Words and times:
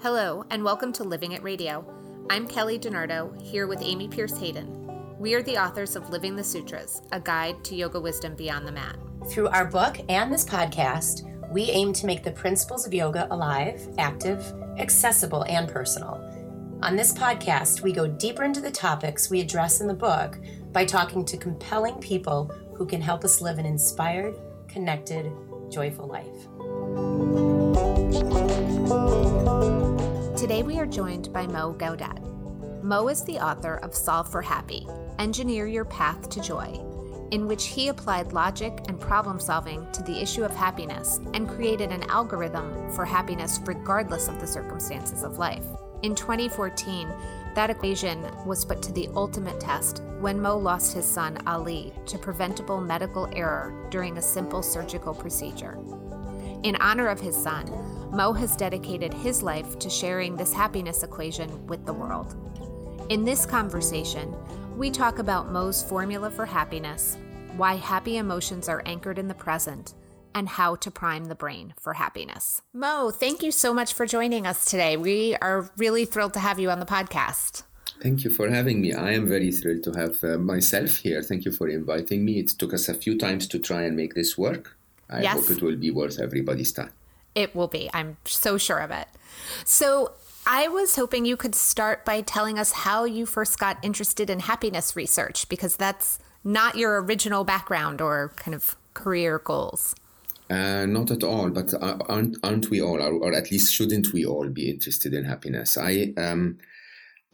Hello, 0.00 0.44
and 0.50 0.62
welcome 0.62 0.92
to 0.92 1.02
Living 1.02 1.32
It 1.32 1.42
Radio. 1.42 1.84
I'm 2.30 2.46
Kelly 2.46 2.78
DiNardo, 2.78 3.42
here 3.42 3.66
with 3.66 3.82
Amy 3.82 4.06
Pierce 4.06 4.38
Hayden. 4.38 4.88
We 5.18 5.34
are 5.34 5.42
the 5.42 5.58
authors 5.58 5.96
of 5.96 6.08
Living 6.10 6.36
the 6.36 6.44
Sutras, 6.44 7.02
a 7.10 7.18
guide 7.18 7.64
to 7.64 7.74
yoga 7.74 7.98
wisdom 7.98 8.36
beyond 8.36 8.64
the 8.64 8.70
mat. 8.70 8.96
Through 9.28 9.48
our 9.48 9.64
book 9.64 9.96
and 10.08 10.32
this 10.32 10.44
podcast, 10.44 11.24
we 11.50 11.64
aim 11.72 11.92
to 11.94 12.06
make 12.06 12.22
the 12.22 12.30
principles 12.30 12.86
of 12.86 12.94
yoga 12.94 13.26
alive, 13.32 13.88
active, 13.98 14.54
accessible, 14.78 15.44
and 15.48 15.68
personal. 15.68 16.22
On 16.80 16.94
this 16.94 17.12
podcast, 17.12 17.82
we 17.82 17.90
go 17.90 18.06
deeper 18.06 18.44
into 18.44 18.60
the 18.60 18.70
topics 18.70 19.30
we 19.30 19.40
address 19.40 19.80
in 19.80 19.88
the 19.88 19.94
book 19.94 20.38
by 20.70 20.84
talking 20.84 21.24
to 21.24 21.36
compelling 21.36 21.98
people 21.98 22.52
who 22.76 22.86
can 22.86 23.00
help 23.00 23.24
us 23.24 23.40
live 23.40 23.58
an 23.58 23.66
inspired, 23.66 24.36
connected, 24.68 25.32
joyful 25.70 26.06
life. 26.06 27.57
Today 30.48 30.62
we 30.62 30.78
are 30.78 30.86
joined 30.86 31.30
by 31.30 31.46
Mo 31.46 31.74
Gaudat. 31.74 32.22
Mo 32.82 33.08
is 33.08 33.22
the 33.22 33.38
author 33.38 33.74
of 33.82 33.94
Solve 33.94 34.32
for 34.32 34.40
Happy 34.40 34.88
Engineer 35.18 35.66
Your 35.66 35.84
Path 35.84 36.30
to 36.30 36.40
Joy, 36.40 36.80
in 37.32 37.46
which 37.46 37.66
he 37.66 37.88
applied 37.88 38.32
logic 38.32 38.72
and 38.88 38.98
problem 38.98 39.38
solving 39.38 39.86
to 39.92 40.02
the 40.04 40.22
issue 40.22 40.44
of 40.44 40.56
happiness 40.56 41.20
and 41.34 41.50
created 41.50 41.92
an 41.92 42.02
algorithm 42.04 42.90
for 42.92 43.04
happiness 43.04 43.60
regardless 43.66 44.28
of 44.28 44.40
the 44.40 44.46
circumstances 44.46 45.22
of 45.22 45.36
life. 45.36 45.66
In 46.02 46.14
2014, 46.14 47.12
that 47.54 47.68
equation 47.68 48.24
was 48.46 48.64
put 48.64 48.80
to 48.84 48.92
the 48.92 49.10
ultimate 49.14 49.60
test 49.60 50.02
when 50.18 50.40
Mo 50.40 50.56
lost 50.56 50.94
his 50.94 51.04
son 51.04 51.36
Ali 51.46 51.92
to 52.06 52.16
preventable 52.16 52.80
medical 52.80 53.28
error 53.36 53.86
during 53.90 54.16
a 54.16 54.22
simple 54.22 54.62
surgical 54.62 55.12
procedure. 55.12 55.76
In 56.62 56.74
honor 56.76 57.08
of 57.08 57.20
his 57.20 57.36
son, 57.36 57.66
Mo 58.12 58.32
has 58.32 58.56
dedicated 58.56 59.12
his 59.12 59.42
life 59.42 59.78
to 59.78 59.90
sharing 59.90 60.34
this 60.34 60.50
happiness 60.50 61.02
equation 61.02 61.66
with 61.66 61.84
the 61.84 61.92
world. 61.92 62.36
In 63.10 63.22
this 63.22 63.44
conversation, 63.44 64.34
we 64.78 64.90
talk 64.90 65.18
about 65.18 65.52
Mo's 65.52 65.82
formula 65.82 66.30
for 66.30 66.46
happiness, 66.46 67.18
why 67.58 67.74
happy 67.74 68.16
emotions 68.16 68.66
are 68.66 68.82
anchored 68.86 69.18
in 69.18 69.28
the 69.28 69.34
present, 69.34 69.92
and 70.34 70.48
how 70.48 70.74
to 70.76 70.90
prime 70.90 71.26
the 71.26 71.34
brain 71.34 71.74
for 71.78 71.92
happiness. 71.92 72.62
Mo, 72.72 73.10
thank 73.10 73.42
you 73.42 73.50
so 73.50 73.74
much 73.74 73.92
for 73.92 74.06
joining 74.06 74.46
us 74.46 74.64
today. 74.64 74.96
We 74.96 75.36
are 75.42 75.70
really 75.76 76.06
thrilled 76.06 76.32
to 76.34 76.40
have 76.40 76.58
you 76.58 76.70
on 76.70 76.80
the 76.80 76.86
podcast. 76.86 77.64
Thank 78.00 78.24
you 78.24 78.30
for 78.30 78.48
having 78.48 78.80
me. 78.80 78.94
I 78.94 79.12
am 79.12 79.26
very 79.26 79.52
thrilled 79.52 79.82
to 79.84 79.92
have 79.92 80.24
uh, 80.24 80.38
myself 80.38 80.96
here. 80.96 81.22
Thank 81.22 81.44
you 81.44 81.52
for 81.52 81.68
inviting 81.68 82.24
me. 82.24 82.38
It 82.38 82.48
took 82.50 82.72
us 82.72 82.88
a 82.88 82.94
few 82.94 83.18
times 83.18 83.46
to 83.48 83.58
try 83.58 83.82
and 83.82 83.96
make 83.96 84.14
this 84.14 84.38
work. 84.38 84.76
I 85.10 85.22
yes. 85.22 85.34
hope 85.34 85.50
it 85.50 85.62
will 85.62 85.76
be 85.76 85.90
worth 85.90 86.20
everybody's 86.20 86.72
time. 86.72 86.92
It 87.34 87.54
will 87.54 87.68
be. 87.68 87.90
I'm 87.92 88.16
so 88.24 88.58
sure 88.58 88.78
of 88.78 88.90
it. 88.90 89.08
So, 89.64 90.12
I 90.50 90.66
was 90.66 90.96
hoping 90.96 91.26
you 91.26 91.36
could 91.36 91.54
start 91.54 92.06
by 92.06 92.22
telling 92.22 92.58
us 92.58 92.72
how 92.72 93.04
you 93.04 93.26
first 93.26 93.58
got 93.58 93.76
interested 93.82 94.30
in 94.30 94.40
happiness 94.40 94.96
research, 94.96 95.46
because 95.50 95.76
that's 95.76 96.18
not 96.42 96.76
your 96.76 97.02
original 97.02 97.44
background 97.44 98.00
or 98.00 98.32
kind 98.36 98.54
of 98.54 98.74
career 98.94 99.38
goals. 99.38 99.94
Uh, 100.48 100.86
not 100.86 101.10
at 101.10 101.22
all, 101.22 101.50
but 101.50 101.74
uh, 101.74 101.98
aren't, 102.08 102.38
aren't 102.42 102.70
we 102.70 102.80
all, 102.80 102.98
or, 102.98 103.34
at 103.34 103.50
least 103.50 103.74
shouldn't 103.74 104.14
we 104.14 104.24
all 104.24 104.48
be 104.48 104.70
interested 104.70 105.12
in 105.12 105.24
happiness? 105.24 105.76
I, 105.76 106.14
um, 106.16 106.58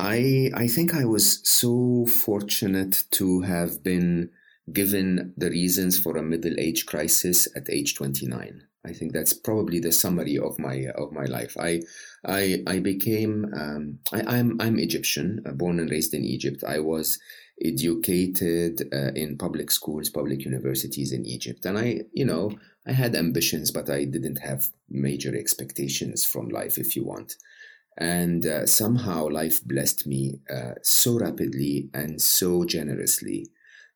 I, 0.00 0.50
I 0.52 0.66
think 0.66 0.94
I 0.94 1.04
was 1.04 1.46
so 1.48 2.06
fortunate 2.06 3.04
to 3.12 3.42
have 3.42 3.84
been 3.84 4.30
given 4.72 5.32
the 5.36 5.50
reasons 5.50 5.96
for 5.96 6.16
a 6.16 6.22
middle 6.22 6.58
age 6.58 6.86
crisis 6.86 7.46
at 7.54 7.70
age 7.70 7.94
29. 7.94 8.62
I 8.84 8.92
think 8.92 9.12
that's 9.12 9.32
probably 9.32 9.80
the 9.80 9.92
summary 9.92 10.38
of 10.38 10.58
my 10.58 10.86
of 10.96 11.12
my 11.12 11.24
life. 11.24 11.56
I 11.58 11.82
I 12.24 12.62
I 12.66 12.78
became 12.80 13.52
um, 13.54 13.98
I, 14.12 14.20
am 14.20 14.28
I'm, 14.28 14.60
I'm 14.60 14.78
Egyptian, 14.78 15.42
uh, 15.46 15.52
born 15.52 15.80
and 15.80 15.90
raised 15.90 16.14
in 16.14 16.24
Egypt. 16.24 16.64
I 16.66 16.80
was 16.80 17.18
educated 17.64 18.88
uh, 18.92 19.12
in 19.14 19.38
public 19.38 19.70
schools, 19.70 20.10
public 20.10 20.44
universities 20.44 21.12
in 21.12 21.24
Egypt, 21.24 21.64
and 21.64 21.78
I 21.78 22.02
you 22.12 22.24
know 22.24 22.52
I 22.86 22.92
had 22.92 23.14
ambitions, 23.14 23.70
but 23.70 23.88
I 23.88 24.04
didn't 24.04 24.38
have 24.38 24.70
major 24.90 25.34
expectations 25.34 26.24
from 26.24 26.48
life, 26.48 26.76
if 26.78 26.94
you 26.94 27.04
want. 27.04 27.36
And 27.96 28.44
uh, 28.44 28.66
somehow 28.66 29.28
life 29.28 29.64
blessed 29.64 30.06
me 30.06 30.40
uh, 30.50 30.74
so 30.82 31.18
rapidly 31.18 31.88
and 31.94 32.20
so 32.20 32.64
generously 32.64 33.46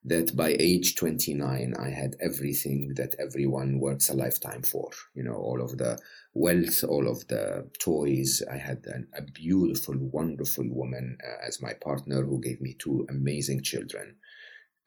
that 0.08 0.34
by 0.34 0.56
age 0.58 0.94
29 0.94 1.74
i 1.78 1.88
had 1.90 2.16
everything 2.20 2.92
that 2.94 3.14
everyone 3.18 3.78
works 3.78 4.08
a 4.08 4.14
lifetime 4.14 4.62
for 4.62 4.90
you 5.14 5.22
know 5.22 5.34
all 5.34 5.62
of 5.62 5.76
the 5.78 5.98
wealth 6.34 6.84
all 6.84 7.08
of 7.08 7.26
the 7.28 7.68
toys 7.78 8.42
i 8.50 8.56
had 8.56 8.84
an, 8.86 9.06
a 9.16 9.22
beautiful 9.22 9.94
wonderful 9.98 10.64
woman 10.68 11.16
uh, 11.26 11.46
as 11.46 11.62
my 11.62 11.72
partner 11.74 12.22
who 12.22 12.40
gave 12.40 12.60
me 12.60 12.74
two 12.78 13.06
amazing 13.10 13.62
children 13.62 14.16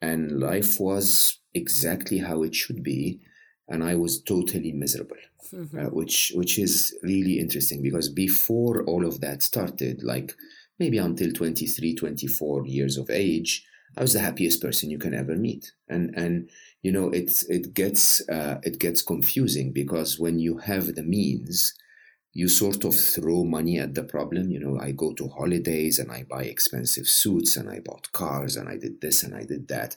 and 0.02 0.40
life 0.40 0.80
was 0.80 1.40
exactly 1.54 2.18
how 2.18 2.44
it 2.44 2.56
should 2.56 2.84
be 2.84 3.20
and 3.68 3.84
i 3.84 3.94
was 3.96 4.22
totally 4.24 4.72
miserable 4.72 5.18
mm-hmm. 5.54 5.80
uh, 5.80 5.90
which 5.90 6.32
which 6.36 6.58
is 6.58 6.98
really 7.04 7.40
interesting 7.40 7.82
because 7.82 8.10
before 8.10 8.84
all 8.86 9.06
of 9.06 9.22
that 9.22 9.42
started 9.42 10.02
like 10.04 10.34
maybe 10.80 10.98
until 10.98 11.32
23 11.32 11.96
24 11.96 12.66
years 12.66 12.98
of 12.98 13.10
age 13.10 13.66
I 13.98 14.02
was 14.02 14.14
the 14.14 14.20
happiest 14.20 14.62
person 14.62 14.90
you 14.90 14.98
can 14.98 15.14
ever 15.14 15.36
meet. 15.36 15.74
And 15.90 16.14
and 16.16 16.50
you 16.82 16.92
know 16.92 17.10
it's 17.10 17.44
it 17.44 17.74
gets 17.74 18.28
uh, 18.30 18.60
it 18.64 18.80
gets 18.80 19.02
confusing 19.02 19.72
because 19.72 20.20
when 20.20 20.40
you 20.40 20.58
have 20.60 20.96
the 20.96 21.04
means, 21.04 21.74
you 22.34 22.48
sort 22.48 22.86
of 22.86 22.96
throw 22.96 23.44
money 23.44 23.80
at 23.80 23.94
the 23.94 24.04
problem. 24.04 24.52
You 24.52 24.60
know, 24.60 24.80
I 24.80 24.92
go 24.92 25.14
to 25.14 25.28
holidays 25.28 26.00
and 26.00 26.12
I 26.12 26.24
buy 26.24 26.44
expensive 26.44 27.08
suits 27.08 27.58
and 27.58 27.70
I 27.70 27.80
bought 27.80 28.12
cars 28.14 28.56
and 28.56 28.70
I 28.70 28.78
did 28.78 29.02
this 29.02 29.24
and 29.24 29.36
I 29.36 29.44
did 29.44 29.68
that. 29.68 29.96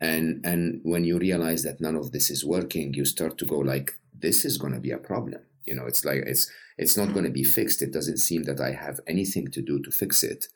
And 0.00 0.44
and 0.44 0.80
when 0.82 1.04
you 1.04 1.18
realize 1.18 1.62
that 1.64 1.80
none 1.80 1.96
of 1.96 2.12
this 2.12 2.30
is 2.30 2.44
working, 2.44 2.94
you 2.94 3.04
start 3.04 3.38
to 3.38 3.46
go 3.46 3.58
like, 3.58 3.98
this 4.18 4.44
is 4.44 4.58
gonna 4.58 4.80
be 4.80 4.90
a 4.90 4.98
problem. 4.98 5.40
You 5.64 5.74
know, 5.76 5.86
it's 5.86 6.04
like 6.04 6.22
it's 6.26 6.50
it's 6.76 6.96
not 6.96 7.14
gonna 7.14 7.30
be 7.30 7.44
fixed. 7.44 7.82
It 7.82 7.92
doesn't 7.92 8.18
seem 8.18 8.42
that 8.44 8.60
I 8.60 8.72
have 8.72 9.00
anything 9.06 9.50
to 9.52 9.62
do 9.62 9.80
to 9.82 9.90
fix 9.90 10.22
it 10.22 10.48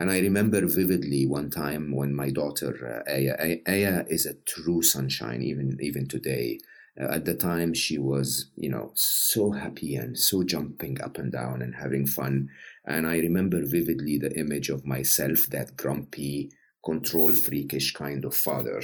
and 0.00 0.10
I 0.10 0.20
remember 0.20 0.66
vividly 0.66 1.26
one 1.26 1.50
time 1.50 1.94
when 1.94 2.14
my 2.14 2.30
daughter 2.30 3.04
uh, 3.06 3.12
Aya, 3.12 3.58
Aya 3.68 4.06
is 4.08 4.24
a 4.24 4.34
true 4.46 4.80
sunshine 4.80 5.42
even 5.42 5.76
even 5.80 6.08
today. 6.08 6.58
Uh, 6.98 7.12
at 7.16 7.26
the 7.26 7.34
time, 7.34 7.74
she 7.74 7.98
was 7.98 8.50
you 8.56 8.70
know 8.70 8.92
so 8.94 9.50
happy 9.50 9.96
and 9.96 10.18
so 10.18 10.42
jumping 10.42 11.02
up 11.02 11.18
and 11.18 11.30
down 11.30 11.60
and 11.60 11.74
having 11.74 12.06
fun. 12.06 12.48
And 12.86 13.06
I 13.06 13.18
remember 13.18 13.60
vividly 13.62 14.16
the 14.16 14.32
image 14.40 14.70
of 14.70 14.86
myself, 14.86 15.46
that 15.48 15.76
grumpy, 15.76 16.50
control 16.82 17.32
freakish 17.32 17.92
kind 17.92 18.24
of 18.24 18.34
father, 18.34 18.80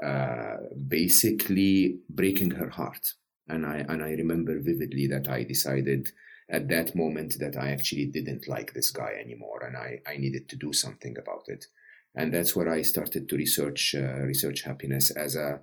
uh, 0.00 0.58
basically 0.86 1.98
breaking 2.08 2.52
her 2.52 2.68
heart. 2.68 3.14
And 3.48 3.66
I 3.66 3.84
and 3.88 4.04
I 4.04 4.12
remember 4.12 4.60
vividly 4.60 5.08
that 5.08 5.28
I 5.28 5.42
decided 5.42 6.12
at 6.50 6.68
that 6.68 6.94
moment 6.94 7.38
that 7.38 7.56
I 7.56 7.70
actually 7.70 8.06
didn't 8.06 8.48
like 8.48 8.72
this 8.72 8.90
guy 8.90 9.14
anymore 9.20 9.64
and 9.64 9.76
I, 9.76 10.00
I 10.06 10.16
needed 10.16 10.48
to 10.50 10.56
do 10.56 10.72
something 10.72 11.16
about 11.18 11.44
it. 11.48 11.66
And 12.14 12.32
that's 12.32 12.54
where 12.54 12.68
I 12.68 12.82
started 12.82 13.28
to 13.28 13.36
research 13.36 13.94
uh, 13.94 14.20
research 14.22 14.62
happiness 14.62 15.10
as 15.10 15.34
a 15.34 15.60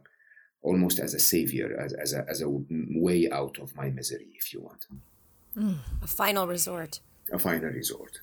almost 0.62 1.00
as 1.00 1.14
a 1.14 1.19
savior, 1.19 1.80
as, 1.80 1.94
as, 1.94 2.14
a, 2.14 2.25
as 2.30 2.42
a 2.42 2.50
way 2.50 3.30
out 3.31 3.58
of 3.59 3.75
my 3.75 3.90
misery, 3.90 4.28
if 4.36 4.53
you 4.53 4.62
want. 4.62 4.86
Mm, 5.58 5.80
a 6.02 6.08
final 6.08 6.47
resort. 6.47 7.00
A 7.31 7.40
final 7.40 7.69
resort. 7.69 8.19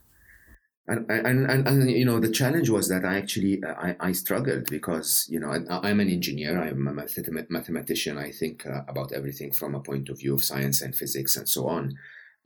And, 0.87 1.05
and, 1.11 1.51
and, 1.51 1.69
and, 1.69 1.91
you 1.91 2.07
know 2.07 2.19
the 2.19 2.31
challenge 2.31 2.71
was 2.71 2.89
that 2.89 3.05
I 3.05 3.19
actually 3.19 3.63
uh, 3.63 3.75
I, 3.75 3.97
I 4.01 4.13
struggled 4.13 4.71
because 4.71 5.27
you 5.29 5.39
know 5.39 5.51
I, 5.51 5.91
am 5.91 6.01
an 6.01 6.09
engineer 6.09 6.59
I'm 6.59 6.89
a 6.89 7.07
mathematician 7.51 8.17
I 8.17 8.31
think 8.31 8.65
uh, 8.65 8.85
about 8.89 9.13
everything 9.13 9.53
from 9.53 9.75
a 9.75 9.81
point 9.81 10.09
of 10.09 10.19
view 10.19 10.33
of 10.33 10.43
science 10.43 10.81
and 10.81 10.97
physics 10.97 11.37
and 11.37 11.47
so 11.47 11.69
on 11.69 11.95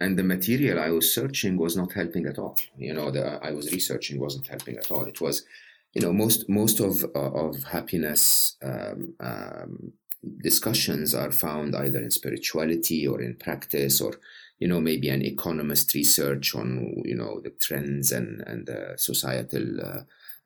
and 0.03 0.19
the 0.19 0.25
material 0.25 0.81
I 0.81 0.91
was 0.91 1.15
searching 1.15 1.57
was 1.57 1.77
not 1.77 1.93
helping 1.93 2.27
at 2.27 2.39
all. 2.39 2.59
You 2.77 2.95
know, 2.95 3.11
the 3.11 3.39
I 3.49 3.53
was 3.53 3.73
researching 3.73 4.19
wasn't 4.19 4.49
helping 4.49 4.77
at 4.77 4.91
all. 4.91 5.05
It 5.05 5.21
was, 5.21 5.45
you 5.95 6.03
know, 6.03 6.13
most 6.13 6.49
most 6.49 6.81
of 6.81 7.05
uh, 7.15 7.33
of 7.45 7.63
happiness 7.65 8.57
um, 8.63 9.15
um, 9.21 9.93
discussions 10.39 11.15
are 11.15 11.33
found 11.33 11.77
either 11.77 12.01
in 12.01 12.11
spirituality 12.11 13.07
or 13.07 13.21
in 13.23 13.37
practice 13.37 14.01
or 14.01 14.15
you 14.59 14.69
know 14.69 14.81
maybe 14.81 15.09
an 15.09 15.23
economist 15.23 15.95
research 15.95 16.55
on 16.55 17.03
you 17.05 17.17
know 17.17 17.41
the 17.41 17.51
trends 17.51 18.13
and 18.13 18.43
and 18.47 18.67
the 18.67 18.95
societal 18.97 19.81
uh, 19.81 20.03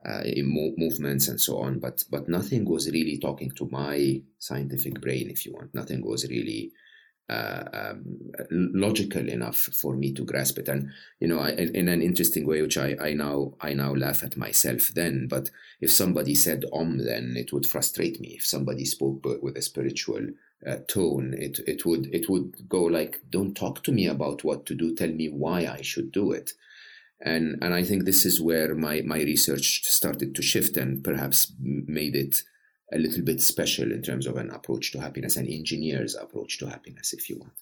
uh, 0.09 0.23
movements 0.43 1.29
and 1.29 1.41
so 1.41 1.59
on 1.59 1.79
but 1.79 2.05
but 2.11 2.29
nothing 2.29 2.65
was 2.65 2.91
really 2.91 3.19
talking 3.19 3.51
to 3.51 3.69
my 3.71 4.21
scientific 4.39 5.01
brain 5.01 5.29
if 5.29 5.45
you 5.45 5.53
want 5.53 5.75
nothing 5.75 6.01
was 6.07 6.27
really 6.29 6.73
uh, 7.29 7.65
um, 7.73 8.05
logical 8.51 9.29
enough 9.29 9.57
for 9.57 9.97
me 9.97 10.13
to 10.13 10.25
grasp 10.25 10.59
it 10.59 10.69
and 10.69 10.91
you 11.19 11.27
know 11.27 11.41
I, 11.41 11.51
in 11.51 11.89
an 11.89 12.01
interesting 12.01 12.47
way 12.47 12.63
which 12.63 12.79
I, 12.79 12.97
I 13.01 13.15
now 13.15 13.55
I 13.61 13.75
now 13.75 13.95
laugh 13.95 14.23
at 14.23 14.37
myself 14.37 14.89
then 14.95 15.27
but 15.29 15.51
if 15.81 15.91
somebody 15.91 16.35
said 16.35 16.65
om 16.73 16.99
then 16.99 17.35
it 17.37 17.53
would 17.53 17.67
frustrate 17.67 18.21
me 18.21 18.37
if 18.39 18.47
somebody 18.47 18.85
spoke 18.85 19.27
with 19.43 19.57
a 19.57 19.63
spiritual 19.63 20.29
uh, 20.67 20.77
tone. 20.89 21.35
It 21.39 21.61
it 21.67 21.85
would 21.85 22.13
it 22.15 22.29
would 22.29 22.69
go 22.69 22.83
like, 22.85 23.21
"Don't 23.31 23.55
talk 23.55 23.83
to 23.85 23.93
me 23.93 24.07
about 24.07 24.45
what 24.45 24.67
to 24.67 24.75
do. 24.75 24.95
Tell 24.95 25.11
me 25.11 25.29
why 25.29 25.67
I 25.67 25.83
should 25.83 26.13
do 26.13 26.33
it." 26.33 26.53
And 27.21 27.59
and 27.63 27.75
I 27.75 27.83
think 27.83 28.05
this 28.05 28.25
is 28.25 28.41
where 28.41 28.75
my 28.75 29.03
my 29.03 29.19
research 29.19 29.85
started 29.85 30.35
to 30.35 30.43
shift 30.43 30.77
and 30.77 31.03
perhaps 31.03 31.53
made 31.61 32.17
it 32.17 32.43
a 32.93 32.99
little 32.99 33.23
bit 33.23 33.41
special 33.41 33.91
in 33.91 34.03
terms 34.03 34.27
of 34.27 34.37
an 34.37 34.51
approach 34.51 34.93
to 34.93 35.01
happiness, 35.01 35.37
an 35.37 35.47
engineer's 35.47 36.15
approach 36.15 36.59
to 36.59 36.67
happiness, 36.67 37.13
if 37.13 37.29
you 37.29 37.39
want. 37.39 37.53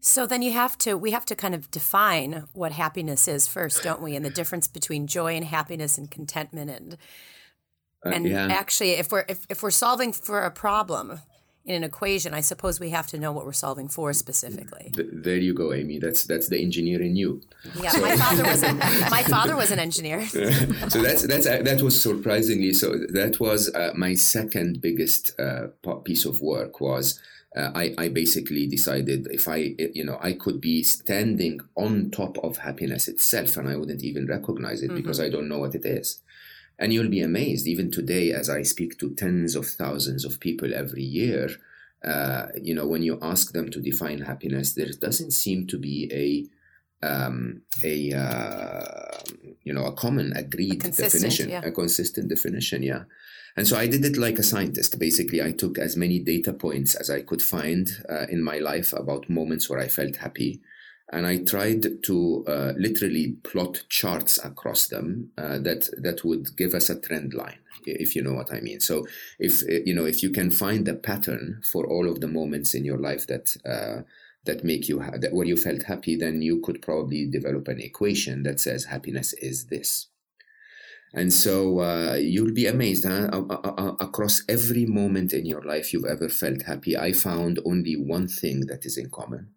So 0.00 0.26
then 0.26 0.42
you 0.42 0.52
have 0.52 0.76
to 0.78 0.96
we 0.96 1.12
have 1.12 1.24
to 1.26 1.36
kind 1.36 1.54
of 1.54 1.70
define 1.70 2.48
what 2.52 2.72
happiness 2.72 3.28
is 3.28 3.46
first, 3.46 3.84
don't 3.84 4.02
we? 4.02 4.16
And 4.16 4.24
the 4.24 4.30
difference 4.30 4.66
between 4.66 5.06
joy 5.06 5.36
and 5.36 5.44
happiness 5.44 5.96
and 5.96 6.10
contentment 6.10 6.70
and 6.70 6.96
uh, 8.04 8.08
and 8.08 8.26
yeah. 8.26 8.48
actually 8.50 8.90
if 8.92 9.12
we're 9.12 9.24
if, 9.28 9.46
if 9.48 9.62
we're 9.62 9.70
solving 9.70 10.12
for 10.12 10.42
a 10.42 10.50
problem 10.50 11.20
in 11.64 11.76
an 11.76 11.84
equation, 11.84 12.34
I 12.34 12.40
suppose 12.40 12.80
we 12.80 12.90
have 12.90 13.06
to 13.08 13.18
know 13.18 13.30
what 13.30 13.46
we're 13.46 13.52
solving 13.52 13.88
for 13.88 14.12
specifically. 14.12 14.92
there 14.94 15.36
you 15.36 15.54
go, 15.54 15.72
Amy. 15.72 15.98
That's 15.98 16.24
that's 16.24 16.48
the 16.48 16.60
engineer 16.60 17.00
in 17.00 17.14
you. 17.14 17.40
Yeah, 17.80 17.90
so. 17.90 18.00
my 18.00 18.16
father 18.16 18.42
was 18.44 18.62
a, 18.62 18.74
my 19.10 19.22
father 19.22 19.56
was 19.56 19.70
an 19.70 19.78
engineer. 19.78 20.26
so 20.88 21.02
that's 21.02 21.26
that's 21.26 21.46
uh, 21.46 21.62
that 21.62 21.80
was 21.82 22.00
surprisingly 22.00 22.72
so. 22.72 22.98
That 23.10 23.38
was 23.38 23.72
uh, 23.74 23.92
my 23.94 24.14
second 24.14 24.80
biggest 24.80 25.38
uh, 25.38 25.68
piece 26.04 26.24
of 26.24 26.40
work 26.40 26.80
was. 26.80 27.20
Uh, 27.54 27.70
I, 27.74 27.94
I 27.98 28.08
basically 28.08 28.66
decided 28.66 29.28
if 29.30 29.46
I, 29.46 29.74
you 29.76 30.04
know, 30.04 30.16
I 30.22 30.32
could 30.32 30.58
be 30.58 30.82
standing 30.82 31.60
on 31.76 32.10
top 32.10 32.38
of 32.38 32.56
happiness 32.56 33.08
itself 33.08 33.58
and 33.58 33.68
I 33.68 33.76
wouldn't 33.76 34.02
even 34.02 34.26
recognize 34.26 34.82
it 34.82 34.86
mm-hmm. 34.86 34.96
because 34.96 35.20
I 35.20 35.28
don't 35.28 35.50
know 35.50 35.58
what 35.58 35.74
it 35.74 35.84
is. 35.84 36.21
And 36.82 36.92
you'll 36.92 37.08
be 37.08 37.20
amazed, 37.22 37.68
even 37.68 37.92
today, 37.92 38.32
as 38.32 38.50
I 38.50 38.62
speak 38.62 38.98
to 38.98 39.14
tens 39.14 39.54
of 39.54 39.66
thousands 39.68 40.24
of 40.24 40.40
people 40.40 40.74
every 40.74 41.04
year, 41.04 41.48
uh, 42.04 42.46
you 42.60 42.74
know, 42.74 42.88
when 42.88 43.04
you 43.04 43.20
ask 43.22 43.52
them 43.52 43.70
to 43.70 43.80
define 43.80 44.22
happiness, 44.22 44.72
there 44.72 44.90
doesn't 45.00 45.30
seem 45.30 45.68
to 45.68 45.78
be 45.78 46.10
a 46.12 47.06
um, 47.06 47.62
a 47.84 48.12
uh, 48.12 49.18
you 49.62 49.72
know 49.72 49.84
a 49.84 49.92
common 49.92 50.32
agreed 50.32 50.84
a 50.84 50.90
definition, 50.90 51.50
yeah. 51.50 51.62
a 51.64 51.70
consistent 51.70 52.28
definition. 52.28 52.82
Yeah, 52.82 53.04
and 53.56 53.68
so 53.68 53.76
I 53.76 53.86
did 53.86 54.04
it 54.04 54.16
like 54.16 54.40
a 54.40 54.42
scientist. 54.42 54.98
Basically, 54.98 55.40
I 55.40 55.52
took 55.52 55.78
as 55.78 55.96
many 55.96 56.18
data 56.18 56.52
points 56.52 56.96
as 56.96 57.10
I 57.10 57.22
could 57.22 57.42
find 57.42 57.88
uh, 58.08 58.26
in 58.28 58.42
my 58.42 58.58
life 58.58 58.92
about 58.92 59.30
moments 59.30 59.70
where 59.70 59.78
I 59.78 59.86
felt 59.86 60.16
happy, 60.16 60.60
and 61.12 61.26
I 61.26 61.38
tried 61.44 62.02
to 62.04 62.44
uh, 62.48 62.72
literally 62.76 63.36
plot 63.44 63.84
charts 63.90 64.42
across 64.42 64.86
them 64.86 65.30
uh, 65.36 65.58
that 65.58 65.90
that 65.98 66.24
would 66.24 66.56
give 66.56 66.72
us 66.72 66.88
a 66.88 66.98
trend 66.98 67.34
line, 67.34 67.58
if 67.84 68.16
you 68.16 68.22
know 68.22 68.32
what 68.32 68.52
I 68.52 68.60
mean. 68.60 68.80
So 68.80 69.06
if 69.38 69.62
uh, 69.62 69.82
you 69.84 69.94
know 69.94 70.06
if 70.06 70.22
you 70.22 70.30
can 70.30 70.50
find 70.50 70.86
the 70.86 70.94
pattern 70.94 71.60
for 71.62 71.86
all 71.86 72.08
of 72.08 72.20
the 72.20 72.28
moments 72.28 72.74
in 72.74 72.84
your 72.84 72.98
life 72.98 73.26
that 73.26 73.56
uh, 73.66 74.02
that 74.46 74.64
make 74.64 74.88
you 74.88 75.00
ha- 75.00 75.18
that 75.20 75.34
where 75.34 75.46
you 75.46 75.56
felt 75.56 75.82
happy, 75.82 76.16
then 76.16 76.40
you 76.40 76.60
could 76.60 76.80
probably 76.80 77.26
develop 77.26 77.68
an 77.68 77.80
equation 77.80 78.42
that 78.44 78.58
says 78.58 78.86
happiness 78.86 79.34
is 79.34 79.66
this. 79.66 80.08
And 81.14 81.30
so 81.30 81.80
uh, 81.80 82.14
you'll 82.14 82.54
be 82.54 82.66
amazed 82.66 83.04
huh? 83.04 83.28
across 84.00 84.42
every 84.48 84.86
moment 84.86 85.34
in 85.34 85.44
your 85.44 85.62
life 85.62 85.92
you've 85.92 86.06
ever 86.06 86.30
felt 86.30 86.62
happy. 86.62 86.96
I 86.96 87.12
found 87.12 87.60
only 87.66 87.96
one 87.96 88.28
thing 88.28 88.64
that 88.68 88.86
is 88.86 88.96
in 88.96 89.10
common 89.10 89.50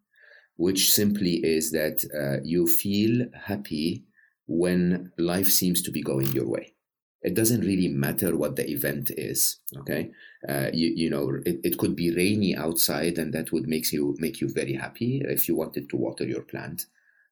which 0.58 0.92
simply 0.92 1.36
is 1.44 1.72
that 1.72 2.06
uh, 2.14 2.42
you 2.44 2.68
feel 2.68 3.28
happy 3.34 4.04
when 4.48 5.12
life 5.18 5.48
seems 5.50 5.82
to 5.82 5.92
be 5.92 6.02
going 6.02 6.28
your 6.28 6.48
way. 6.48 6.74
It 7.22 7.34
doesn't 7.34 7.62
really 7.62 7.88
matter 7.88 8.38
what 8.38 8.56
the 8.56 8.70
event 8.70 9.10
is. 9.18 9.58
Okay, 9.78 10.12
uh, 10.48 10.70
you 10.72 10.94
you 10.96 11.10
know 11.10 11.42
it, 11.46 11.60
it 11.64 11.78
could 11.80 11.96
be 11.96 12.16
rainy 12.16 12.56
outside, 12.56 13.18
and 13.18 13.34
that 13.34 13.52
would 13.52 13.68
make 13.68 13.92
you 13.92 14.16
make 14.20 14.40
you 14.42 14.48
very 14.48 14.74
happy 14.74 15.24
if 15.26 15.48
you 15.48 15.56
wanted 15.56 15.90
to 15.90 15.98
water 15.98 16.26
your 16.26 16.44
plant. 16.44 16.86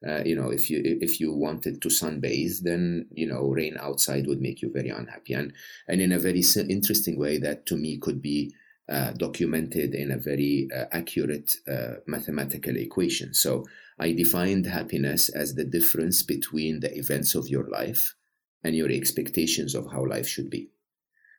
Uh, 0.06 0.22
you 0.26 0.36
know, 0.36 0.50
if 0.50 0.70
you 0.70 0.82
if 0.84 1.22
you 1.22 1.32
wanted 1.32 1.82
to 1.82 1.90
sunbathe, 1.90 2.62
then 2.64 3.06
you 3.12 3.28
know 3.28 3.50
rain 3.50 3.78
outside 3.80 4.26
would 4.26 4.42
make 4.42 4.64
you 4.64 4.72
very 4.72 4.90
unhappy, 4.90 5.34
and 5.34 5.54
and 5.88 6.02
in 6.02 6.12
a 6.12 6.20
very 6.20 6.42
interesting 6.68 7.20
way 7.20 7.38
that 7.38 7.68
to 7.68 7.78
me 7.78 7.98
could 7.98 8.20
be 8.20 8.52
documented 8.90 9.96
in 9.96 10.12
a 10.12 10.18
very 10.18 10.68
uh, 10.76 10.86
accurate 10.92 11.58
uh, 11.68 11.96
mathematical 12.06 12.76
equation. 12.76 13.34
So 13.34 13.66
I 13.98 14.12
defined 14.12 14.66
happiness 14.66 15.30
as 15.30 15.56
the 15.56 15.64
difference 15.64 16.22
between 16.24 16.82
the 16.82 16.96
events 16.98 17.36
of 17.36 17.48
your 17.48 17.70
life 17.70 18.16
and 18.64 18.76
your 18.76 18.92
expectations 18.92 19.76
of 19.76 19.92
how 19.92 20.06
life 20.06 20.28
should 20.28 20.50
be. 20.50 20.70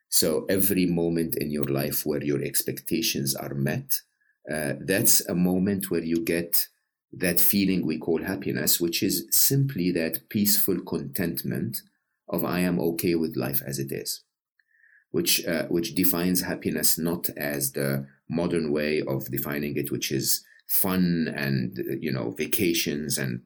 So 0.09 0.45
every 0.49 0.85
moment 0.85 1.35
in 1.35 1.51
your 1.51 1.65
life 1.65 2.05
where 2.05 2.23
your 2.23 2.41
expectations 2.41 3.35
are 3.35 3.53
met, 3.53 4.01
uh, 4.51 4.73
that's 4.79 5.25
a 5.27 5.35
moment 5.35 5.91
where 5.91 6.03
you 6.03 6.23
get 6.23 6.67
that 7.11 7.39
feeling 7.39 7.85
we 7.85 7.97
call 7.97 8.23
happiness, 8.23 8.79
which 8.79 9.01
is 9.01 9.27
simply 9.31 9.91
that 9.91 10.29
peaceful 10.29 10.79
contentment 10.81 11.81
of 12.27 12.43
I 12.43 12.59
am 12.59 12.79
okay 12.79 13.15
with 13.15 13.35
life 13.35 13.61
as 13.65 13.79
it 13.79 13.91
is 13.91 14.24
which 15.15 15.45
uh, 15.47 15.65
which 15.67 15.95
defines 15.95 16.41
happiness 16.41 16.97
not 16.97 17.29
as 17.37 17.71
the 17.71 18.05
modern 18.27 18.69
way 18.69 19.01
of 19.13 19.31
defining 19.31 19.77
it, 19.77 19.89
which 19.89 20.11
is 20.11 20.43
fun 20.67 21.33
and 21.33 21.79
you 22.01 22.11
know 22.11 22.31
vacations 22.31 23.17
and 23.17 23.41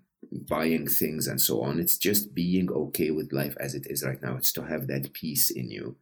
buying 0.56 0.88
things 0.88 1.27
and 1.27 1.39
so 1.39 1.62
on. 1.62 1.80
It's 1.80 2.00
just 2.00 2.33
being 2.33 2.71
okay 2.71 3.12
with 3.12 3.31
life 3.31 3.56
as 3.60 3.75
it 3.75 3.86
is 3.88 4.04
right 4.04 4.19
now. 4.19 4.36
It's 4.36 4.51
to 4.54 4.63
have 4.63 4.88
that 4.88 5.13
peace 5.13 5.51
in 5.51 5.69
you. 5.69 5.95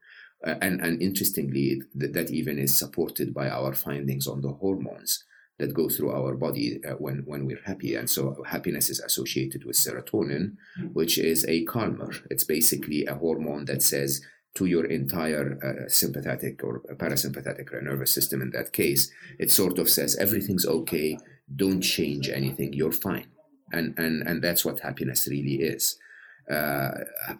Uh, 0.46 0.56
and 0.62 0.80
and 0.80 1.02
interestingly, 1.02 1.82
th- 2.00 2.14
that 2.14 2.32
even 2.32 2.58
is 2.58 2.78
supported 2.78 3.34
by 3.34 3.50
our 3.50 3.74
findings 3.74 4.26
on 4.26 4.40
the 4.42 4.54
hormones 4.62 5.26
that 5.60 5.74
go 5.74 5.90
through 5.90 6.12
our 6.12 6.34
body 6.36 6.80
uh, 6.86 6.94
when 6.94 7.24
when 7.26 7.46
we're 7.46 7.68
happy. 7.72 7.96
And 7.96 8.10
so 8.10 8.42
happiness 8.56 8.90
is 8.90 9.02
associated 9.02 9.66
with 9.66 9.76
serotonin, 9.76 10.56
which 10.94 11.18
is 11.18 11.46
a 11.46 11.66
calmer. 11.66 12.12
It's 12.32 12.46
basically 12.46 13.06
a 13.06 13.16
hormone 13.16 13.66
that 13.66 13.82
says 13.82 14.22
to 14.58 14.66
your 14.66 14.86
entire 14.86 15.48
uh, 15.68 15.90
sympathetic 15.90 16.64
or 16.64 16.74
parasympathetic 17.04 17.68
nervous 17.84 18.12
system 18.18 18.42
in 18.42 18.52
that 18.52 18.70
case 18.74 19.12
it 19.40 19.50
sort 19.52 19.78
of 19.80 19.88
says 19.90 20.16
everything's 20.16 20.66
okay 20.66 21.18
don't 21.56 21.82
change 21.82 22.30
anything 22.30 22.74
you're 22.74 22.92
fine. 22.92 23.28
And 23.72 23.94
and 23.98 24.28
and 24.28 24.42
that's 24.42 24.66
what 24.66 24.80
happiness 24.82 25.28
really 25.28 25.56
is. 25.56 25.98
Uh, 26.50 26.92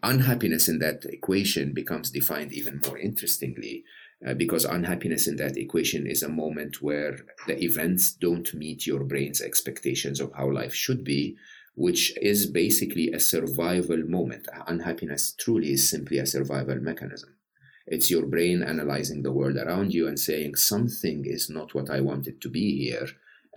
unhappiness 0.04 0.68
in 0.68 0.80
that 0.80 1.06
equation 1.06 1.74
becomes 1.74 2.12
defined 2.12 2.52
even 2.52 2.82
more 2.86 2.98
interestingly 2.98 3.86
uh, 4.28 4.34
because 4.34 4.66
unhappiness 4.66 5.28
in 5.28 5.38
that 5.38 5.56
equation 5.56 6.06
is 6.06 6.24
a 6.24 6.28
moment 6.28 6.82
where 6.82 7.18
the 7.48 7.58
events 7.64 8.12
don't 8.12 8.54
meet 8.54 8.86
your 8.86 9.06
brain's 9.06 9.42
expectations 9.42 10.20
of 10.20 10.34
how 10.34 10.52
life 10.52 10.74
should 10.74 11.06
be 11.06 11.38
which 11.78 12.18
is 12.20 12.48
basically 12.48 13.12
a 13.12 13.20
survival 13.20 14.00
moment. 14.00 14.48
Unhappiness 14.66 15.36
truly 15.38 15.74
is 15.74 15.88
simply 15.88 16.18
a 16.18 16.26
survival 16.26 16.78
mechanism. 16.78 17.36
It's 17.86 18.10
your 18.10 18.26
brain 18.26 18.64
analyzing 18.64 19.22
the 19.22 19.32
world 19.32 19.58
around 19.58 19.94
you 19.94 20.08
and 20.08 20.20
saying, 20.20 20.56
something 20.56 21.24
is 21.26 21.52
not 21.52 21.76
what 21.76 21.92
I 21.92 22.02
want 22.02 22.26
it 22.26 22.42
to 22.42 22.50
be 22.50 22.84
here. 22.84 23.08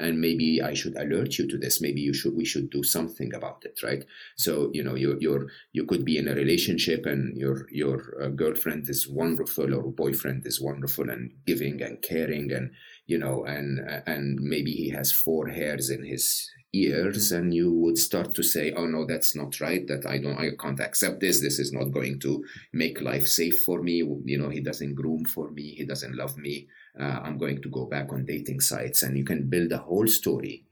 And 0.01 0.21
maybe 0.21 0.63
I 0.63 0.75
should 0.75 0.97
alert 0.97 1.39
you 1.39 1.47
to 1.49 1.59
this. 1.59 1.81
Maybe 1.81 2.01
you 2.01 2.15
should, 2.15 2.35
we 2.35 2.45
should 2.45 2.71
do 2.71 2.83
something 2.83 3.35
about 3.35 3.65
it, 3.65 3.83
right? 3.83 4.05
So, 4.37 4.71
you 4.73 4.83
know, 4.83 4.95
you 4.95 5.19
you're, 5.21 5.49
you 5.73 5.85
could 5.85 6.05
be 6.05 6.17
in 6.19 6.29
a 6.29 6.35
relationship 6.35 7.07
and 7.07 7.37
your, 7.37 7.69
your 7.71 8.23
uh, 8.23 8.29
girlfriend 8.29 8.89
is 8.89 9.07
wonderful 9.09 9.75
or 9.75 9.93
boyfriend 9.93 10.47
is 10.47 10.61
wonderful 10.61 11.11
and 11.11 11.33
giving 11.47 11.83
and 11.83 12.01
caring 12.03 12.51
and, 12.53 12.73
you 13.07 13.19
know, 13.19 13.45
and, 13.45 13.81
and 14.07 14.41
maybe 14.41 14.73
he 14.73 14.89
has 14.91 15.13
four 15.13 15.49
hairs 15.49 15.91
in 15.91 16.05
his, 16.05 16.51
ears 16.73 17.33
and 17.33 17.53
you 17.53 17.73
would 17.73 17.99
start 17.99 18.33
to 18.33 18.43
say 18.43 18.73
oh 18.73 18.87
no 18.87 19.05
that's 19.05 19.35
not 19.35 19.61
right 19.61 19.89
that 19.89 20.07
i 20.07 20.19
don't 20.19 20.39
i 20.39 20.51
can't 20.61 20.79
accept 20.79 21.19
this 21.19 21.41
this 21.41 21.59
is 21.59 21.73
not 21.73 21.91
going 21.91 22.19
to 22.21 22.45
make 22.73 23.01
life 23.01 23.27
safe 23.27 23.61
for 23.63 23.83
me 23.83 23.97
you 24.25 24.39
know 24.39 24.49
he 24.49 24.61
doesn't 24.61 24.95
groom 24.95 25.25
for 25.25 25.51
me 25.51 25.75
he 25.75 25.85
doesn't 25.85 26.15
love 26.15 26.37
me 26.37 26.69
uh, 26.99 27.21
i'm 27.23 27.39
going 27.39 27.61
to 27.61 27.69
go 27.69 27.87
back 27.87 28.13
on 28.13 28.25
dating 28.25 28.61
sites 28.61 29.03
and 29.03 29.17
you 29.17 29.25
can 29.25 29.49
build 29.49 29.73
a 29.73 29.79
whole 29.79 30.07
story 30.07 30.65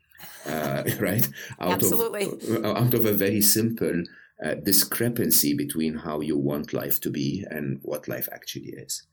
uh, 0.46 0.82
right? 1.00 1.28
Out 1.60 1.74
Absolutely. 1.74 2.24
of 2.24 2.64
uh, 2.64 2.74
out 2.74 2.94
of 2.94 3.04
a 3.04 3.12
very 3.12 3.40
simple 3.40 4.02
uh, 4.44 4.54
discrepancy 4.54 5.54
between 5.54 5.94
how 5.94 6.20
you 6.20 6.36
want 6.36 6.72
life 6.72 7.00
to 7.02 7.10
be 7.10 7.44
and 7.50 7.80
what 7.82 8.08
life 8.08 8.28
actually 8.32 8.70
is. 8.70 9.04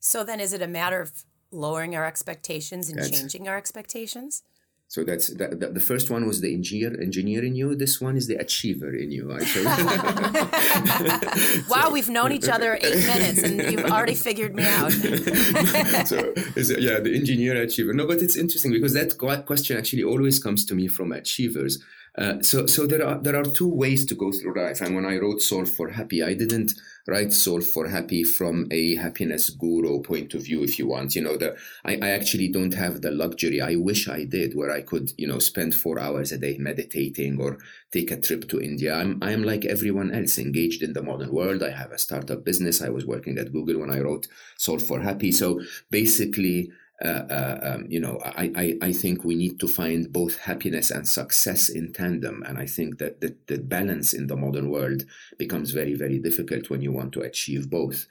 So 0.00 0.24
then 0.24 0.40
is 0.40 0.52
it 0.52 0.62
a 0.62 0.68
matter 0.68 1.00
of 1.00 1.24
lowering 1.50 1.96
our 1.96 2.06
expectations 2.06 2.88
and 2.88 2.98
that's, 2.98 3.10
changing 3.10 3.48
our 3.48 3.56
expectations 3.56 4.42
so 4.90 5.04
that's 5.04 5.28
the, 5.28 5.48
the, 5.48 5.68
the, 5.68 5.80
first 5.80 6.08
one 6.08 6.26
was 6.26 6.40
the 6.40 6.54
engineer 6.54 6.98
engineer 6.98 7.44
in 7.44 7.54
you. 7.54 7.74
This 7.74 8.00
one 8.00 8.16
is 8.16 8.26
the 8.26 8.36
achiever 8.36 8.96
in 8.96 9.10
you. 9.10 9.30
I 9.30 9.36
wow, 11.68 11.84
so, 11.84 11.90
we've 11.90 12.08
known 12.08 12.32
each 12.32 12.48
other 12.48 12.78
eight 12.80 13.06
minutes, 13.06 13.42
and 13.42 13.70
you've 13.70 13.84
already 13.84 14.14
figured 14.14 14.54
me 14.54 14.64
out. 14.64 14.90
so 14.92 16.32
yeah, 16.56 17.00
the 17.00 17.12
engineer 17.14 17.62
achiever. 17.62 17.92
No, 17.92 18.06
but 18.06 18.22
it's 18.22 18.34
interesting 18.34 18.72
because 18.72 18.94
that 18.94 19.18
question 19.18 19.76
actually 19.76 20.04
always 20.04 20.42
comes 20.42 20.64
to 20.64 20.74
me 20.74 20.88
from 20.88 21.12
achievers. 21.12 21.84
Uh, 22.18 22.42
so, 22.42 22.66
so 22.66 22.84
there 22.84 23.06
are 23.06 23.18
there 23.22 23.36
are 23.36 23.44
two 23.44 23.68
ways 23.68 24.04
to 24.04 24.14
go 24.16 24.32
through 24.32 24.60
life. 24.60 24.80
And 24.80 24.92
when 24.96 25.06
I 25.06 25.18
wrote 25.18 25.40
Solve 25.40 25.70
for 25.70 25.88
Happy," 25.90 26.20
I 26.20 26.34
didn't 26.34 26.74
write 27.06 27.32
Solve 27.32 27.64
for 27.64 27.86
Happy" 27.86 28.24
from 28.24 28.66
a 28.72 28.96
happiness 28.96 29.50
guru 29.50 30.02
point 30.02 30.34
of 30.34 30.42
view. 30.42 30.64
If 30.64 30.80
you 30.80 30.88
want, 30.88 31.14
you 31.14 31.22
know, 31.22 31.36
the 31.36 31.56
I, 31.84 31.94
I 32.02 32.08
actually 32.10 32.48
don't 32.48 32.74
have 32.74 33.02
the 33.02 33.12
luxury. 33.12 33.60
I 33.60 33.76
wish 33.76 34.08
I 34.08 34.24
did, 34.24 34.56
where 34.56 34.72
I 34.72 34.82
could, 34.82 35.12
you 35.16 35.28
know, 35.28 35.38
spend 35.38 35.76
four 35.76 36.00
hours 36.00 36.32
a 36.32 36.38
day 36.38 36.56
meditating 36.58 37.40
or 37.40 37.58
take 37.92 38.10
a 38.10 38.20
trip 38.20 38.48
to 38.48 38.60
India. 38.60 38.94
I'm 38.94 39.22
I 39.22 39.30
am 39.30 39.44
like 39.44 39.64
everyone 39.64 40.10
else, 40.10 40.38
engaged 40.38 40.82
in 40.82 40.94
the 40.94 41.02
modern 41.02 41.30
world. 41.32 41.62
I 41.62 41.70
have 41.70 41.92
a 41.92 41.98
startup 41.98 42.44
business. 42.44 42.82
I 42.82 42.88
was 42.88 43.06
working 43.06 43.38
at 43.38 43.52
Google 43.52 43.78
when 43.78 43.92
I 43.92 44.00
wrote 44.00 44.26
Solve 44.56 44.82
for 44.82 45.00
Happy." 45.00 45.30
So 45.30 45.60
basically 45.90 46.72
um, 47.04 47.86
you 47.88 48.00
know, 48.00 48.20
I, 48.24 48.50
I, 48.56 48.78
I 48.88 48.92
think 48.92 49.24
we 49.24 49.36
need 49.36 49.60
to 49.60 49.68
find 49.68 50.12
both 50.12 50.38
happiness 50.38 50.90
and 50.90 51.06
success 51.06 51.68
in 51.68 51.92
tandem. 51.92 52.42
And 52.42 52.58
I 52.58 52.66
think 52.66 52.98
that 52.98 53.20
the, 53.20 53.36
the 53.46 53.58
balance 53.58 54.12
in 54.12 54.26
the 54.26 54.36
modern 54.36 54.70
world 54.70 55.04
becomes 55.38 55.70
very, 55.70 55.94
very 55.94 56.18
difficult 56.18 56.70
when 56.70 56.82
you 56.82 56.92
want 56.92 57.12
to 57.12 57.20
achieve 57.20 57.70
both. 57.70 58.06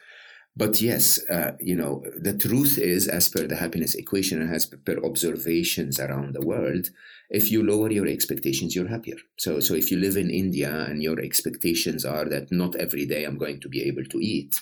But 0.56 0.82
yes, 0.82 1.24
uh, 1.30 1.52
you 1.60 1.76
know, 1.76 2.04
the 2.18 2.36
truth 2.36 2.80
is, 2.80 3.08
as 3.08 3.30
per 3.30 3.46
the 3.46 3.58
happiness 3.58 3.94
equation 3.94 4.42
and 4.42 4.52
as 4.52 4.66
per 4.66 4.98
observations 5.04 6.00
around 6.00 6.34
the 6.34 6.46
world, 6.46 6.90
if 7.30 7.52
you 7.52 7.64
lower 7.64 7.92
your 7.92 8.08
expectations, 8.08 8.76
you're 8.76 8.88
happier. 8.88 9.18
So, 9.38 9.60
so 9.60 9.76
if 9.76 9.92
you 9.92 10.00
live 10.00 10.18
in 10.18 10.32
India 10.32 10.86
and 10.90 11.04
your 11.04 11.20
expectations 11.20 12.06
are 12.06 12.26
that 12.30 12.52
not 12.52 12.76
every 12.76 13.06
day 13.06 13.26
I'm 13.26 13.38
going 13.38 13.60
to 13.60 13.70
be 13.70 13.84
able 13.84 14.06
to 14.06 14.18
eat, 14.20 14.60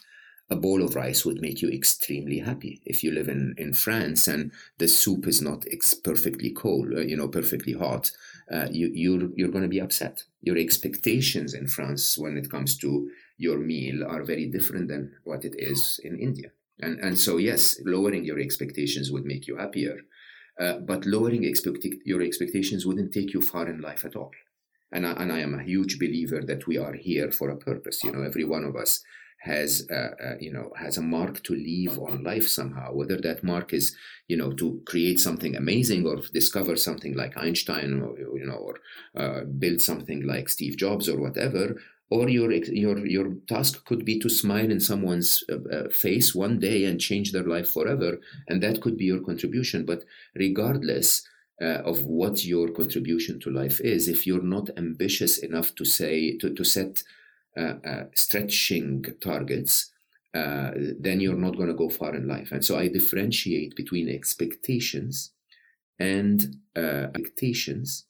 a 0.49 0.55
bowl 0.55 0.83
of 0.83 0.95
rice 0.95 1.25
would 1.25 1.41
make 1.41 1.61
you 1.61 1.69
extremely 1.69 2.39
happy. 2.39 2.81
If 2.85 3.03
you 3.03 3.11
live 3.11 3.29
in, 3.29 3.55
in 3.57 3.73
France 3.73 4.27
and 4.27 4.51
the 4.77 4.87
soup 4.87 5.27
is 5.27 5.41
not 5.41 5.65
ex- 5.71 5.95
perfectly 5.95 6.51
cold, 6.51 6.93
uh, 6.93 7.01
you 7.01 7.17
know, 7.17 7.27
perfectly 7.27 7.73
hot, 7.73 8.11
uh, 8.51 8.67
you, 8.69 8.91
you're, 8.93 9.29
you're 9.35 9.49
going 9.49 9.63
to 9.63 9.67
be 9.69 9.81
upset. 9.81 10.23
Your 10.41 10.57
expectations 10.57 11.55
in 11.55 11.67
France 11.67 12.17
when 12.17 12.37
it 12.37 12.51
comes 12.51 12.77
to 12.77 13.09
your 13.37 13.57
meal 13.57 14.05
are 14.07 14.23
very 14.23 14.45
different 14.45 14.87
than 14.87 15.13
what 15.23 15.45
it 15.45 15.55
is 15.57 15.99
in 16.03 16.19
India. 16.19 16.51
And, 16.79 16.99
and 16.99 17.17
so, 17.17 17.37
yes, 17.37 17.79
lowering 17.83 18.23
your 18.23 18.39
expectations 18.39 19.11
would 19.11 19.25
make 19.25 19.47
you 19.47 19.57
happier, 19.57 19.97
uh, 20.59 20.79
but 20.79 21.05
lowering 21.05 21.43
expect- 21.43 21.85
your 22.05 22.21
expectations 22.21 22.85
wouldn't 22.85 23.13
take 23.13 23.33
you 23.33 23.41
far 23.41 23.67
in 23.67 23.81
life 23.81 24.05
at 24.05 24.15
all. 24.15 24.31
And 24.91 25.07
I, 25.07 25.11
and 25.13 25.31
I 25.31 25.39
am 25.39 25.55
a 25.55 25.63
huge 25.63 25.97
believer 25.97 26.41
that 26.41 26.67
we 26.67 26.77
are 26.77 26.93
here 26.93 27.31
for 27.31 27.49
a 27.49 27.57
purpose. 27.57 28.03
You 28.03 28.11
know, 28.11 28.21
every 28.21 28.43
one 28.43 28.63
of 28.63 28.75
us 28.75 29.01
has 29.45 29.87
uh, 29.91 30.11
uh, 30.25 30.35
you 30.39 30.51
know 30.51 30.71
has 30.75 30.97
a 30.97 31.01
mark 31.01 31.43
to 31.43 31.53
leave 31.53 31.97
on 31.99 32.23
life 32.23 32.47
somehow. 32.47 32.93
Whether 32.93 33.17
that 33.21 33.43
mark 33.43 33.73
is 33.73 33.95
you 34.27 34.37
know 34.37 34.51
to 34.53 34.81
create 34.85 35.19
something 35.19 35.55
amazing 35.55 36.05
or 36.05 36.17
discover 36.33 36.75
something 36.75 37.13
like 37.15 37.37
einstein 37.37 38.01
or 38.01 38.17
you 38.41 38.45
know 38.45 38.59
or 38.67 38.75
uh, 39.21 39.41
build 39.63 39.81
something 39.81 40.25
like 40.25 40.49
steve 40.49 40.77
jobs 40.77 41.07
or 41.07 41.19
whatever 41.19 41.75
or 42.09 42.29
your 42.29 42.51
your 42.53 43.05
your 43.05 43.33
task 43.47 43.83
could 43.85 44.05
be 44.05 44.19
to 44.19 44.29
smile 44.29 44.69
in 44.69 44.79
someone's 44.79 45.43
uh, 45.51 45.57
uh, 45.75 45.89
face 45.89 46.35
one 46.35 46.59
day 46.59 46.85
and 46.85 46.99
change 46.99 47.31
their 47.31 47.43
life 47.43 47.69
forever 47.69 48.19
and 48.47 48.61
that 48.61 48.81
could 48.81 48.97
be 48.97 49.05
your 49.05 49.21
contribution. 49.21 49.85
But 49.85 50.03
regardless 50.35 51.27
uh, 51.61 51.81
of 51.91 52.05
what 52.05 52.45
your 52.45 52.69
contribution 52.69 53.39
to 53.39 53.49
life 53.49 53.79
is 53.81 54.07
if 54.07 54.27
you're 54.27 54.43
not 54.43 54.69
ambitious 54.77 55.37
enough 55.39 55.73
to 55.75 55.85
say 55.85 56.37
to, 56.37 56.53
to 56.53 56.63
set 56.63 57.01
Uh, 57.57 57.75
uh, 57.87 58.03
stretching 58.13 59.01
targets, 59.21 59.93
uh, 60.33 60.71
then 60.99 61.21
you're 61.21 61.37
not 61.37 61.55
going 61.55 61.69
to 61.69 61.73
go 61.73 61.87
far 61.87 62.13
in 62.13 62.27
life. 62.27 62.51
And 62.51 62.65
so 62.65 62.77
I 62.77 62.89
differentiate 62.89 63.77
between 63.77 64.09
expectations 64.09 65.31
and 65.97 66.57
uh, 66.75 67.07
expectations 67.15 68.07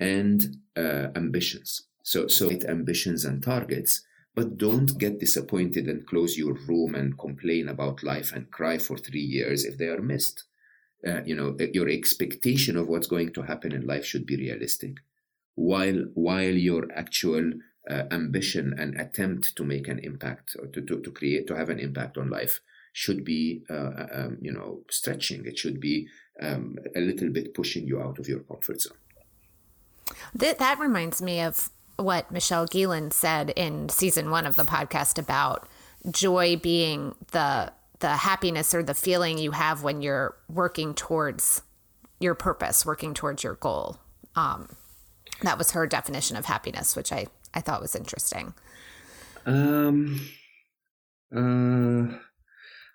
and 0.00 0.56
ambitions. 0.76 1.86
So, 2.02 2.26
so 2.26 2.50
ambitions 2.66 3.24
and 3.24 3.40
targets, 3.40 4.02
but 4.34 4.58
don't 4.58 4.98
get 4.98 5.20
disappointed 5.20 5.86
and 5.86 6.04
close 6.04 6.36
your 6.36 6.54
room 6.66 6.96
and 6.96 7.16
complain 7.16 7.68
about 7.68 8.02
life 8.02 8.32
and 8.32 8.50
cry 8.50 8.78
for 8.78 8.98
three 8.98 9.20
years 9.20 9.64
if 9.64 9.78
they 9.78 9.86
are 9.86 10.02
missed. 10.02 10.42
Uh, 11.06 11.22
you 11.24 11.36
know, 11.36 11.56
your 11.72 11.88
expectation 11.88 12.76
of 12.76 12.88
what's 12.88 13.06
going 13.06 13.32
to 13.34 13.42
happen 13.42 13.70
in 13.70 13.86
life 13.86 14.04
should 14.04 14.26
be 14.26 14.36
realistic, 14.36 14.96
while 15.54 16.04
while 16.14 16.56
your 16.68 16.88
actual 16.96 17.52
uh, 17.90 18.04
ambition 18.10 18.74
and 18.78 18.98
attempt 19.00 19.56
to 19.56 19.64
make 19.64 19.88
an 19.88 19.98
impact 19.98 20.56
or 20.58 20.66
to, 20.66 20.80
to, 20.82 21.00
to 21.00 21.10
create 21.10 21.46
to 21.48 21.56
have 21.56 21.68
an 21.68 21.78
impact 21.78 22.16
on 22.16 22.30
life 22.30 22.60
should 22.92 23.24
be 23.24 23.64
uh, 23.70 23.74
uh, 23.74 24.06
um, 24.12 24.38
you 24.40 24.52
know 24.52 24.80
stretching. 24.90 25.44
It 25.46 25.58
should 25.58 25.80
be 25.80 26.08
um, 26.40 26.78
a 26.94 27.00
little 27.00 27.30
bit 27.30 27.54
pushing 27.54 27.86
you 27.86 28.00
out 28.00 28.18
of 28.18 28.28
your 28.28 28.40
comfort 28.40 28.82
zone. 28.82 28.96
That, 30.34 30.58
that 30.58 30.78
reminds 30.78 31.22
me 31.22 31.40
of 31.40 31.70
what 31.96 32.30
michelle 32.30 32.66
Gielan 32.66 33.12
said 33.12 33.50
in 33.50 33.88
season 33.88 34.30
one 34.30 34.46
of 34.46 34.56
the 34.56 34.64
podcast 34.64 35.18
about 35.18 35.68
joy 36.10 36.56
being 36.56 37.14
the 37.32 37.72
the 38.00 38.08
happiness 38.08 38.74
or 38.74 38.82
the 38.82 38.94
feeling 38.94 39.38
you 39.38 39.52
have 39.52 39.82
when 39.82 40.02
you're 40.02 40.36
working 40.48 40.94
towards 40.94 41.62
your 42.20 42.34
purpose 42.34 42.84
working 42.84 43.14
towards 43.14 43.42
your 43.42 43.54
goal. 43.54 43.96
Um, 44.34 44.76
that 45.42 45.58
was 45.58 45.72
her 45.72 45.86
definition 45.86 46.36
of 46.36 46.46
happiness 46.46 46.96
which 46.96 47.12
i 47.12 47.26
I 47.54 47.60
thought 47.60 47.82
was 47.82 47.94
interesting. 47.94 48.54
Um, 49.44 50.20
uh, 51.34 52.18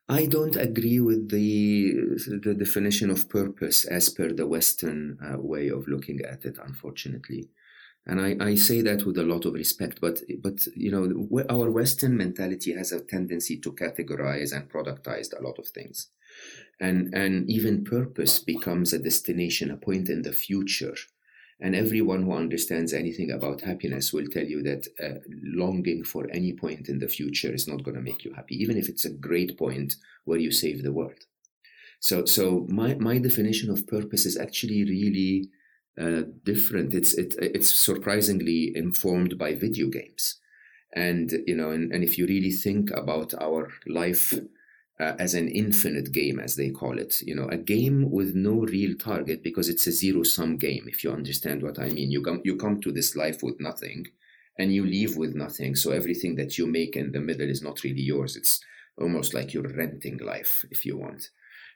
I 0.09 0.25
don't 0.25 0.55
agree 0.55 0.99
with 0.99 1.29
the 1.29 1.93
the 2.41 2.53
definition 2.53 3.09
of 3.09 3.27
purpose 3.27 3.83
as 3.85 4.09
per 4.09 4.31
the 4.31 4.47
Western 4.47 5.17
uh, 5.21 5.37
way 5.39 5.67
of 5.67 5.87
looking 5.87 6.21
at 6.21 6.45
it, 6.45 6.57
unfortunately. 6.63 7.49
And 8.05 8.21
I, 8.21 8.37
I 8.39 8.55
say 8.55 8.79
that 8.83 9.05
with 9.05 9.17
a 9.17 9.23
lot 9.23 9.43
of 9.45 9.53
respect, 9.53 9.99
but 9.99 10.21
but 10.41 10.65
you 10.75 10.91
know 10.91 11.43
our 11.49 11.69
Western 11.69 12.15
mentality 12.15 12.71
has 12.73 12.93
a 12.93 13.01
tendency 13.01 13.57
to 13.59 13.73
categorize 13.73 14.55
and 14.55 14.69
productize 14.69 15.37
a 15.37 15.43
lot 15.43 15.59
of 15.59 15.67
things, 15.67 16.07
and 16.79 17.13
and 17.13 17.49
even 17.49 17.83
purpose 17.83 18.39
becomes 18.39 18.93
a 18.93 18.99
destination, 18.99 19.71
a 19.71 19.77
point 19.77 20.07
in 20.07 20.21
the 20.21 20.31
future, 20.31 20.95
and 21.59 21.75
everyone 21.75 22.23
who 22.23 22.33
understands 22.33 22.93
anything 22.93 23.31
about 23.31 23.61
happiness 23.61 24.13
will 24.13 24.27
tell 24.27 24.45
you 24.45 24.61
that 24.61 24.87
uh, 25.03 25.19
longing 25.43 26.03
for 26.03 26.27
any 26.31 26.53
point 26.53 26.87
in 26.87 26.99
the 26.99 27.07
future 27.07 27.51
is 27.51 27.67
not 27.67 27.83
going 27.83 27.95
to 27.95 28.01
make 28.01 28.23
you 28.23 28.33
happy, 28.33 28.55
even 28.61 28.77
if 28.77 28.87
it's 28.89 29.05
a 29.05 29.09
great 29.09 29.57
point 29.57 29.95
where 30.25 30.39
you 30.39 30.51
save 30.51 30.83
the 30.83 30.93
world. 30.93 31.25
So, 31.99 32.25
so 32.25 32.67
my, 32.69 32.93
my 32.95 33.17
definition 33.17 33.71
of 33.71 33.87
purpose 33.87 34.25
is 34.25 34.37
actually 34.37 34.83
really 34.83 35.49
uh, 35.99 36.29
different. 36.43 36.93
It's 36.93 37.15
it, 37.15 37.33
it's 37.39 37.73
surprisingly 37.73 38.71
informed 38.75 39.37
by 39.37 39.55
video 39.55 39.87
games, 39.87 40.39
and 40.93 41.31
you 41.47 41.55
know, 41.55 41.71
and, 41.71 41.91
and 41.91 42.03
if 42.03 42.19
you 42.19 42.27
really 42.27 42.51
think 42.51 42.91
about 42.91 43.33
our 43.41 43.71
life 43.87 44.35
uh, 44.99 45.13
as 45.19 45.33
an 45.33 45.47
infinite 45.47 46.11
game, 46.11 46.39
as 46.39 46.55
they 46.55 46.69
call 46.69 46.97
it. 46.97 47.21
You 47.21 47.35
know, 47.35 47.47
a 47.47 47.57
game 47.57 48.09
with 48.09 48.35
no 48.35 48.53
real 48.61 48.95
target 48.97 49.43
because 49.43 49.69
it's 49.69 49.87
a 49.87 49.91
zero 49.91 50.23
sum 50.23 50.57
game. 50.57 50.85
If 50.87 51.03
you 51.03 51.11
understand 51.11 51.63
what 51.63 51.79
I 51.79 51.89
mean, 51.89 52.11
you 52.11 52.21
come 52.21 52.41
you 52.43 52.55
come 52.57 52.81
to 52.81 52.91
this 52.91 53.15
life 53.15 53.43
with 53.43 53.59
nothing, 53.59 54.07
and 54.57 54.73
you 54.73 54.85
leave 54.85 55.15
with 55.17 55.35
nothing. 55.35 55.75
So 55.75 55.91
everything 55.91 56.35
that 56.35 56.57
you 56.57 56.67
make 56.67 56.95
in 56.95 57.11
the 57.11 57.19
middle 57.19 57.49
is 57.49 57.61
not 57.61 57.83
really 57.83 58.01
yours. 58.01 58.35
It's 58.35 58.59
almost 58.97 59.33
like 59.33 59.53
you're 59.53 59.75
renting 59.75 60.17
life, 60.17 60.65
if 60.71 60.85
you 60.85 60.97
want. 60.97 61.29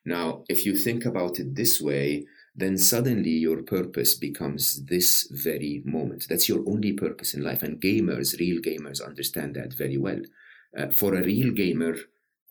Now, 0.05 0.43
if 0.49 0.65
you 0.65 0.75
think 0.75 1.05
about 1.05 1.39
it 1.39 1.55
this 1.55 1.79
way, 1.79 2.25
then 2.55 2.77
suddenly 2.77 3.29
your 3.31 3.61
purpose 3.63 4.15
becomes 4.15 4.85
this 4.85 5.27
very 5.31 5.81
moment. 5.85 6.25
That's 6.27 6.49
your 6.49 6.67
only 6.67 6.93
purpose 6.93 7.33
in 7.33 7.43
life. 7.43 7.63
And 7.63 7.79
gamers, 7.79 8.39
real 8.39 8.61
gamers, 8.61 9.05
understand 9.05 9.55
that 9.55 9.73
very 9.73 9.97
well. 9.97 10.21
Uh, 10.77 10.89
for 10.89 11.15
a 11.15 11.23
real 11.23 11.51
gamer, 11.53 11.95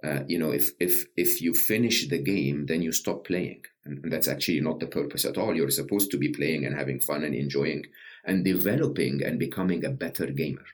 uh, 0.03 0.21
you 0.27 0.39
know, 0.39 0.51
if 0.51 0.71
if 0.81 1.07
if 1.17 1.43
you 1.43 1.55
finish 1.55 2.09
the 2.09 2.19
game, 2.19 2.67
then 2.67 2.83
you 2.83 2.93
stop 2.93 3.27
playing, 3.27 3.65
and, 3.85 4.03
and 4.03 4.13
that's 4.13 4.29
actually 4.29 4.61
not 4.61 4.81
the 4.81 4.87
purpose 4.87 5.25
at 5.25 5.39
all. 5.39 5.55
You're 5.55 5.71
supposed 5.71 6.11
to 6.13 6.19
be 6.19 6.29
playing 6.29 6.65
and 6.65 6.77
having 6.77 7.01
fun 7.01 7.25
and 7.25 7.35
enjoying 7.35 7.87
and 8.25 8.45
developing 8.45 9.23
and 9.23 9.39
becoming 9.39 9.85
a 9.85 9.91
better 9.91 10.27
gamer. 10.27 10.67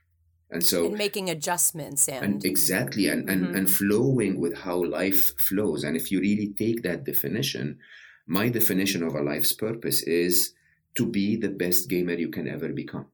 And 0.50 0.64
so 0.64 0.87
and 0.87 0.97
making 0.97 1.28
adjustments 1.28 2.09
and, 2.09 2.25
and 2.25 2.45
exactly 2.45 3.09
and, 3.09 3.28
and 3.28 3.47
mm-hmm. 3.47 3.56
and 3.56 3.71
flowing 3.71 4.40
with 4.40 4.56
how 4.59 4.85
life 4.85 5.37
flows. 5.38 5.83
And 5.83 5.97
if 5.97 6.12
you 6.12 6.21
really 6.21 6.52
take 6.56 6.83
that 6.85 7.04
definition 7.04 7.78
my 8.26 8.49
definition 8.49 9.02
of 9.04 9.14
a 9.14 9.23
life's 9.23 9.52
purpose 9.52 10.02
is 10.02 10.52
to 10.97 11.06
be 11.06 11.37
the 11.37 11.49
best 11.49 11.88
gamer 11.88 12.14
you 12.14 12.28
can 12.28 12.49
ever 12.49 12.68
become. 12.71 13.06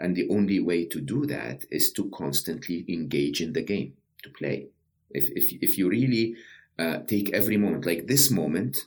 And 0.00 0.16
the 0.16 0.28
only 0.30 0.58
way 0.58 0.84
to 0.86 1.00
do 1.00 1.26
that 1.26 1.64
is 1.70 1.92
to 1.92 2.10
constantly 2.10 2.84
engage 2.88 3.40
in 3.40 3.52
the 3.52 3.62
game 3.62 3.94
to 4.24 4.30
play 4.30 4.68
if, 5.14 5.30
if, 5.36 5.52
if 5.62 5.78
you 5.78 5.88
really 5.88 6.36
uh, 6.78 6.98
take 7.06 7.32
every 7.32 7.56
moment, 7.56 7.86
like 7.86 8.06
this 8.06 8.30
moment, 8.30 8.86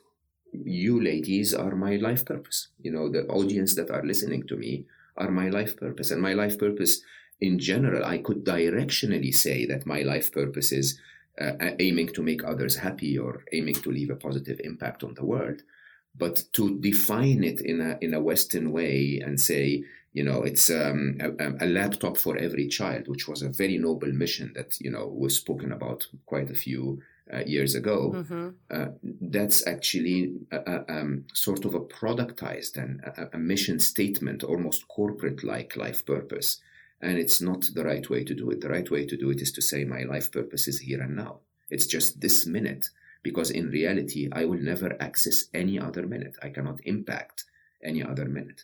you 0.51 1.01
ladies 1.01 1.53
are 1.53 1.75
my 1.75 1.95
life 1.97 2.25
purpose. 2.25 2.69
You 2.81 2.91
know, 2.91 3.09
the 3.09 3.25
audience 3.27 3.75
that 3.75 3.91
are 3.91 4.03
listening 4.03 4.47
to 4.47 4.55
me 4.55 4.85
are 5.17 5.31
my 5.31 5.49
life 5.49 5.77
purpose. 5.77 6.11
And 6.11 6.21
my 6.21 6.33
life 6.33 6.57
purpose 6.57 7.01
in 7.41 7.59
general, 7.59 8.05
I 8.05 8.19
could 8.19 8.45
directionally 8.45 9.33
say 9.33 9.65
that 9.65 9.85
my 9.85 10.01
life 10.01 10.31
purpose 10.31 10.71
is 10.71 10.99
uh, 11.39 11.53
aiming 11.79 12.09
to 12.09 12.23
make 12.23 12.43
others 12.43 12.77
happy 12.77 13.17
or 13.17 13.43
aiming 13.51 13.75
to 13.75 13.91
leave 13.91 14.09
a 14.09 14.15
positive 14.15 14.59
impact 14.63 15.03
on 15.03 15.13
the 15.15 15.25
world. 15.25 15.61
But 16.17 16.43
to 16.53 16.79
define 16.79 17.43
it 17.43 17.59
in 17.59 17.81
a 17.81 17.97
in 17.99 18.13
a 18.13 18.21
Western 18.21 18.71
way 18.71 19.21
and 19.23 19.39
say, 19.39 19.83
you 20.15 20.23
know, 20.23 20.43
it's 20.43 20.69
um, 20.69 21.17
a, 21.19 21.65
a, 21.65 21.67
laptop 21.67 22.15
for 22.15 22.37
every 22.37 22.69
child, 22.69 23.09
which 23.09 23.27
was 23.27 23.41
a 23.41 23.49
very 23.49 23.77
noble 23.77 24.13
mission 24.13 24.53
that 24.55 24.79
you 24.79 24.89
know 24.89 25.07
was 25.07 25.35
spoken 25.35 25.73
about 25.73 26.07
quite 26.25 26.49
a 26.49 26.55
few 26.55 27.01
uh, 27.33 27.43
years 27.45 27.75
ago. 27.75 28.13
Mm-hmm. 28.15 28.49
Uh, 28.71 28.87
that's 29.19 29.67
actually 29.67 30.31
a, 30.53 30.57
a, 30.57 30.85
um, 30.87 31.25
sort 31.33 31.65
of 31.65 31.75
a 31.75 31.81
productized 31.81 32.77
and 32.77 33.03
a, 33.33 33.37
mission 33.37 33.77
statement, 33.77 34.41
almost 34.41 34.87
corporate-like 34.87 35.75
life 35.75 36.05
purpose. 36.05 36.61
And 37.01 37.17
it's 37.17 37.41
not 37.41 37.69
the 37.73 37.83
right 37.83 38.09
way 38.09 38.23
to 38.23 38.33
do 38.33 38.49
it. 38.51 38.61
The 38.61 38.69
right 38.69 38.89
way 38.89 39.05
to 39.05 39.17
do 39.17 39.31
it 39.31 39.41
is 39.41 39.51
to 39.51 39.61
say, 39.61 39.83
my 39.83 40.03
life 40.03 40.31
purpose 40.31 40.69
is 40.69 40.79
here 40.79 41.01
and 41.01 41.17
now. 41.17 41.39
It's 41.69 41.87
just 41.87 42.21
this 42.21 42.45
minute 42.45 42.87
because 43.21 43.51
in 43.51 43.69
reality, 43.69 44.29
I 44.31 44.45
will 44.45 44.61
never 44.61 44.95
access 45.01 45.45
any 45.53 45.77
other 45.77 46.07
minute. 46.07 46.37
I 46.41 46.49
cannot 46.49 46.79
impact 46.85 47.43
any 47.83 48.01
other 48.01 48.25
minute. 48.25 48.63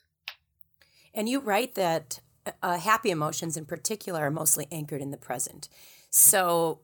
And 1.13 1.27
you 1.27 1.39
write 1.39 1.75
that 1.75 2.19
uh, 2.61 2.77
happy 2.77 3.11
emotions 3.11 3.57
in 3.57 3.65
particular 3.65 4.21
are 4.21 4.31
mostly 4.31 4.67
anchored 4.71 5.01
in 5.01 5.11
the 5.11 5.17
present. 5.17 5.69
So 6.09 6.79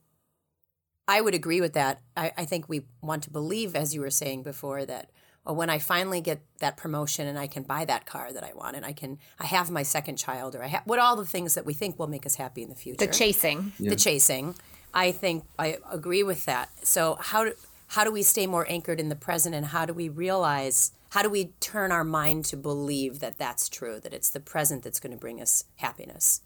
I 1.07 1.22
would 1.22 1.34
agree 1.34 1.62
with 1.62 1.74
that. 1.74 2.01
I, 2.15 2.31
I 2.38 2.46
think 2.46 2.67
we 2.67 2.84
want 3.01 3.24
to 3.24 3.29
believe, 3.29 3.75
as 3.75 3.96
you 3.96 4.01
were 4.01 4.10
saying 4.10 4.43
before, 4.43 4.86
that 4.86 5.10
well, 5.46 5.55
when 5.55 5.69
I 5.69 5.79
finally 5.79 6.19
get 6.19 6.41
that 6.60 6.75
promotion 6.75 7.25
and 7.25 7.39
I 7.39 7.48
can 7.48 7.63
buy 7.63 7.86
that 7.86 8.05
car 8.05 8.34
that 8.34 8.43
I 8.43 8.51
want 8.53 8.75
and 8.75 8.86
I 8.86 8.91
can 8.91 9.17
I 9.39 9.46
have 9.46 9.72
my 9.72 9.84
second 9.84 10.17
child 10.17 10.55
or 10.55 10.63
I 10.63 10.67
have 10.67 10.84
what 10.86 11.00
all 11.00 11.15
the 11.15 11.25
things 11.25 11.53
that 11.53 11.65
we 11.65 11.74
think 11.74 11.98
will 11.98 12.07
make 12.07 12.25
us 12.25 12.36
happy 12.36 12.63
in 12.63 12.69
the 12.69 12.75
future. 12.75 13.05
The 13.05 13.12
chasing. 13.12 13.72
Yeah. 13.79 13.91
The 13.91 13.96
chasing. 13.96 14.55
I 14.93 15.12
think 15.12 15.46
I 15.57 15.77
agree 15.89 16.24
with 16.24 16.46
that. 16.46 16.69
So 16.86 17.17
how 17.22 17.46
do 17.46 17.53
how 17.88 18.03
do 18.03 18.12
we 18.12 18.24
stay 18.24 18.46
more 18.46 18.65
anchored 18.69 19.00
in 19.00 19.07
the 19.07 19.15
present 19.15 19.55
and 19.55 19.67
how 19.67 19.86
do 19.86 19.93
we 19.93 20.10
realize 20.10 20.91
how 21.09 21.21
do 21.21 21.29
we 21.29 21.53
turn 21.59 21.91
our 21.91 22.03
mind 22.03 22.45
to 22.45 22.57
believe 22.57 23.19
that 23.19 23.37
that's 23.37 23.69
true 23.69 23.99
that 23.99 24.13
it's 24.13 24.29
the 24.29 24.39
present 24.39 24.83
that's 24.83 24.99
going 24.99 25.11
to 25.11 25.17
bring 25.17 25.41
us 25.41 25.63
happiness? 25.77 26.41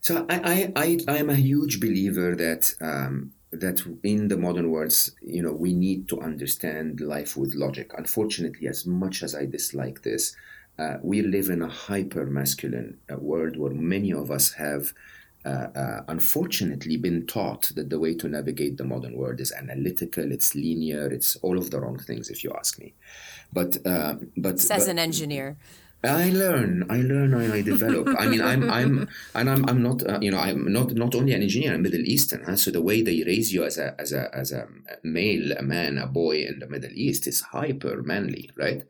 So 0.00 0.26
i 0.28 0.70
i 0.76 0.98
i 1.08 1.16
am 1.16 1.30
a 1.30 1.34
huge 1.34 1.80
believer 1.80 2.36
that 2.36 2.74
um, 2.80 3.32
that 3.50 3.80
in 4.02 4.28
the 4.28 4.36
modern 4.36 4.70
world 4.70 4.94
you 5.22 5.42
know 5.42 5.52
we 5.52 5.72
need 5.72 6.08
to 6.08 6.20
understand 6.20 7.00
life 7.00 7.36
with 7.36 7.54
logic. 7.54 7.92
Unfortunately 7.96 8.68
as 8.68 8.86
much 8.86 9.22
as 9.22 9.34
i 9.34 9.46
dislike 9.46 10.02
this 10.02 10.36
uh, 10.78 10.98
we 11.02 11.22
live 11.22 11.48
in 11.48 11.62
a 11.62 11.68
hyper 11.68 12.26
masculine 12.26 12.98
uh, 13.10 13.16
world 13.16 13.56
where 13.56 13.72
many 13.72 14.12
of 14.12 14.30
us 14.30 14.52
have 14.52 14.92
unfortunately 16.08 16.96
been 16.96 17.26
taught 17.26 17.70
that 17.74 17.90
the 17.90 17.98
way 17.98 18.14
to 18.14 18.28
navigate 18.28 18.76
the 18.76 18.84
modern 18.84 19.16
world 19.16 19.40
is 19.40 19.52
analytical, 19.52 20.30
it's 20.32 20.54
linear, 20.54 21.06
it's 21.06 21.36
all 21.36 21.58
of 21.58 21.70
the 21.70 21.80
wrong 21.80 21.98
things, 21.98 22.30
if 22.30 22.42
you 22.44 22.52
ask 22.58 22.78
me. 22.78 22.94
But 23.52 23.76
uh, 23.86 24.16
but 24.36 24.60
says 24.60 24.84
but, 24.84 24.90
an 24.90 24.98
engineer. 24.98 25.56
I 26.04 26.30
learn, 26.30 26.86
I 26.88 26.98
learn, 26.98 27.34
and 27.34 27.52
I 27.52 27.62
develop. 27.62 28.08
I 28.18 28.26
mean, 28.26 28.40
I'm, 28.40 28.70
I'm, 28.70 29.08
and 29.34 29.50
I'm, 29.50 29.68
I'm 29.68 29.82
not, 29.82 30.06
uh, 30.06 30.18
you 30.20 30.30
know, 30.30 30.38
I'm 30.38 30.72
not, 30.72 30.92
not 30.92 31.14
only 31.14 31.32
an 31.32 31.42
engineer. 31.42 31.74
I'm 31.74 31.82
Middle 31.82 32.00
Eastern, 32.00 32.44
huh? 32.44 32.56
so 32.56 32.70
the 32.70 32.82
way 32.82 33.02
they 33.02 33.24
raise 33.24 33.52
you 33.52 33.64
as 33.64 33.78
a, 33.78 33.98
as 33.98 34.12
a, 34.12 34.32
as 34.34 34.52
a 34.52 34.68
male, 35.02 35.52
a 35.52 35.62
man, 35.62 35.98
a 35.98 36.06
boy 36.06 36.42
in 36.42 36.58
the 36.58 36.68
Middle 36.68 36.92
East 36.92 37.26
is 37.26 37.40
hyper 37.40 38.02
manly, 38.02 38.50
right? 38.56 38.84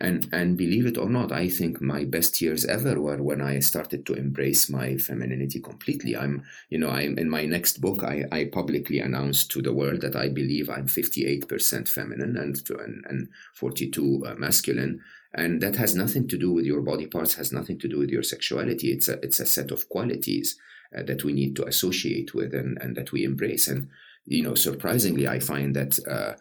And 0.00 0.28
and 0.32 0.56
believe 0.56 0.86
it 0.86 0.98
or 0.98 1.08
not 1.08 1.30
i 1.30 1.48
think 1.48 1.80
my 1.80 2.04
best 2.04 2.40
years 2.40 2.64
ever 2.64 3.00
were 3.00 3.22
when 3.22 3.40
i 3.40 3.58
started 3.58 4.04
to 4.04 4.14
embrace 4.14 4.68
my 4.68 4.96
femininity 4.96 5.60
completely. 5.60 6.16
I'm 6.16 6.42
you 6.70 6.78
know 6.78 6.90
i'm 6.90 7.18
in 7.18 7.28
my 7.28 7.44
next 7.44 7.80
book 7.80 8.02
i, 8.02 8.24
I 8.32 8.46
publicly 8.46 8.98
announced 8.98 9.50
to 9.52 9.62
the 9.62 9.72
world 9.72 10.00
that 10.00 10.16
i 10.16 10.28
believe 10.28 10.68
i'm 10.68 10.88
58% 10.88 11.88
feminine 11.88 12.36
and 12.36 12.60
and, 12.70 13.04
and 13.08 13.28
42 13.54 14.24
uh, 14.26 14.34
masculine. 14.34 15.00
And 15.34 15.62
that 15.62 15.76
has 15.76 15.94
nothing 15.94 16.28
to 16.28 16.36
do 16.36 16.52
with 16.52 16.66
your 16.66 16.82
body 16.82 17.06
parts 17.06 17.34
has 17.34 17.52
nothing 17.52 17.78
to 17.78 17.88
do 17.88 17.98
with 17.98 18.10
your 18.10 18.22
sexuality. 18.22 18.92
It's 18.92 19.08
a 19.08 19.14
it's 19.22 19.40
a 19.40 19.46
set 19.46 19.70
of 19.70 19.88
qualities 19.88 20.58
uh, 20.96 21.04
that 21.04 21.24
we 21.24 21.32
need 21.32 21.56
to 21.56 21.66
associate 21.66 22.34
with 22.34 22.52
and, 22.52 22.76
and 22.82 22.94
that 22.96 23.12
we 23.12 23.24
embrace. 23.24 23.66
And 23.66 23.88
you 24.26 24.42
know 24.42 24.54
surprisingly 24.54 25.26
i 25.26 25.38
find 25.38 25.74
that 25.74 25.98
uh, 26.08 26.34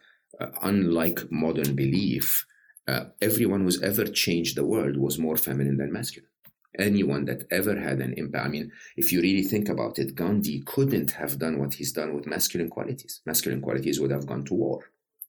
uh 0.43 0.51
unlike 0.63 1.31
modern 1.31 1.75
belief 1.75 2.45
uh, 2.91 3.05
everyone 3.21 3.61
who's 3.61 3.81
ever 3.81 4.05
changed 4.05 4.55
the 4.55 4.65
world 4.65 4.97
was 4.97 5.17
more 5.17 5.37
feminine 5.37 5.77
than 5.77 5.93
masculine. 5.93 6.29
Anyone 6.77 7.25
that 7.25 7.45
ever 7.51 7.75
had 7.79 7.99
an 7.99 8.13
impact. 8.13 8.45
I 8.45 8.49
mean, 8.49 8.71
if 8.95 9.11
you 9.11 9.21
really 9.21 9.43
think 9.43 9.67
about 9.69 9.99
it, 9.99 10.15
Gandhi 10.15 10.63
couldn't 10.65 11.11
have 11.11 11.37
done 11.37 11.59
what 11.59 11.73
he's 11.73 11.91
done 11.91 12.13
with 12.13 12.25
masculine 12.25 12.69
qualities. 12.69 13.21
Masculine 13.25 13.61
qualities 13.61 13.99
would 13.99 14.11
have 14.11 14.25
gone 14.25 14.45
to 14.45 14.53
war. 14.53 14.79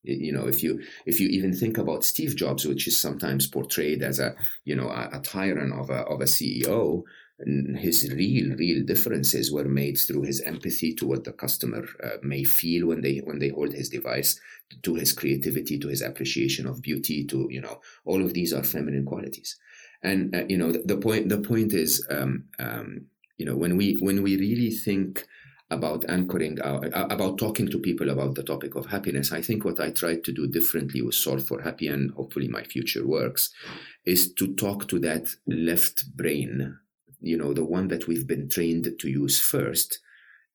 You 0.04 0.32
know, 0.32 0.46
if 0.48 0.62
you 0.64 0.82
if 1.06 1.20
you 1.20 1.28
even 1.28 1.52
think 1.54 1.78
about 1.78 2.04
Steve 2.04 2.34
Jobs, 2.34 2.66
which 2.66 2.88
is 2.88 2.96
sometimes 2.96 3.46
portrayed 3.46 4.02
as 4.02 4.18
a 4.18 4.34
you 4.64 4.74
know 4.74 4.88
a, 4.88 5.10
a 5.12 5.20
tyrant 5.20 5.72
of 5.72 5.90
a 5.90 6.00
of 6.12 6.20
a 6.20 6.24
CEO, 6.24 7.04
his 7.46 8.12
real 8.14 8.54
real 8.56 8.84
differences 8.84 9.52
were 9.52 9.64
made 9.64 9.98
through 9.98 10.22
his 10.22 10.40
empathy 10.42 10.94
to 10.94 11.06
what 11.06 11.24
the 11.24 11.32
customer 11.32 11.84
uh, 12.02 12.16
may 12.22 12.44
feel 12.44 12.86
when 12.88 13.00
they 13.00 13.18
when 13.24 13.38
they 13.38 13.48
hold 13.48 13.72
his 13.72 13.88
device 13.88 14.40
to 14.82 14.94
his 14.94 15.12
creativity 15.12 15.78
to 15.78 15.88
his 15.88 16.02
appreciation 16.02 16.66
of 16.66 16.82
beauty 16.82 17.24
to 17.24 17.48
you 17.50 17.60
know 17.60 17.80
all 18.04 18.22
of 18.22 18.34
these 18.34 18.52
are 18.52 18.62
feminine 18.64 19.04
qualities. 19.04 19.58
And 20.02 20.34
uh, 20.34 20.44
you 20.48 20.58
know 20.58 20.72
the, 20.72 20.82
the, 20.84 20.96
point 20.96 21.28
the 21.28 21.40
point 21.40 21.72
is 21.72 22.04
um, 22.10 22.44
um, 22.58 23.06
you 23.38 23.46
know 23.46 23.56
when 23.56 23.76
we 23.76 23.94
when 24.00 24.22
we 24.22 24.36
really 24.36 24.70
think 24.70 25.26
about 25.70 26.04
anchoring 26.08 26.60
our, 26.60 26.84
uh, 26.94 27.06
about 27.06 27.38
talking 27.38 27.68
to 27.70 27.78
people 27.78 28.10
about 28.10 28.34
the 28.34 28.42
topic 28.42 28.74
of 28.74 28.84
happiness 28.86 29.32
i 29.32 29.40
think 29.40 29.64
what 29.64 29.80
i 29.80 29.90
tried 29.90 30.22
to 30.22 30.30
do 30.30 30.46
differently 30.46 31.00
with 31.00 31.14
solve 31.14 31.44
for 31.46 31.62
happy 31.62 31.88
and 31.88 32.10
hopefully 32.12 32.46
my 32.46 32.62
future 32.62 33.06
works 33.06 33.50
is 34.04 34.34
to 34.34 34.54
talk 34.54 34.86
to 34.86 34.98
that 34.98 35.34
left 35.46 36.14
brain 36.14 36.76
you 37.22 37.36
know, 37.36 37.52
the 37.52 37.64
one 37.64 37.88
that 37.88 38.06
we've 38.06 38.26
been 38.26 38.48
trained 38.48 38.92
to 38.98 39.08
use 39.08 39.40
first 39.40 40.00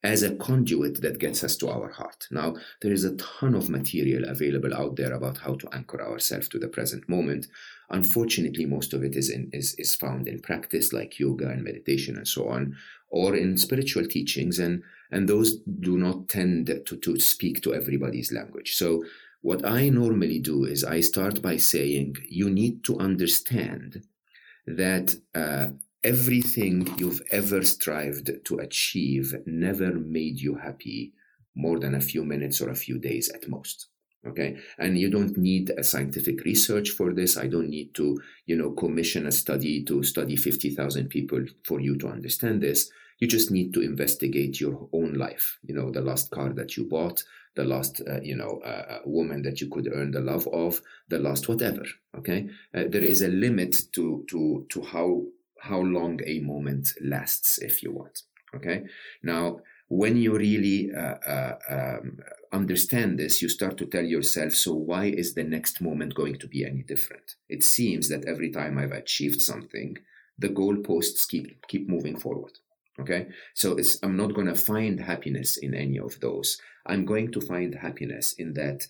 as 0.04 0.22
a 0.22 0.36
conduit 0.36 1.02
that 1.02 1.18
gets 1.18 1.44
us 1.44 1.58
to 1.58 1.70
our 1.70 1.90
heart. 1.90 2.28
Now, 2.30 2.56
there 2.82 2.94
is 2.94 3.04
a 3.04 3.16
ton 3.16 3.56
of 3.56 3.70
material 3.70 4.30
available 4.30 4.74
out 4.74 4.96
there 4.96 5.14
about 5.14 5.38
how 5.40 5.56
to 5.56 5.70
anchor 5.74 6.02
ourselves 6.02 6.48
to 6.50 6.60
the 6.60 6.68
present 6.68 7.10
moment. 7.10 7.48
Unfortunately, 7.90 8.66
most 8.66 8.94
of 8.94 9.04
it 9.04 9.16
is, 9.16 9.30
in, 9.30 9.50
is, 9.54 9.74
is 9.76 9.96
found 9.96 10.28
in 10.28 10.40
practice 10.40 10.94
like 10.94 11.20
yoga 11.20 11.50
and 11.50 11.64
meditation 11.64 12.16
and 12.16 12.28
so 12.28 12.48
on, 12.48 12.76
or 13.10 13.36
in 13.36 13.58
spiritual 13.58 14.06
teachings, 14.06 14.60
and, 14.60 14.84
and 15.12 15.28
those 15.28 15.58
do 15.80 15.98
not 15.98 16.30
tend 16.30 16.68
to, 16.68 16.96
to 16.98 17.20
speak 17.20 17.62
to 17.64 17.74
everybody's 17.74 18.32
language. 18.32 18.76
So, 18.76 19.04
what 19.42 19.66
I 19.66 19.90
normally 19.90 20.40
do 20.40 20.66
is 20.66 20.84
I 20.84 21.00
start 21.00 21.42
by 21.42 21.58
saying, 21.58 22.18
you 22.28 22.50
need 22.50 22.84
to 22.86 23.00
understand 23.00 24.04
that 24.66 25.16
uh, 25.34 25.68
everything 26.14 26.88
you've 26.98 27.22
ever 27.32 27.62
strived 27.64 28.28
to 28.46 28.54
achieve 28.60 29.36
never 29.46 29.92
made 29.94 30.40
you 30.40 30.56
happy 30.56 31.12
more 31.54 31.80
than 31.80 31.96
a 31.96 32.08
few 32.12 32.24
minutes 32.24 32.62
or 32.62 32.70
a 32.70 32.82
few 32.86 32.98
days 32.98 33.30
at 33.36 33.50
most 33.50 33.88
okay? 34.26 34.58
And 34.78 34.98
you 34.98 35.10
don't 35.10 35.38
need 35.38 35.70
a 35.78 35.84
scientific 35.84 36.44
research 36.44 36.90
for 36.92 37.14
this. 37.14 37.38
I 37.38 37.48
don't 37.48 37.70
need 37.70 37.94
to 37.96 38.20
you 38.46 38.56
know 38.56 38.72
commission 38.72 39.28
a 39.28 39.32
study 39.32 39.84
to 39.84 40.04
study 40.04 40.36
50,000 40.36 41.10
people 41.10 41.46
for 41.64 41.80
you 41.80 41.98
to 41.98 42.08
understand 42.08 42.62
this. 42.62 42.90
You 43.20 43.28
just 43.28 43.52
need 43.52 43.74
to 43.74 43.82
investigate 43.82 44.62
your 44.62 44.90
own 44.94 45.14
life 45.14 45.58
you 45.64 45.74
know 45.76 45.92
the 45.92 46.02
last 46.02 46.30
car 46.30 46.50
that 46.54 46.78
you 46.78 46.84
bought 46.86 47.24
the 47.56 47.64
last 47.64 48.02
uh, 48.08 48.22
you 48.22 48.36
know 48.36 48.62
uh, 48.64 48.86
uh 48.94 49.00
woman 49.06 49.42
that 49.42 49.60
you 49.60 49.68
could 49.70 49.88
earn 49.92 50.12
the 50.12 50.22
love 50.32 50.48
of 50.66 50.80
the 51.10 51.20
last 51.20 51.50
whatever 51.50 51.84
okay? 52.18 52.48
Uh, 52.76 52.84
there 52.88 53.04
is 53.14 53.22
a 53.24 53.28
limit 53.46 53.74
to 53.94 54.24
to 54.30 54.66
to 54.70 54.82
how 54.84 55.24
how 55.62 55.80
long 55.80 56.20
a 56.26 56.40
moment 56.40 56.94
lasts, 57.02 57.58
if 57.60 57.84
you 57.84 57.92
want. 57.92 58.24
Okay. 58.56 58.84
Now, 59.24 59.60
when 59.90 60.18
you 60.18 60.38
really 60.38 60.92
uh, 60.94 61.16
uh, 61.26 61.58
um, 61.70 62.20
understand 62.52 63.20
this, 63.20 63.42
you 63.42 63.50
start 63.50 63.78
to 63.78 63.86
tell 63.86 64.04
yourself, 64.04 64.54
so 64.54 64.74
why 64.74 65.06
is 65.06 65.34
the 65.34 65.44
next 65.44 65.82
moment 65.82 66.16
going 66.16 66.36
to 66.36 66.48
be 66.48 66.66
any 66.66 66.84
different? 66.84 67.36
It 67.50 67.64
seems 67.64 68.10
that 68.10 68.26
every 68.26 68.52
time 68.52 68.78
I've 68.78 68.92
achieved 68.92 69.42
something, 69.42 69.98
the 70.40 70.50
goalposts 70.50 71.28
keep 71.28 71.66
keep 71.68 71.90
moving 71.90 72.18
forward. 72.18 72.60
Okay, 73.00 73.28
so 73.54 73.78
I'm 74.02 74.18
not 74.18 74.34
going 74.34 74.48
to 74.48 74.56
find 74.56 75.00
happiness 75.00 75.58
in 75.58 75.74
any 75.74 76.00
of 76.00 76.20
those. 76.20 76.60
I'm 76.86 77.06
going 77.06 77.32
to 77.32 77.42
find 77.42 77.76
happiness 77.76 78.34
in 78.34 78.54
that 78.54 78.88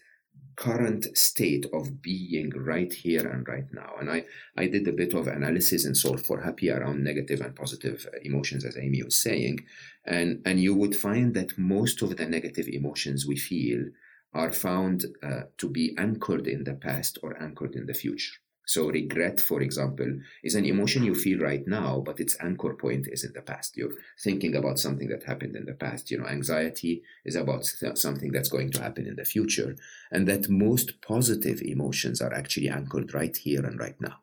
current 0.57 1.05
state 1.15 1.67
of 1.71 2.01
being 2.01 2.49
right 2.49 2.91
here 2.91 3.27
and 3.27 3.47
right 3.47 3.71
now. 3.71 3.93
And 3.99 4.09
I, 4.09 4.25
I 4.57 4.67
did 4.67 4.87
a 4.87 4.91
bit 4.91 5.13
of 5.13 5.27
analysis 5.27 5.85
and 5.85 5.95
Solve 5.95 6.25
for 6.25 6.41
Happy 6.41 6.71
around 6.71 7.03
negative 7.03 7.41
and 7.41 7.55
positive 7.55 8.07
emotions, 8.23 8.65
as 8.65 8.75
Amy 8.75 9.03
was 9.03 9.15
saying. 9.15 9.65
And, 10.05 10.41
and 10.45 10.59
you 10.59 10.73
would 10.73 10.95
find 10.95 11.35
that 11.35 11.57
most 11.57 12.01
of 12.01 12.17
the 12.17 12.25
negative 12.25 12.67
emotions 12.67 13.27
we 13.27 13.37
feel 13.37 13.85
are 14.33 14.51
found 14.51 15.05
uh, 15.23 15.43
to 15.57 15.69
be 15.69 15.95
anchored 15.97 16.47
in 16.47 16.63
the 16.63 16.73
past 16.73 17.19
or 17.21 17.41
anchored 17.41 17.75
in 17.75 17.85
the 17.85 17.93
future. 17.93 18.33
So 18.67 18.89
regret, 18.89 19.39
for 19.39 19.61
example, 19.61 20.19
is 20.43 20.55
an 20.55 20.65
emotion 20.65 21.03
you 21.03 21.15
feel 21.15 21.39
right 21.39 21.65
now, 21.65 22.03
but 22.05 22.19
its 22.19 22.35
anchor 22.41 22.73
point 22.73 23.07
is 23.09 23.23
in 23.23 23.31
the 23.31 23.41
past. 23.41 23.77
You're 23.77 23.95
thinking 24.21 24.55
about 24.57 24.77
something 24.77 25.07
that 25.07 25.23
happened 25.23 25.55
in 25.55 25.65
the 25.65 25.73
past. 25.73 26.11
You 26.11 26.17
know, 26.17 26.25
anxiety 26.27 27.01
is 27.23 27.37
about 27.37 27.63
th- 27.79 27.97
something 27.97 28.33
that's 28.33 28.49
going 28.49 28.71
to 28.71 28.81
happen 28.81 29.07
in 29.07 29.15
the 29.15 29.23
future. 29.23 29.77
And 30.11 30.27
that 30.27 30.49
most 30.49 31.01
positive 31.01 31.61
emotions 31.61 32.21
are 32.21 32.33
actually 32.33 32.67
anchored 32.67 33.13
right 33.13 33.35
here 33.35 33.65
and 33.65 33.79
right 33.79 33.95
now. 34.01 34.17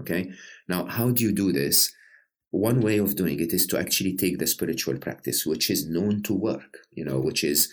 Okay. 0.00 0.32
Now, 0.68 0.86
how 0.86 1.12
do 1.12 1.22
you 1.22 1.30
do 1.30 1.52
this? 1.52 1.94
One 2.50 2.80
way 2.80 2.98
of 2.98 3.14
doing 3.14 3.38
it 3.38 3.52
is 3.52 3.68
to 3.68 3.78
actually 3.78 4.16
take 4.16 4.38
the 4.38 4.48
spiritual 4.48 4.98
practice, 4.98 5.46
which 5.46 5.70
is 5.70 5.88
known 5.88 6.24
to 6.24 6.34
work, 6.34 6.78
you 6.90 7.04
know, 7.04 7.20
which 7.20 7.44
is 7.44 7.72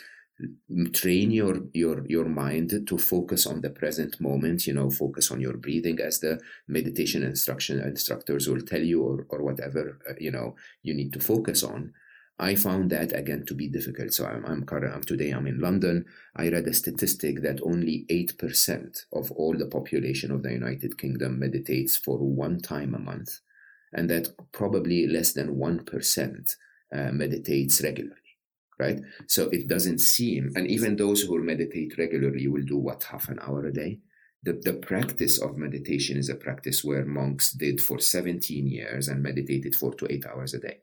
train 0.94 1.32
your 1.32 1.62
your 1.74 2.06
your 2.08 2.26
mind 2.26 2.72
to 2.88 2.98
focus 2.98 3.46
on 3.46 3.62
the 3.62 3.70
present 3.70 4.20
moment 4.20 4.66
you 4.66 4.74
know 4.74 4.90
focus 4.90 5.32
on 5.32 5.40
your 5.40 5.58
breathing 5.58 6.00
as 6.00 6.20
the 6.20 6.40
meditation 6.68 7.24
instruction 7.24 7.80
instructors 7.80 8.50
will 8.50 8.62
tell 8.62 8.82
you 8.82 9.04
or, 9.04 9.26
or 9.30 9.44
whatever 9.44 10.00
uh, 10.10 10.14
you 10.20 10.32
know 10.32 10.56
you 10.82 10.94
need 10.94 11.14
to 11.14 11.20
focus 11.20 11.64
on. 11.64 11.94
I 12.40 12.56
found 12.56 12.90
that 12.90 13.14
again 13.14 13.46
to 13.46 13.54
be 13.54 13.68
difficult. 13.68 14.12
So 14.12 14.26
i'm 14.26 14.44
i'm, 14.46 15.04
today 15.04 15.30
i'm 15.30 15.48
in 15.48 15.60
london. 15.60 16.06
I 16.36 16.50
read 16.50 16.68
a 16.68 16.74
statistic 16.74 17.42
that 17.44 17.62
only 17.64 18.06
8% 18.10 19.06
of 19.14 19.32
all 19.32 19.56
the 19.56 19.68
population 19.68 20.32
of 20.32 20.42
the 20.42 20.52
united 20.52 20.98
kingdom 20.98 21.40
meditates 21.40 21.96
for 21.96 22.18
one 22.18 22.60
time 22.60 22.96
a 22.96 23.00
month 23.00 23.40
and 23.94 24.10
that 24.10 24.30
probably 24.52 25.06
less 25.06 25.34
than 25.34 25.56
1% 25.56 26.56
uh, 26.96 27.12
meditates 27.12 27.84
regularly 27.84 28.23
right? 28.84 29.00
So 29.28 29.50
it 29.50 29.68
doesn't 29.68 30.00
seem, 30.00 30.52
and 30.56 30.68
even 30.68 30.96
those 30.96 31.22
who 31.22 31.42
meditate 31.42 31.98
regularly 31.98 32.48
will 32.48 32.64
do 32.64 32.78
what, 32.78 33.04
half 33.04 33.30
an 33.30 33.40
hour 33.42 33.66
a 33.66 33.74
day? 33.74 34.00
The, 34.44 34.54
the 34.54 34.74
practice 34.74 35.42
of 35.42 35.58
meditation 35.58 36.18
is 36.18 36.30
a 36.30 36.36
practice 36.36 36.84
where 36.84 37.06
monks 37.06 37.52
did 37.52 37.80
for 37.82 38.00
17 38.00 38.68
years 38.68 39.08
and 39.08 39.24
meditated 39.24 39.76
four 39.76 39.94
to 39.96 40.12
eight 40.12 40.26
hours 40.26 40.54
a 40.54 40.60
day. 40.60 40.80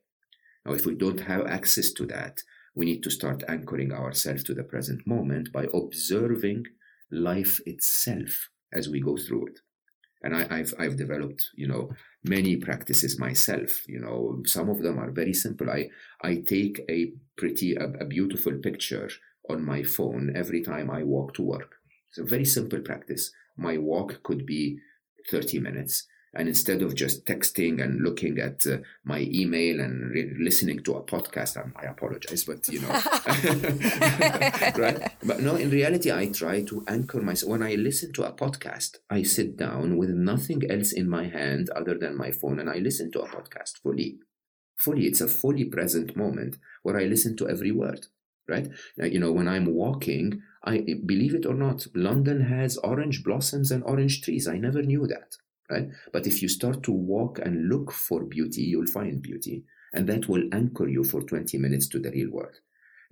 Now, 0.64 0.72
if 0.72 0.86
we 0.86 0.94
don't 0.94 1.20
have 1.20 1.46
access 1.46 1.90
to 1.92 2.06
that, 2.06 2.42
we 2.74 2.86
need 2.86 3.02
to 3.02 3.10
start 3.10 3.42
anchoring 3.48 3.92
ourselves 3.92 4.42
to 4.44 4.54
the 4.54 4.64
present 4.64 5.06
moment 5.06 5.52
by 5.52 5.66
observing 5.74 6.66
life 7.10 7.60
itself 7.66 8.48
as 8.72 8.88
we 8.88 9.00
go 9.00 9.16
through 9.16 9.46
it 9.48 9.60
and 10.22 10.36
I, 10.36 10.58
have 10.58 10.74
I've 10.78 10.96
developed 10.96 11.50
you 11.54 11.66
know 11.66 11.90
many 12.24 12.56
practices 12.56 13.18
myself. 13.18 13.86
You 13.88 14.00
know, 14.00 14.42
some 14.46 14.68
of 14.68 14.82
them 14.82 14.98
are 14.98 15.10
very 15.10 15.34
simple. 15.34 15.70
I 15.70 15.90
I 16.22 16.36
take 16.36 16.80
a 16.88 17.12
pretty 17.36 17.74
a, 17.74 17.86
a 18.00 18.04
beautiful 18.04 18.52
picture 18.58 19.08
on 19.48 19.64
my 19.64 19.82
phone 19.82 20.32
every 20.36 20.62
time 20.62 20.90
I 20.90 21.02
walk 21.02 21.34
to 21.34 21.42
work. 21.42 21.74
It's 22.08 22.18
a 22.18 22.24
very 22.24 22.44
simple 22.44 22.80
practice. 22.80 23.32
My 23.56 23.78
walk 23.78 24.22
could 24.22 24.46
be 24.46 24.78
30 25.30 25.60
minutes. 25.60 26.06
And 26.32 26.46
instead 26.46 26.82
of 26.82 26.94
just 26.94 27.26
texting 27.26 27.82
and 27.82 28.02
looking 28.02 28.38
at 28.38 28.64
uh, 28.64 28.78
my 29.04 29.28
email 29.32 29.80
and 29.80 30.10
re- 30.12 30.32
listening 30.38 30.80
to 30.84 30.94
a 30.94 31.02
podcast, 31.02 31.56
I, 31.56 31.64
I 31.82 31.90
apologize, 31.90 32.44
but 32.44 32.68
you 32.68 32.80
know, 32.80 32.88
right? 34.80 35.12
But 35.24 35.40
no, 35.40 35.56
in 35.56 35.70
reality, 35.70 36.12
I 36.12 36.28
try 36.28 36.62
to 36.62 36.84
anchor 36.86 37.20
myself. 37.20 37.50
When 37.50 37.64
I 37.64 37.74
listen 37.74 38.12
to 38.12 38.24
a 38.24 38.32
podcast, 38.32 38.98
I 39.10 39.24
sit 39.24 39.56
down 39.56 39.96
with 39.96 40.10
nothing 40.10 40.62
else 40.70 40.92
in 40.92 41.08
my 41.08 41.26
hand 41.26 41.68
other 41.70 41.98
than 41.98 42.16
my 42.16 42.30
phone 42.30 42.60
and 42.60 42.70
I 42.70 42.76
listen 42.76 43.10
to 43.12 43.22
a 43.22 43.28
podcast 43.28 43.78
fully. 43.82 44.20
Fully. 44.76 45.06
It's 45.06 45.20
a 45.20 45.28
fully 45.28 45.64
present 45.64 46.16
moment 46.16 46.58
where 46.82 46.96
I 46.96 47.04
listen 47.04 47.36
to 47.38 47.48
every 47.48 47.72
word 47.72 48.06
right? 48.48 48.68
Now, 48.96 49.04
you 49.04 49.20
know, 49.20 49.30
when 49.30 49.46
I'm 49.46 49.72
walking, 49.72 50.42
I 50.64 50.84
believe 51.06 51.36
it 51.36 51.46
or 51.46 51.54
not, 51.54 51.86
London 51.94 52.40
has 52.40 52.76
orange 52.78 53.22
blossoms 53.22 53.70
and 53.70 53.84
orange 53.84 54.22
trees. 54.22 54.48
I 54.48 54.58
never 54.58 54.82
knew 54.82 55.06
that 55.06 55.36
right? 55.70 55.88
But 56.12 56.26
if 56.26 56.42
you 56.42 56.48
start 56.48 56.82
to 56.84 56.92
walk 56.92 57.38
and 57.38 57.68
look 57.68 57.92
for 57.92 58.24
beauty, 58.24 58.62
you'll 58.62 58.86
find 58.86 59.22
beauty, 59.22 59.64
and 59.92 60.08
that 60.08 60.28
will 60.28 60.44
anchor 60.52 60.88
you 60.88 61.04
for 61.04 61.22
20 61.22 61.58
minutes 61.58 61.88
to 61.88 61.98
the 61.98 62.10
real 62.10 62.30
world. 62.30 62.60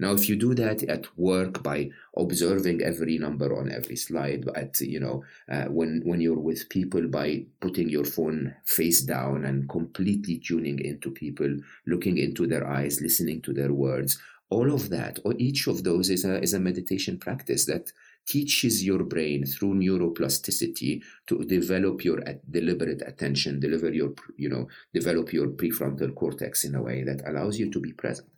Now, 0.00 0.12
if 0.12 0.28
you 0.28 0.36
do 0.36 0.54
that 0.54 0.84
at 0.84 1.06
work 1.18 1.62
by 1.62 1.90
observing 2.16 2.82
every 2.82 3.18
number 3.18 3.56
on 3.58 3.72
every 3.72 3.96
slide, 3.96 4.48
at 4.54 4.80
you 4.80 5.00
know, 5.00 5.24
uh, 5.50 5.64
when 5.64 6.02
when 6.04 6.20
you're 6.20 6.38
with 6.38 6.68
people 6.68 7.08
by 7.08 7.46
putting 7.60 7.88
your 7.88 8.04
phone 8.04 8.54
face 8.64 9.00
down 9.00 9.44
and 9.44 9.68
completely 9.68 10.38
tuning 10.38 10.78
into 10.78 11.10
people, 11.10 11.52
looking 11.86 12.16
into 12.16 12.46
their 12.46 12.66
eyes, 12.66 13.00
listening 13.00 13.42
to 13.42 13.52
their 13.52 13.72
words, 13.72 14.20
all 14.50 14.72
of 14.72 14.88
that, 14.90 15.18
or 15.24 15.34
each 15.36 15.66
of 15.66 15.82
those 15.82 16.10
is 16.10 16.24
a 16.24 16.40
is 16.40 16.54
a 16.54 16.60
meditation 16.60 17.18
practice 17.18 17.64
that 17.64 17.90
teaches 18.28 18.84
your 18.84 19.02
brain 19.04 19.46
through 19.46 19.74
neuroplasticity 19.74 21.02
to 21.26 21.42
develop 21.44 22.04
your 22.04 22.18
deliberate 22.50 23.02
attention, 23.06 23.58
deliver 23.58 23.90
your, 23.90 24.12
you 24.36 24.50
know, 24.50 24.68
develop 24.92 25.32
your 25.32 25.48
prefrontal 25.48 26.14
cortex 26.14 26.64
in 26.64 26.74
a 26.74 26.82
way 26.82 27.02
that 27.02 27.26
allows 27.26 27.58
you 27.58 27.70
to 27.70 27.80
be 27.80 27.92
present. 27.92 28.28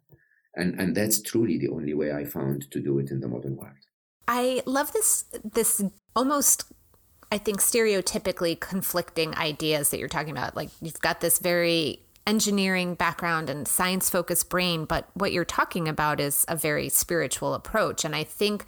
And, 0.54 0.80
and 0.80 0.96
that's 0.96 1.20
truly 1.20 1.58
the 1.58 1.68
only 1.68 1.94
way 1.94 2.12
I 2.12 2.24
found 2.24 2.70
to 2.70 2.80
do 2.80 2.98
it 3.00 3.10
in 3.10 3.20
the 3.20 3.28
modern 3.28 3.56
world. 3.56 3.74
I 4.28 4.62
love 4.64 4.92
this, 4.92 5.24
this 5.42 5.82
almost 6.14 6.72
I 7.32 7.38
think 7.38 7.60
stereotypically 7.60 8.58
conflicting 8.58 9.36
ideas 9.36 9.90
that 9.90 9.98
you're 9.98 10.08
talking 10.08 10.32
about. 10.32 10.56
Like 10.56 10.70
you've 10.80 11.00
got 11.00 11.20
this 11.20 11.38
very 11.38 12.00
engineering 12.26 12.94
background 12.94 13.48
and 13.48 13.66
science 13.66 14.10
focused 14.10 14.50
brain, 14.50 14.84
but 14.84 15.08
what 15.14 15.32
you're 15.32 15.44
talking 15.44 15.88
about 15.88 16.20
is 16.20 16.44
a 16.48 16.56
very 16.56 16.88
spiritual 16.88 17.54
approach. 17.54 18.04
And 18.04 18.14
I 18.14 18.24
think 18.24 18.66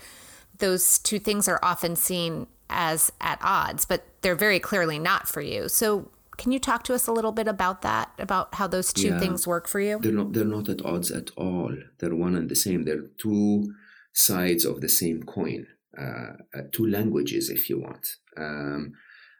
those 0.58 0.98
two 0.98 1.18
things 1.18 1.48
are 1.48 1.58
often 1.62 1.96
seen 1.96 2.46
as 2.70 3.12
at 3.20 3.38
odds, 3.42 3.84
but 3.84 4.04
they're 4.22 4.34
very 4.34 4.60
clearly 4.60 4.98
not 4.98 5.28
for 5.28 5.40
you. 5.40 5.68
So, 5.68 6.10
can 6.38 6.50
you 6.50 6.58
talk 6.58 6.82
to 6.84 6.94
us 6.94 7.06
a 7.06 7.12
little 7.12 7.30
bit 7.30 7.46
about 7.46 7.82
that, 7.82 8.10
about 8.18 8.54
how 8.54 8.66
those 8.66 8.92
two 8.92 9.08
yeah, 9.08 9.18
things 9.18 9.46
work 9.46 9.68
for 9.68 9.80
you? 9.80 9.98
They're 10.00 10.12
not, 10.12 10.32
they're 10.32 10.44
not 10.44 10.68
at 10.68 10.84
odds 10.84 11.10
at 11.10 11.30
all. 11.36 11.76
They're 11.98 12.14
one 12.14 12.34
and 12.34 12.48
the 12.48 12.56
same. 12.56 12.84
They're 12.84 13.06
two 13.18 13.74
sides 14.12 14.64
of 14.64 14.80
the 14.80 14.88
same 14.88 15.22
coin, 15.22 15.66
uh, 15.96 16.32
two 16.72 16.86
languages, 16.86 17.50
if 17.50 17.68
you 17.68 17.80
want. 17.80 18.16
Um, 18.36 18.94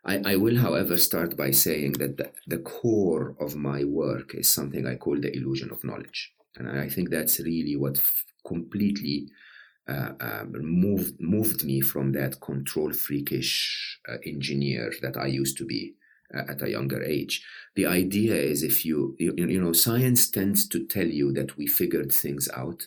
I, 0.04 0.32
I, 0.32 0.36
will, 0.36 0.58
however, 0.58 0.96
start 0.96 1.36
by 1.36 1.50
saying 1.50 1.92
that 1.94 2.18
the, 2.18 2.30
the 2.46 2.58
core 2.58 3.36
of 3.40 3.56
my 3.56 3.84
work 3.84 4.34
is 4.34 4.48
something 4.48 4.86
I 4.86 4.96
call 4.96 5.18
the 5.18 5.34
illusion 5.34 5.70
of 5.70 5.84
knowledge. 5.84 6.32
And 6.56 6.68
I 6.68 6.88
think 6.88 7.10
that's 7.10 7.40
really 7.40 7.76
what 7.76 7.98
f- 7.98 8.24
completely 8.46 9.28
moved 9.88 11.20
moved 11.20 11.64
me 11.64 11.80
from 11.80 12.12
that 12.12 12.40
control 12.40 12.92
freakish 12.92 13.98
uh, 14.08 14.16
engineer 14.24 14.92
that 15.02 15.16
I 15.16 15.26
used 15.26 15.58
to 15.58 15.64
be 15.64 15.94
uh, 16.34 16.42
at 16.48 16.62
a 16.62 16.70
younger 16.70 17.02
age. 17.02 17.44
The 17.74 17.86
idea 17.86 18.34
is 18.34 18.62
if 18.62 18.84
you, 18.84 19.16
you 19.18 19.34
you 19.36 19.60
know 19.60 19.72
science 19.72 20.30
tends 20.30 20.68
to 20.68 20.86
tell 20.86 21.06
you 21.06 21.32
that 21.32 21.56
we 21.56 21.66
figured 21.66 22.12
things 22.12 22.48
out. 22.54 22.86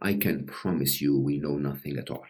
I 0.00 0.14
can 0.14 0.46
promise 0.46 1.00
you 1.00 1.18
we 1.18 1.38
know 1.38 1.58
nothing 1.58 1.98
at 1.98 2.10
all. 2.10 2.26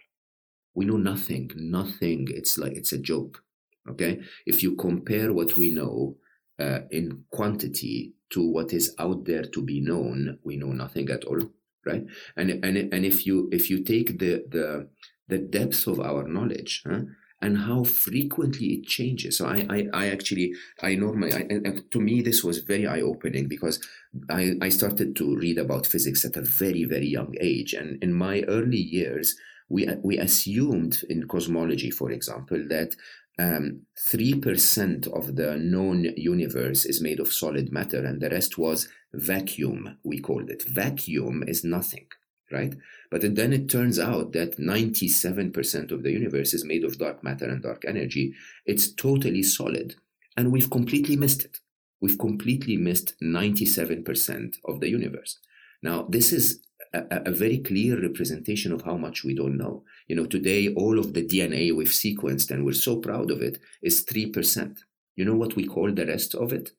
We 0.74 0.86
know 0.86 0.96
nothing, 0.96 1.50
nothing. 1.56 2.28
It's 2.30 2.58
like 2.58 2.72
it's 2.72 2.92
a 2.92 2.98
joke. 2.98 3.42
Okay, 3.88 4.20
if 4.46 4.62
you 4.62 4.76
compare 4.76 5.32
what 5.32 5.56
we 5.56 5.70
know 5.70 6.16
uh, 6.58 6.80
in 6.90 7.24
quantity 7.30 8.12
to 8.30 8.46
what 8.46 8.72
is 8.72 8.94
out 8.98 9.24
there 9.24 9.44
to 9.44 9.62
be 9.62 9.80
known, 9.80 10.38
we 10.44 10.56
know 10.56 10.72
nothing 10.72 11.10
at 11.10 11.24
all 11.24 11.40
right? 11.84 12.04
And 12.36 12.50
and 12.64 12.92
and 12.92 13.04
if 13.04 13.26
you 13.26 13.48
if 13.52 13.70
you 13.70 13.82
take 13.82 14.18
the 14.18 14.44
the 14.48 14.88
the 15.28 15.38
depth 15.38 15.86
of 15.86 16.00
our 16.00 16.26
knowledge 16.26 16.82
huh, 16.86 17.02
and 17.42 17.58
how 17.58 17.84
frequently 17.84 18.66
it 18.74 18.86
changes. 18.86 19.38
So 19.38 19.46
I 19.46 19.66
I, 19.70 19.86
I 19.92 20.06
actually 20.08 20.54
I 20.82 20.94
normally 20.94 21.32
I, 21.32 21.46
and 21.48 21.90
to 21.90 22.00
me 22.00 22.22
this 22.22 22.44
was 22.44 22.58
very 22.58 22.86
eye 22.86 23.00
opening 23.00 23.48
because 23.48 23.80
I 24.28 24.54
I 24.60 24.68
started 24.68 25.16
to 25.16 25.36
read 25.36 25.58
about 25.58 25.86
physics 25.86 26.24
at 26.24 26.36
a 26.36 26.42
very 26.42 26.84
very 26.84 27.08
young 27.08 27.34
age, 27.40 27.74
and 27.74 28.02
in 28.02 28.12
my 28.12 28.42
early 28.42 28.78
years. 28.78 29.36
We, 29.72 29.86
we 30.02 30.18
assumed 30.18 31.04
in 31.08 31.28
cosmology, 31.28 31.92
for 31.92 32.10
example, 32.10 32.60
that 32.70 32.96
um, 33.40 33.82
3% 33.98 35.06
of 35.08 35.36
the 35.36 35.56
known 35.56 36.12
universe 36.16 36.84
is 36.84 37.00
made 37.00 37.20
of 37.20 37.32
solid 37.32 37.72
matter, 37.72 38.04
and 38.04 38.20
the 38.20 38.30
rest 38.30 38.58
was 38.58 38.88
vacuum, 39.12 39.98
we 40.02 40.20
called 40.20 40.50
it. 40.50 40.64
Vacuum 40.68 41.42
is 41.46 41.64
nothing, 41.64 42.06
right? 42.50 42.74
But 43.10 43.22
then 43.34 43.52
it 43.52 43.68
turns 43.68 43.98
out 43.98 44.32
that 44.32 44.58
97% 44.58 45.90
of 45.90 46.02
the 46.02 46.12
universe 46.12 46.54
is 46.54 46.64
made 46.64 46.84
of 46.84 46.98
dark 46.98 47.22
matter 47.24 47.46
and 47.46 47.62
dark 47.62 47.84
energy. 47.86 48.34
It's 48.66 48.92
totally 48.92 49.42
solid. 49.42 49.96
And 50.36 50.52
we've 50.52 50.70
completely 50.70 51.16
missed 51.16 51.44
it. 51.44 51.58
We've 52.00 52.18
completely 52.18 52.76
missed 52.76 53.14
97% 53.22 54.56
of 54.64 54.80
the 54.80 54.88
universe. 54.88 55.38
Now, 55.82 56.06
this 56.08 56.32
is 56.32 56.62
a, 56.92 57.04
a, 57.26 57.30
very 57.30 57.58
clear 57.58 58.00
representation 58.00 58.72
of 58.72 58.82
how 58.82 58.96
much 58.96 59.22
we 59.22 59.34
don't 59.34 59.56
know. 59.56 59.84
You 60.08 60.16
know, 60.16 60.26
today, 60.26 60.72
all 60.74 60.98
of 60.98 61.12
the 61.12 61.24
DNA 61.24 61.74
we've 61.74 61.88
sequenced, 61.88 62.50
and 62.50 62.64
we're 62.64 62.72
so 62.72 62.96
proud 62.96 63.30
of 63.30 63.42
it, 63.42 63.58
is 63.82 64.04
3%. 64.04 64.78
You 65.16 65.24
know 65.24 65.36
what 65.36 65.56
we 65.56 65.66
call 65.66 65.92
the 65.92 66.06
rest 66.06 66.34
of 66.34 66.52
it? 66.52 66.72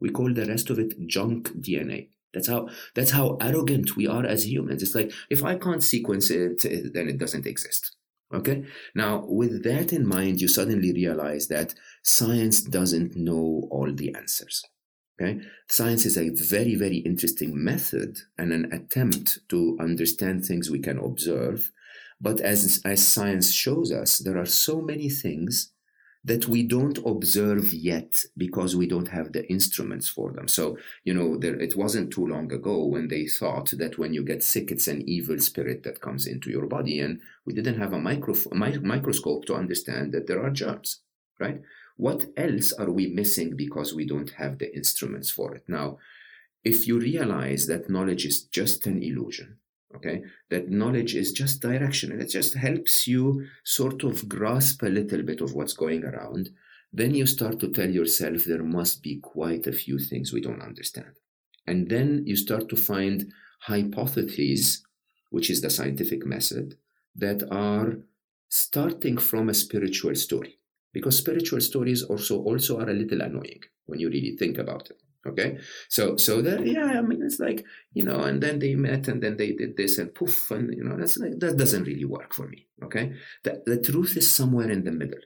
We 0.00 0.10
call 0.10 0.32
the 0.32 0.46
rest 0.46 0.70
of 0.70 0.78
it 0.78 1.06
junk 1.06 1.50
DNA. 1.56 2.08
That's 2.32 2.48
how 2.48 2.68
that's 2.94 3.12
how 3.12 3.38
arrogant 3.40 3.96
we 3.96 4.06
are 4.06 4.26
as 4.26 4.46
humans. 4.46 4.82
It's 4.82 4.94
like 4.94 5.12
if 5.30 5.44
I 5.44 5.56
can't 5.56 5.82
sequence 5.82 6.30
it, 6.30 6.62
then 6.92 7.08
it 7.08 7.18
doesn't 7.18 7.46
exist. 7.46 7.96
Okay. 8.32 8.64
Now, 8.94 9.24
with 9.28 9.62
that 9.62 9.92
in 9.92 10.06
mind, 10.06 10.40
you 10.40 10.48
suddenly 10.48 10.92
realize 10.92 11.46
that 11.48 11.74
science 12.02 12.60
doesn't 12.60 13.14
know 13.16 13.68
all 13.70 13.92
the 13.92 14.14
answers. 14.14 14.64
Okay, 15.20 15.40
science 15.68 16.04
is 16.06 16.18
a 16.18 16.30
very, 16.30 16.74
very 16.74 16.96
interesting 16.96 17.62
method 17.62 18.18
and 18.36 18.52
an 18.52 18.72
attempt 18.72 19.38
to 19.48 19.76
understand 19.78 20.44
things 20.44 20.70
we 20.70 20.80
can 20.80 20.98
observe. 20.98 21.70
But 22.20 22.40
as 22.40 22.82
as 22.84 23.06
science 23.06 23.52
shows 23.52 23.92
us, 23.92 24.18
there 24.18 24.38
are 24.38 24.46
so 24.46 24.80
many 24.80 25.08
things 25.08 25.72
that 26.24 26.48
we 26.48 26.62
don't 26.62 26.98
observe 27.04 27.72
yet 27.74 28.24
because 28.36 28.74
we 28.74 28.86
don't 28.86 29.08
have 29.08 29.32
the 29.32 29.46
instruments 29.50 30.08
for 30.08 30.32
them. 30.32 30.48
So, 30.48 30.78
you 31.04 31.12
know, 31.12 31.36
there, 31.36 31.60
it 31.60 31.76
wasn't 31.76 32.12
too 32.12 32.26
long 32.26 32.50
ago 32.50 32.86
when 32.86 33.08
they 33.08 33.26
thought 33.26 33.72
that 33.76 33.98
when 33.98 34.14
you 34.14 34.24
get 34.24 34.42
sick, 34.42 34.70
it's 34.70 34.88
an 34.88 35.06
evil 35.06 35.38
spirit 35.38 35.82
that 35.82 36.00
comes 36.00 36.26
into 36.26 36.50
your 36.50 36.66
body. 36.66 37.00
And 37.00 37.20
we 37.44 37.52
didn't 37.52 37.78
have 37.78 37.92
a 37.92 37.98
micro, 37.98 38.34
microscope 38.52 39.44
to 39.46 39.54
understand 39.54 40.12
that 40.12 40.26
there 40.26 40.42
are 40.42 40.50
germs, 40.50 41.00
right? 41.38 41.60
What 41.96 42.24
else 42.36 42.72
are 42.72 42.90
we 42.90 43.08
missing 43.08 43.54
because 43.54 43.94
we 43.94 44.06
don't 44.06 44.30
have 44.30 44.58
the 44.58 44.74
instruments 44.74 45.30
for 45.30 45.54
it? 45.54 45.64
Now, 45.68 45.98
if 46.64 46.88
you 46.88 46.98
realize 46.98 47.66
that 47.66 47.90
knowledge 47.90 48.24
is 48.24 48.44
just 48.44 48.86
an 48.86 49.02
illusion, 49.02 49.58
okay? 49.96 50.22
That 50.50 50.70
knowledge 50.70 51.14
is 51.14 51.32
just 51.32 51.62
direction 51.62 52.12
and 52.12 52.20
it 52.20 52.30
just 52.30 52.54
helps 52.54 53.06
you 53.06 53.46
sort 53.64 54.02
of 54.04 54.28
grasp 54.28 54.82
a 54.82 54.86
little 54.86 55.22
bit 55.22 55.40
of 55.40 55.54
what's 55.54 55.72
going 55.72 56.04
around. 56.04 56.50
Then 56.92 57.14
you 57.14 57.26
start 57.26 57.60
to 57.60 57.68
tell 57.68 57.90
yourself 57.90 58.44
there 58.44 58.62
must 58.62 59.02
be 59.02 59.16
quite 59.16 59.66
a 59.66 59.72
few 59.72 59.98
things 59.98 60.32
we 60.32 60.40
don't 60.40 60.62
understand. 60.62 61.18
And 61.66 61.88
then 61.88 62.22
you 62.26 62.36
start 62.36 62.68
to 62.68 62.76
find 62.76 63.32
hypotheses 63.60 64.82
which 65.30 65.50
is 65.50 65.60
the 65.60 65.70
scientific 65.70 66.24
method 66.24 66.76
that 67.16 67.42
are 67.50 67.96
starting 68.48 69.16
from 69.16 69.48
a 69.48 69.54
spiritual 69.54 70.14
story. 70.14 70.58
Because 70.92 71.18
spiritual 71.18 71.60
stories 71.60 72.04
also 72.04 72.40
also 72.42 72.78
are 72.78 72.88
a 72.88 72.94
little 72.94 73.20
annoying 73.20 73.62
when 73.86 73.98
you 73.98 74.08
really 74.08 74.36
think 74.36 74.58
about 74.58 74.90
it 74.90 75.00
Okay, 75.26 75.58
so 75.88 76.16
so 76.16 76.42
that 76.42 76.66
yeah, 76.66 76.84
I 76.84 77.00
mean 77.00 77.22
it's 77.22 77.40
like 77.40 77.64
you 77.94 78.04
know, 78.04 78.20
and 78.20 78.42
then 78.42 78.58
they 78.58 78.74
met, 78.74 79.08
and 79.08 79.22
then 79.22 79.36
they 79.38 79.52
did 79.52 79.76
this, 79.76 79.96
and 79.96 80.14
poof, 80.14 80.50
and 80.50 80.74
you 80.74 80.84
know 80.84 80.96
that's 80.98 81.16
like 81.16 81.38
that 81.40 81.56
doesn't 81.56 81.84
really 81.84 82.04
work 82.04 82.34
for 82.34 82.46
me. 82.46 82.66
Okay, 82.82 83.14
the 83.42 83.62
the 83.64 83.80
truth 83.80 84.16
is 84.18 84.30
somewhere 84.30 84.70
in 84.70 84.84
the 84.84 84.92
middle, 84.92 85.20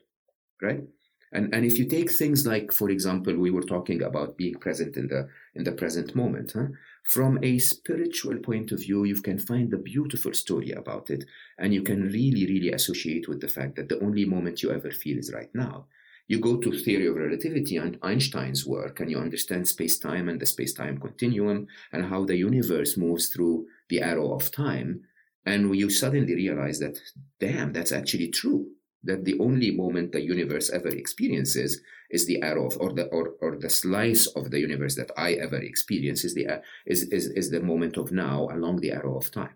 right? 0.61 0.83
And 1.31 1.53
and 1.53 1.65
if 1.65 1.77
you 1.77 1.85
take 1.85 2.11
things 2.11 2.47
like, 2.47 2.71
for 2.71 2.89
example, 2.89 3.35
we 3.35 3.51
were 3.51 3.63
talking 3.63 4.01
about 4.01 4.37
being 4.37 4.55
present 4.55 4.95
in 4.97 5.07
the 5.07 5.27
in 5.53 5.63
the 5.65 5.73
present 5.73 6.15
moment, 6.15 6.53
huh? 6.53 6.67
From 7.03 7.37
a 7.43 7.59
spiritual 7.59 8.37
point 8.39 8.71
of 8.71 8.79
view, 8.79 9.03
you 9.03 9.21
can 9.21 9.37
find 9.37 9.69
the 9.69 9.77
beautiful 9.77 10.33
story 10.33 10.71
about 10.71 11.09
it, 11.09 11.25
and 11.57 11.73
you 11.73 11.83
can 11.83 12.03
really 12.03 12.45
really 12.47 12.71
associate 12.71 13.27
with 13.27 13.41
the 13.41 13.49
fact 13.49 13.75
that 13.75 13.89
the 13.89 13.99
only 14.01 14.25
moment 14.25 14.63
you 14.63 14.71
ever 14.71 14.91
feel 14.91 15.17
is 15.17 15.33
right 15.33 15.53
now 15.53 15.87
you 16.29 16.39
go 16.39 16.55
to 16.57 16.71
theory 16.71 17.07
of 17.07 17.15
relativity 17.15 17.75
and 17.77 17.97
Einstein's 18.01 18.65
work, 18.65 18.99
and 18.99 19.11
you 19.11 19.17
understand 19.17 19.67
space-time 19.67 20.29
and 20.29 20.39
the 20.39 20.45
space-time 20.45 20.97
continuum 20.99 21.67
and 21.91 22.05
how 22.05 22.23
the 22.23 22.37
universe 22.37 22.95
moves 22.95 23.27
through 23.27 23.65
the 23.89 24.01
arrow 24.01 24.33
of 24.33 24.51
time. 24.51 25.01
And 25.45 25.75
you 25.75 25.89
suddenly 25.89 26.35
realize 26.35 26.79
that, 26.79 26.97
damn, 27.39 27.73
that's 27.73 27.91
actually 27.91 28.29
true. 28.29 28.67
That 29.01 29.23
the 29.23 29.39
only 29.39 29.71
moment 29.71 30.11
the 30.11 30.21
universe 30.21 30.69
ever 30.69 30.89
experiences 30.89 31.81
is 32.11 32.25
the 32.25 32.41
arrow 32.41 32.67
of, 32.67 32.77
or 32.81 32.91
the 32.93 33.05
or, 33.05 33.35
or 33.41 33.55
the 33.55 33.69
slice 33.69 34.27
of 34.27 34.51
the 34.51 34.59
universe 34.59 34.95
that 34.97 35.11
I 35.15 35.33
ever 35.45 35.55
experience 35.55 36.25
is 36.25 36.33
the 36.35 36.61
is, 36.85 37.03
is 37.03 37.27
is 37.27 37.49
the 37.49 37.61
moment 37.61 37.95
of 37.95 38.11
now 38.11 38.49
along 38.51 38.81
the 38.81 38.91
arrow 38.91 39.15
of 39.17 39.31
time. 39.31 39.55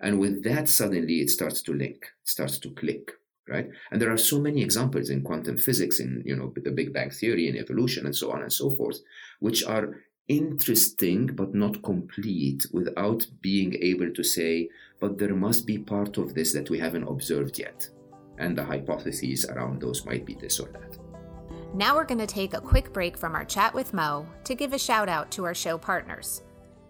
And 0.00 0.18
with 0.18 0.42
that, 0.44 0.70
suddenly 0.70 1.20
it 1.20 1.28
starts 1.28 1.60
to 1.62 1.74
link, 1.74 2.06
starts 2.24 2.58
to 2.60 2.70
click 2.70 3.12
right? 3.48 3.68
And 3.90 4.00
there 4.00 4.12
are 4.12 4.18
so 4.18 4.38
many 4.40 4.62
examples 4.62 5.10
in 5.10 5.22
quantum 5.22 5.58
physics, 5.58 6.00
in 6.00 6.22
you 6.24 6.36
know 6.36 6.52
the 6.56 6.70
Big 6.70 6.92
Bang 6.92 7.10
theory 7.10 7.48
and 7.48 7.58
evolution 7.58 8.06
and 8.06 8.14
so 8.14 8.30
on 8.32 8.42
and 8.42 8.52
so 8.52 8.70
forth, 8.70 8.98
which 9.40 9.64
are 9.64 10.00
interesting 10.28 11.26
but 11.26 11.54
not 11.54 11.82
complete 11.82 12.66
without 12.72 13.26
being 13.40 13.74
able 13.80 14.12
to 14.12 14.22
say, 14.22 14.68
but 15.00 15.18
there 15.18 15.34
must 15.34 15.66
be 15.66 15.78
part 15.78 16.18
of 16.18 16.34
this 16.34 16.52
that 16.52 16.70
we 16.70 16.78
haven't 16.78 17.08
observed 17.08 17.58
yet. 17.58 17.88
And 18.38 18.56
the 18.56 18.64
hypotheses 18.64 19.46
around 19.46 19.80
those 19.80 20.04
might 20.04 20.24
be 20.24 20.34
this 20.34 20.60
or 20.60 20.68
that. 20.72 20.98
Now 21.74 21.94
we're 21.94 22.04
going 22.04 22.20
to 22.20 22.26
take 22.26 22.54
a 22.54 22.60
quick 22.60 22.92
break 22.92 23.16
from 23.16 23.34
our 23.34 23.44
chat 23.44 23.74
with 23.74 23.92
Mo 23.92 24.26
to 24.44 24.54
give 24.54 24.72
a 24.72 24.78
shout 24.78 25.08
out 25.08 25.30
to 25.32 25.44
our 25.44 25.54
show 25.54 25.76
partners. 25.76 26.42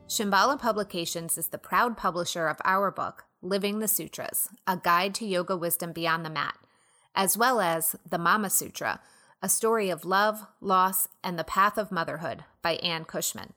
Shambhala 0.08 0.58
Publications 0.58 1.36
is 1.36 1.48
the 1.48 1.58
proud 1.58 1.96
publisher 1.96 2.48
of 2.48 2.56
our 2.64 2.90
book, 2.90 3.24
Living 3.40 3.78
the 3.78 3.88
Sutras, 3.88 4.48
a 4.66 4.76
guide 4.76 5.14
to 5.14 5.26
yoga 5.26 5.56
wisdom 5.56 5.92
beyond 5.92 6.24
the 6.24 6.30
mat, 6.30 6.56
as 7.14 7.38
well 7.38 7.60
as 7.60 7.94
the 8.08 8.18
Mama 8.18 8.50
Sutra, 8.50 9.00
a 9.40 9.48
story 9.48 9.90
of 9.90 10.04
love, 10.04 10.46
loss, 10.60 11.06
and 11.22 11.38
the 11.38 11.44
path 11.44 11.78
of 11.78 11.92
motherhood 11.92 12.44
by 12.62 12.74
Anne 12.76 13.04
Cushman. 13.04 13.52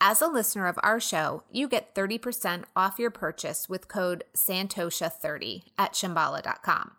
As 0.00 0.22
a 0.22 0.28
listener 0.28 0.66
of 0.66 0.78
our 0.82 1.00
show, 1.00 1.42
you 1.50 1.68
get 1.68 1.94
30% 1.94 2.64
off 2.76 2.98
your 2.98 3.10
purchase 3.10 3.68
with 3.68 3.88
code 3.88 4.24
SANTOSHA30 4.34 5.64
at 5.76 5.92
Shambhala.com. 5.92 6.92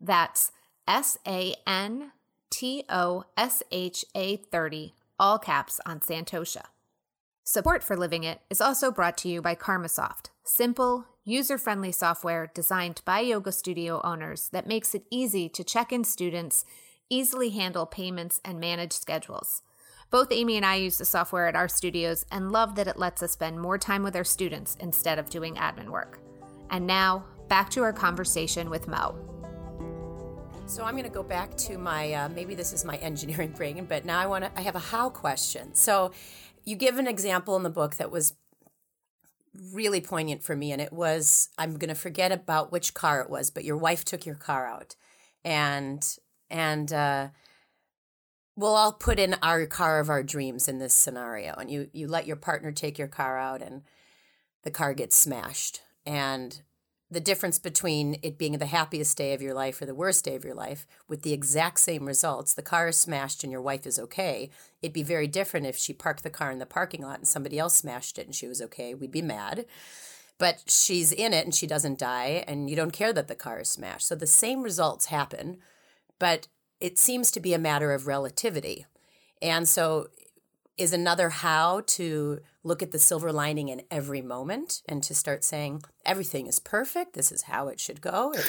That's 0.00 0.52
S 0.86 1.18
A 1.26 1.54
N 1.66 2.12
T 2.50 2.84
O 2.88 3.24
S 3.36 3.62
H 3.70 4.04
A 4.14 4.36
30, 4.36 4.94
all 5.18 5.38
caps 5.38 5.80
on 5.84 6.00
Santosha. 6.00 6.66
Support 7.44 7.82
for 7.82 7.96
Living 7.96 8.24
It 8.24 8.40
is 8.48 8.60
also 8.60 8.90
brought 8.90 9.18
to 9.18 9.28
you 9.28 9.42
by 9.42 9.54
Karmasoft, 9.54 10.26
simple, 10.44 11.06
user 11.28 11.58
friendly 11.58 11.92
software 11.92 12.50
designed 12.54 13.02
by 13.04 13.20
yoga 13.20 13.52
studio 13.52 14.00
owners 14.02 14.48
that 14.50 14.66
makes 14.66 14.94
it 14.94 15.04
easy 15.10 15.48
to 15.48 15.62
check 15.62 15.92
in 15.92 16.02
students, 16.02 16.64
easily 17.10 17.50
handle 17.50 17.84
payments, 17.84 18.40
and 18.44 18.58
manage 18.58 18.92
schedules. 18.92 19.62
Both 20.10 20.32
Amy 20.32 20.56
and 20.56 20.64
I 20.64 20.76
use 20.76 20.96
the 20.96 21.04
software 21.04 21.46
at 21.46 21.54
our 21.54 21.68
studios 21.68 22.24
and 22.32 22.50
love 22.50 22.76
that 22.76 22.88
it 22.88 22.98
lets 22.98 23.22
us 23.22 23.32
spend 23.32 23.60
more 23.60 23.76
time 23.76 24.02
with 24.02 24.16
our 24.16 24.24
students 24.24 24.78
instead 24.80 25.18
of 25.18 25.28
doing 25.28 25.56
admin 25.56 25.90
work. 25.90 26.18
And 26.70 26.86
now, 26.86 27.24
back 27.48 27.68
to 27.70 27.82
our 27.82 27.92
conversation 27.92 28.70
with 28.70 28.88
Mo. 28.88 29.16
So 30.64 30.84
I'm 30.84 30.92
going 30.92 31.04
to 31.04 31.10
go 31.10 31.22
back 31.22 31.54
to 31.58 31.76
my 31.76 32.12
uh, 32.12 32.28
maybe 32.30 32.54
this 32.54 32.72
is 32.72 32.84
my 32.86 32.96
engineering 33.02 33.52
brain, 33.52 33.84
but 33.86 34.06
now 34.06 34.18
I 34.18 34.26
want 34.26 34.44
to 34.44 34.50
I 34.56 34.62
have 34.62 34.76
a 34.76 34.80
how 34.80 35.10
question. 35.10 35.74
So 35.74 36.12
you 36.64 36.74
give 36.74 36.98
an 36.98 37.06
example 37.06 37.56
in 37.56 37.62
the 37.62 37.70
book 37.70 37.96
that 37.96 38.10
was 38.10 38.34
really 39.72 40.00
poignant 40.00 40.42
for 40.42 40.54
me 40.54 40.72
and 40.72 40.80
it 40.80 40.92
was 40.92 41.48
i'm 41.58 41.76
going 41.76 41.88
to 41.88 41.94
forget 41.94 42.32
about 42.32 42.72
which 42.72 42.94
car 42.94 43.20
it 43.20 43.30
was 43.30 43.50
but 43.50 43.64
your 43.64 43.76
wife 43.76 44.04
took 44.04 44.24
your 44.24 44.34
car 44.34 44.66
out. 44.66 44.94
And 45.44 46.04
and 46.50 46.92
uh 46.92 47.28
we'll 48.56 48.74
all 48.74 48.92
put 48.92 49.18
in 49.18 49.36
our 49.42 49.66
car 49.66 50.00
of 50.00 50.10
our 50.10 50.22
dreams 50.22 50.68
in 50.68 50.78
this 50.78 50.94
scenario 50.94 51.54
and 51.54 51.70
you 51.70 51.88
you 51.92 52.08
let 52.08 52.26
your 52.26 52.36
partner 52.36 52.72
take 52.72 52.98
your 52.98 53.08
car 53.08 53.38
out 53.38 53.62
and 53.62 53.82
the 54.62 54.70
car 54.70 54.94
gets 54.94 55.16
smashed. 55.16 55.80
And 56.04 56.62
the 57.10 57.20
difference 57.20 57.58
between 57.58 58.18
it 58.22 58.36
being 58.36 58.58
the 58.58 58.66
happiest 58.66 59.16
day 59.16 59.32
of 59.32 59.40
your 59.40 59.54
life 59.54 59.80
or 59.80 59.86
the 59.86 59.94
worst 59.94 60.24
day 60.24 60.34
of 60.34 60.44
your 60.44 60.54
life 60.54 60.86
with 61.08 61.22
the 61.22 61.32
exact 61.32 61.80
same 61.80 62.04
results 62.04 62.52
the 62.52 62.62
car 62.62 62.88
is 62.88 62.98
smashed 62.98 63.42
and 63.42 63.50
your 63.50 63.62
wife 63.62 63.86
is 63.86 63.98
okay 63.98 64.50
it'd 64.82 64.92
be 64.92 65.02
very 65.02 65.26
different 65.26 65.66
if 65.66 65.76
she 65.76 65.92
parked 65.92 66.22
the 66.22 66.30
car 66.30 66.50
in 66.50 66.58
the 66.58 66.66
parking 66.66 67.02
lot 67.02 67.18
and 67.18 67.28
somebody 67.28 67.58
else 67.58 67.74
smashed 67.74 68.18
it 68.18 68.26
and 68.26 68.34
she 68.34 68.46
was 68.46 68.62
okay. 68.62 68.94
We'd 68.94 69.10
be 69.10 69.22
mad. 69.22 69.66
But 70.38 70.62
she's 70.68 71.10
in 71.10 71.34
it 71.34 71.44
and 71.44 71.54
she 71.54 71.66
doesn't 71.66 71.98
die 71.98 72.44
and 72.46 72.70
you 72.70 72.76
don't 72.76 72.92
care 72.92 73.12
that 73.12 73.26
the 73.26 73.34
car 73.34 73.60
is 73.60 73.68
smashed. 73.68 74.06
So 74.06 74.14
the 74.14 74.26
same 74.26 74.62
results 74.62 75.06
happen 75.06 75.58
but 76.18 76.48
it 76.80 76.98
seems 76.98 77.30
to 77.32 77.40
be 77.40 77.54
a 77.54 77.58
matter 77.58 77.92
of 77.92 78.06
relativity. 78.06 78.86
And 79.40 79.68
so 79.68 80.08
is 80.78 80.92
another 80.92 81.28
how 81.28 81.82
to 81.86 82.40
look 82.62 82.82
at 82.82 82.90
the 82.90 82.98
silver 82.98 83.32
lining 83.32 83.68
in 83.68 83.82
every 83.90 84.22
moment 84.22 84.82
and 84.88 85.02
to 85.02 85.14
start 85.14 85.44
saying 85.44 85.82
everything 86.04 86.46
is 86.46 86.58
perfect. 86.58 87.14
This 87.14 87.32
is 87.32 87.42
how 87.42 87.68
it 87.68 87.80
should 87.80 88.00
go. 88.00 88.34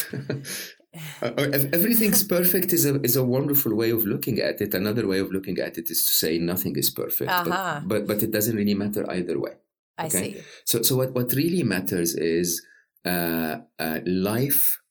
Uh, 1.22 1.30
everything's 1.72 2.24
perfect 2.24 2.74
is 2.74 2.84
a 2.84 3.00
is 3.02 3.16
a 3.16 3.24
wonderful 3.24 3.76
way 3.76 3.92
of 3.92 4.06
looking 4.06 4.40
at 4.40 4.60
it. 4.60 4.74
Another 4.74 5.06
way 5.06 5.20
of 5.20 5.32
looking 5.32 5.60
at 5.60 5.78
it 5.78 5.92
is 5.92 6.04
to 6.04 6.12
say 6.12 6.40
nothing 6.40 6.76
is 6.76 6.90
perfect 6.90 7.30
uh-huh. 7.30 7.82
but, 7.86 7.88
but, 7.88 8.08
but 8.08 8.24
it 8.24 8.32
doesn't 8.32 8.56
really 8.56 8.74
matter 8.74 9.08
either 9.12 9.40
way 9.40 9.52
okay? 10.00 10.06
i 10.06 10.08
see. 10.08 10.42
So 10.66 10.82
so 10.82 10.96
what 10.96 11.12
what 11.14 11.34
really 11.34 11.64
matters 11.64 12.16
is 12.16 12.66
uh, 13.06 13.58
uh, 13.78 14.00
life 14.06 14.82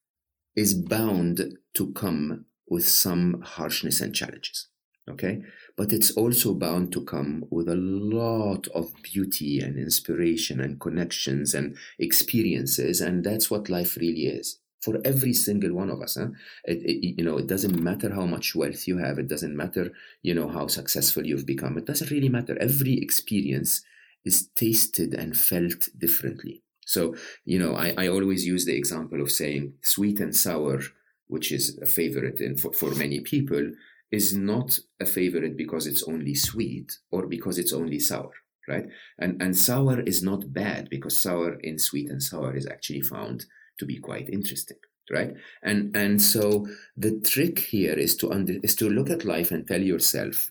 is 0.57 0.74
bound 0.74 1.57
to 1.74 1.92
come 1.92 2.44
with 2.68 2.87
some 2.88 3.42
harshness 3.42 4.01
and 4.01 4.14
challenges 4.14 4.68
okay? 5.09 5.42
But 5.77 5.92
it's 5.92 6.11
also 6.12 6.55
bound 6.55 6.92
to 6.92 7.05
come 7.05 7.44
with 7.51 7.68
a 7.68 7.77
lot 7.77 8.68
of 8.68 8.92
beauty 9.03 9.61
and 9.61 9.79
inspiration 9.79 10.61
and 10.61 10.81
connections 10.81 11.55
and 11.55 11.77
experiences 11.99 13.01
and 13.01 13.25
that's 13.25 13.51
what 13.51 13.68
life 13.68 13.97
really 13.97 14.27
is. 14.27 14.59
For 14.81 15.01
every 15.05 15.33
single 15.33 15.75
one 15.75 15.90
of 15.90 16.01
us 16.01 16.16
huh? 16.18 16.29
it, 16.64 16.79
it, 16.85 17.18
you 17.18 17.25
know 17.25 17.37
it 17.37 17.49
doesn't 17.49 17.83
matter 17.83 18.14
how 18.14 18.27
much 18.27 18.55
wealth 18.55 18.87
you 18.87 18.99
have 18.99 19.18
it 19.18 19.27
doesn't 19.27 19.57
matter 19.57 19.90
you 20.23 20.33
know 20.35 20.49
how 20.49 20.68
successful 20.68 21.27
you've 21.27 21.47
become 21.47 21.77
it 21.79 21.87
doesn't 21.87 22.12
really 22.12 22.29
matter. 22.29 22.57
Every 22.61 22.94
experience 22.94 23.83
is 24.25 24.49
tasted 24.55 25.14
and 25.14 25.37
felt 25.37 25.88
differently. 25.99 26.62
So 26.87 27.16
you 27.44 27.59
know 27.59 27.75
i, 27.75 27.92
I 27.99 28.09
always 28.09 28.47
use 28.47 28.66
the 28.66 28.77
example 28.77 29.21
of 29.21 29.33
saying 29.33 29.75
sweet 29.83 30.21
and 30.21 30.35
sour 30.35 30.81
which 31.29 31.53
is 31.53 31.79
a 31.79 31.87
favorite 31.87 32.40
in, 32.40 32.57
for, 32.57 32.73
for 32.73 32.90
many 32.94 33.21
people 33.21 33.73
is 34.11 34.35
not 34.35 34.79
a 35.01 35.07
favorite 35.07 35.57
because 35.57 35.87
it's 35.87 36.03
only 36.03 36.35
sweet 36.35 36.99
or 37.11 37.27
because 37.27 37.59
it's 37.59 37.73
only 37.73 37.99
sour, 37.99 38.33
right? 38.66 38.87
And 39.18 39.40
and 39.42 39.57
sour 39.57 40.01
is 40.01 40.23
not 40.23 40.53
bad 40.53 40.88
because 40.90 41.16
sour 41.18 41.55
in 41.61 41.79
sweet 41.79 42.11
and 42.11 42.23
sour 42.23 42.57
is 42.57 42.66
actually 42.66 43.03
found 43.03 43.44
to 43.79 43.87
be 43.87 43.99
quite 43.99 44.29
interesting, 44.31 44.79
right? 45.11 45.35
And 45.62 45.94
and 45.97 46.21
so 46.23 46.66
the 46.97 47.21
trick 47.21 47.59
here 47.59 47.94
is 47.94 48.16
to 48.16 48.31
under, 48.33 48.55
is 48.62 48.75
to 48.77 48.88
look 48.88 49.11
at 49.11 49.25
life 49.25 49.51
and 49.51 49.66
tell 49.66 49.83
yourself 49.83 50.51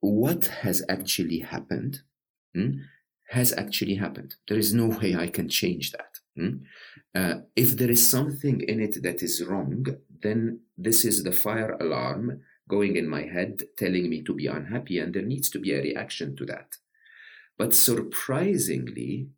what 0.00 0.46
has 0.46 0.82
actually 0.88 1.40
happened. 1.40 2.00
Hmm? 2.54 2.70
Has 3.30 3.52
actually 3.52 3.94
happened. 3.94 4.34
There 4.48 4.58
is 4.58 4.74
no 4.74 4.88
way 4.88 5.14
I 5.14 5.28
can 5.28 5.48
change 5.48 5.92
that. 5.92 6.18
Hmm? 6.36 6.56
Uh, 7.14 7.34
if 7.54 7.76
there 7.76 7.90
is 7.90 8.10
something 8.10 8.60
in 8.60 8.80
it 8.80 9.00
that 9.04 9.22
is 9.22 9.44
wrong, 9.46 9.86
then 10.22 10.60
this 10.76 11.04
is 11.04 11.22
the 11.22 11.32
fire 11.32 11.76
alarm 11.80 12.42
going 12.68 12.96
in 12.96 13.08
my 13.08 13.22
head 13.22 13.64
telling 13.76 14.08
me 14.08 14.22
to 14.22 14.34
be 14.34 14.46
unhappy, 14.46 14.98
and 14.98 15.14
there 15.14 15.22
needs 15.22 15.50
to 15.50 15.58
be 15.58 15.72
a 15.72 15.82
reaction 15.82 16.36
to 16.36 16.46
that. 16.46 16.76
But 17.58 17.74
surprisingly, 17.74 19.28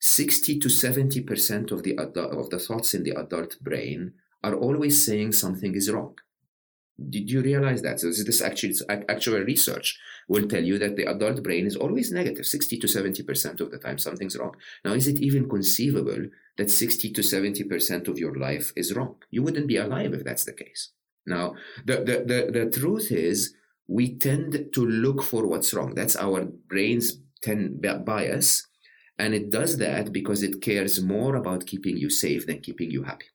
60 0.00 0.58
to 0.58 0.68
70% 0.68 1.70
of 1.70 1.82
the, 1.82 1.96
of 1.96 2.50
the 2.50 2.58
thoughts 2.58 2.94
in 2.94 3.04
the 3.04 3.12
adult 3.12 3.60
brain 3.60 4.14
are 4.42 4.54
always 4.54 5.02
saying 5.02 5.32
something 5.32 5.74
is 5.74 5.90
wrong. 5.90 6.16
Did 7.08 7.30
you 7.30 7.40
realize 7.40 7.82
that? 7.82 8.00
So 8.00 8.08
this 8.08 8.42
actually, 8.42 8.74
actual 8.88 9.40
research 9.40 9.98
will 10.28 10.46
tell 10.46 10.62
you 10.62 10.78
that 10.78 10.96
the 10.96 11.06
adult 11.06 11.42
brain 11.42 11.66
is 11.66 11.76
always 11.76 12.12
negative, 12.12 12.46
60 12.46 12.78
to 12.78 12.86
70% 12.86 13.60
of 13.60 13.70
the 13.70 13.78
time 13.78 13.98
something's 13.98 14.36
wrong. 14.36 14.54
Now, 14.84 14.92
is 14.92 15.08
it 15.08 15.18
even 15.18 15.48
conceivable 15.48 16.26
that 16.58 16.70
60 16.70 17.10
to 17.12 17.20
70% 17.22 18.08
of 18.08 18.18
your 18.18 18.34
life 18.36 18.72
is 18.76 18.94
wrong? 18.94 19.16
You 19.30 19.42
wouldn't 19.42 19.68
be 19.68 19.76
alive 19.76 20.12
if 20.12 20.24
that's 20.24 20.44
the 20.44 20.52
case. 20.52 20.90
Now, 21.26 21.54
the, 21.84 21.96
the, 21.98 22.24
the, 22.26 22.64
the 22.64 22.78
truth 22.78 23.10
is 23.10 23.54
we 23.86 24.16
tend 24.16 24.70
to 24.72 24.86
look 24.86 25.22
for 25.22 25.46
what's 25.46 25.74
wrong. 25.74 25.94
That's 25.94 26.16
our 26.16 26.44
brain's 26.44 27.18
ten 27.42 27.80
bias. 28.04 28.66
And 29.18 29.34
it 29.34 29.50
does 29.50 29.78
that 29.78 30.12
because 30.12 30.42
it 30.42 30.62
cares 30.62 31.02
more 31.02 31.36
about 31.36 31.66
keeping 31.66 31.96
you 31.96 32.08
safe 32.08 32.46
than 32.46 32.60
keeping 32.60 32.90
you 32.90 33.02
happy. 33.02 33.26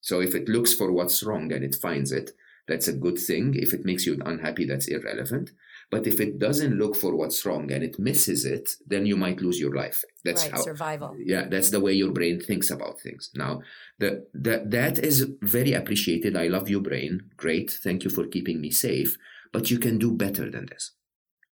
So 0.00 0.20
if 0.20 0.34
it 0.34 0.48
looks 0.48 0.74
for 0.74 0.92
what's 0.92 1.22
wrong 1.22 1.52
and 1.52 1.64
it 1.64 1.76
finds 1.76 2.12
it, 2.12 2.32
that's 2.68 2.88
a 2.88 2.92
good 2.92 3.18
thing. 3.18 3.54
If 3.54 3.74
it 3.74 3.84
makes 3.84 4.06
you 4.06 4.20
unhappy, 4.24 4.64
that's 4.64 4.88
irrelevant. 4.88 5.50
But 5.90 6.06
if 6.06 6.20
it 6.20 6.38
doesn't 6.38 6.78
look 6.78 6.96
for 6.96 7.14
what's 7.14 7.44
wrong 7.44 7.70
and 7.70 7.84
it 7.84 7.98
misses 7.98 8.44
it, 8.44 8.76
then 8.86 9.04
you 9.04 9.16
might 9.16 9.42
lose 9.42 9.60
your 9.60 9.74
life. 9.74 10.04
That's 10.24 10.44
right, 10.44 10.52
how 10.52 10.62
survival. 10.62 11.16
Yeah, 11.18 11.48
that's 11.48 11.70
the 11.70 11.80
way 11.80 11.92
your 11.92 12.12
brain 12.12 12.40
thinks 12.40 12.70
about 12.70 13.00
things. 13.00 13.30
Now, 13.34 13.60
the, 13.98 14.26
the 14.32 14.62
that 14.66 14.98
is 14.98 15.28
very 15.42 15.74
appreciated. 15.74 16.36
I 16.36 16.46
love 16.46 16.70
your 16.70 16.80
brain. 16.80 17.30
Great. 17.36 17.70
Thank 17.70 18.04
you 18.04 18.10
for 18.10 18.26
keeping 18.26 18.60
me 18.60 18.70
safe. 18.70 19.18
But 19.52 19.70
you 19.70 19.78
can 19.78 19.98
do 19.98 20.12
better 20.12 20.50
than 20.50 20.66
this. 20.66 20.92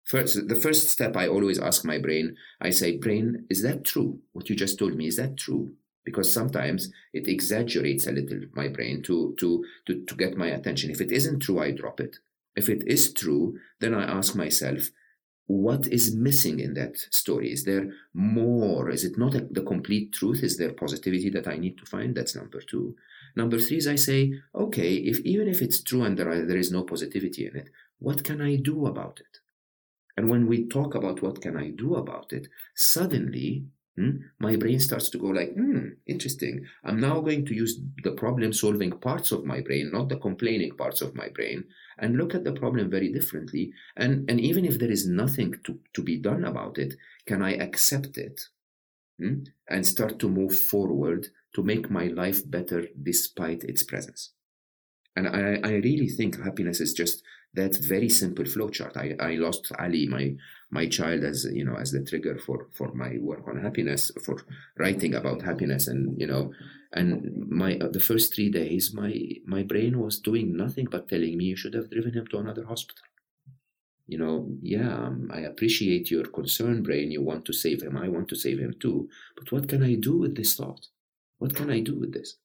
First, 0.04 0.48
the 0.48 0.56
first 0.56 0.90
step 0.90 1.16
I 1.16 1.28
always 1.28 1.58
ask 1.58 1.84
my 1.84 1.98
brain, 1.98 2.36
I 2.60 2.70
say, 2.70 2.96
brain, 2.96 3.46
is 3.48 3.62
that 3.62 3.84
true? 3.84 4.20
What 4.32 4.50
you 4.50 4.56
just 4.56 4.78
told 4.78 4.96
me, 4.96 5.06
is 5.06 5.16
that 5.16 5.36
true? 5.38 5.74
Because 6.04 6.30
sometimes 6.30 6.90
it 7.12 7.28
exaggerates 7.28 8.06
a 8.06 8.12
little 8.12 8.40
my 8.54 8.68
brain 8.68 9.02
to, 9.02 9.34
to, 9.38 9.64
to, 9.86 10.04
to 10.04 10.14
get 10.14 10.36
my 10.36 10.48
attention. 10.48 10.90
If 10.90 11.00
it 11.00 11.12
isn't 11.12 11.40
true, 11.40 11.60
I 11.60 11.70
drop 11.70 12.00
it. 12.00 12.18
If 12.56 12.68
it 12.68 12.86
is 12.86 13.12
true, 13.12 13.58
then 13.80 13.94
I 13.94 14.04
ask 14.04 14.36
myself, 14.36 14.90
what 15.46 15.86
is 15.88 16.14
missing 16.14 16.60
in 16.60 16.74
that 16.74 16.96
story? 17.10 17.52
Is 17.52 17.64
there 17.64 17.90
more? 18.14 18.90
Is 18.90 19.04
it 19.04 19.18
not 19.18 19.34
a, 19.34 19.46
the 19.50 19.62
complete 19.62 20.12
truth? 20.12 20.42
Is 20.42 20.56
there 20.56 20.72
positivity 20.72 21.28
that 21.30 21.48
I 21.48 21.56
need 21.56 21.76
to 21.78 21.86
find? 21.86 22.14
That's 22.14 22.34
number 22.34 22.60
two. 22.60 22.96
Number 23.36 23.58
three 23.58 23.78
is 23.78 23.88
I 23.88 23.96
say, 23.96 24.40
okay, 24.54 24.94
if 24.94 25.20
even 25.20 25.48
if 25.48 25.60
it's 25.60 25.82
true 25.82 26.04
and 26.04 26.16
there, 26.16 26.30
are, 26.30 26.46
there 26.46 26.56
is 26.56 26.70
no 26.70 26.84
positivity 26.84 27.46
in 27.46 27.56
it, 27.56 27.68
what 27.98 28.24
can 28.24 28.40
I 28.40 28.56
do 28.56 28.86
about 28.86 29.20
it? 29.20 29.40
And 30.16 30.30
when 30.30 30.46
we 30.46 30.66
talk 30.66 30.94
about 30.94 31.20
what 31.22 31.42
can 31.42 31.56
I 31.56 31.70
do 31.70 31.96
about 31.96 32.32
it, 32.32 32.48
suddenly 32.74 33.66
Hmm? 33.96 34.11
My 34.40 34.57
brain 34.57 34.80
starts 34.80 35.09
to 35.11 35.18
go 35.18 35.28
like, 35.28 35.54
hmm, 35.54 35.90
interesting. 36.07 36.66
I'm 36.83 36.98
now 36.98 37.20
going 37.20 37.46
to 37.46 37.54
use 37.54 37.78
the 38.02 38.12
problem 38.12 38.52
solving 38.52 38.90
parts 38.98 39.30
of 39.30 39.44
my 39.44 39.61
brain, 39.61 39.90
not 39.92 40.09
the 40.09 40.16
complaining 40.16 40.76
parts 40.76 41.00
of 41.00 41.14
my 41.14 41.28
brain, 41.28 41.64
and 41.98 42.16
look 42.16 42.35
at 42.35 42.42
the 42.42 42.52
problem 42.52 42.90
very 42.90 43.12
differently. 43.12 43.72
And, 43.96 44.28
and 44.28 44.40
even 44.40 44.64
if 44.64 44.80
there 44.80 44.90
is 44.90 45.07
nothing 45.07 45.54
to, 45.64 45.78
to 45.92 46.02
be 46.02 46.18
done 46.18 46.44
about 46.44 46.78
it, 46.78 46.94
can 47.26 47.40
I 47.40 47.54
accept 47.54 48.18
it 48.18 48.40
hmm? 49.18 49.44
and 49.68 49.87
start 49.87 50.18
to 50.18 50.28
move 50.28 50.57
forward 50.57 51.28
to 51.54 51.62
make 51.62 51.88
my 51.88 52.09
life 52.09 52.48
better 52.50 52.88
despite 53.00 53.62
its 53.62 53.85
presence? 53.85 54.33
And 55.14 55.28
I, 55.28 55.61
I 55.62 55.72
really 55.74 56.09
think 56.09 56.42
happiness 56.42 56.80
is 56.80 56.92
just 56.92 57.22
that 57.54 57.76
very 57.76 58.08
simple 58.08 58.44
flowchart. 58.44 58.96
I, 58.96 59.14
I 59.24 59.34
lost 59.36 59.70
Ali, 59.78 60.06
my 60.06 60.34
my 60.70 60.88
child, 60.88 61.22
as 61.24 61.46
you 61.52 61.64
know, 61.64 61.76
as 61.76 61.92
the 61.92 62.04
trigger 62.04 62.38
for 62.38 62.68
for 62.72 62.92
my 62.94 63.16
work 63.20 63.46
on 63.48 63.60
happiness, 63.60 64.10
for 64.24 64.36
writing 64.78 65.14
about 65.14 65.42
happiness, 65.42 65.86
and 65.86 66.20
you 66.20 66.26
know, 66.26 66.52
and 66.92 67.46
my 67.48 67.76
uh, 67.78 67.88
the 67.88 68.00
first 68.00 68.34
three 68.34 68.50
days, 68.50 68.92
my 68.92 69.12
my 69.46 69.62
brain 69.62 70.00
was 70.00 70.18
doing 70.18 70.56
nothing 70.56 70.86
but 70.90 71.08
telling 71.08 71.36
me 71.38 71.44
you 71.44 71.56
should 71.56 71.74
have 71.74 71.90
driven 71.90 72.14
him 72.14 72.26
to 72.28 72.38
another 72.38 72.64
hospital. 72.64 73.04
You 74.06 74.18
know, 74.18 74.48
yeah, 74.60 74.94
um, 74.94 75.30
I 75.32 75.40
appreciate 75.40 76.10
your 76.10 76.26
concern, 76.26 76.82
brain. 76.82 77.10
You 77.10 77.22
want 77.22 77.46
to 77.46 77.54
save 77.54 77.82
him. 77.82 77.96
I 77.96 78.08
want 78.08 78.28
to 78.28 78.36
save 78.36 78.58
him 78.58 78.74
too. 78.78 79.08
But 79.36 79.50
what 79.50 79.68
can 79.68 79.82
I 79.82 79.94
do 79.94 80.18
with 80.18 80.36
this 80.36 80.56
thought? 80.56 80.88
What 81.38 81.54
can 81.54 81.70
I 81.70 81.80
do 81.80 81.94
with 81.98 82.12
this? 82.12 82.36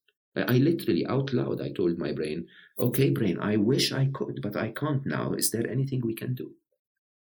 I 0.47 0.57
literally 0.57 1.05
out 1.05 1.33
loud 1.33 1.61
I 1.61 1.71
told 1.71 1.97
my 1.97 2.11
brain, 2.11 2.47
okay, 2.77 3.09
brain, 3.09 3.37
I 3.39 3.57
wish 3.57 3.91
I 3.91 4.09
could, 4.13 4.41
but 4.41 4.55
I 4.55 4.69
can't 4.69 5.05
now. 5.05 5.33
Is 5.33 5.51
there 5.51 5.69
anything 5.69 6.01
we 6.01 6.15
can 6.15 6.33
do? 6.33 6.51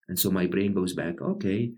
And 0.07 0.19
so 0.19 0.29
my 0.31 0.45
brain 0.45 0.73
goes 0.73 0.93
back, 0.93 1.21
okay, 1.21 1.73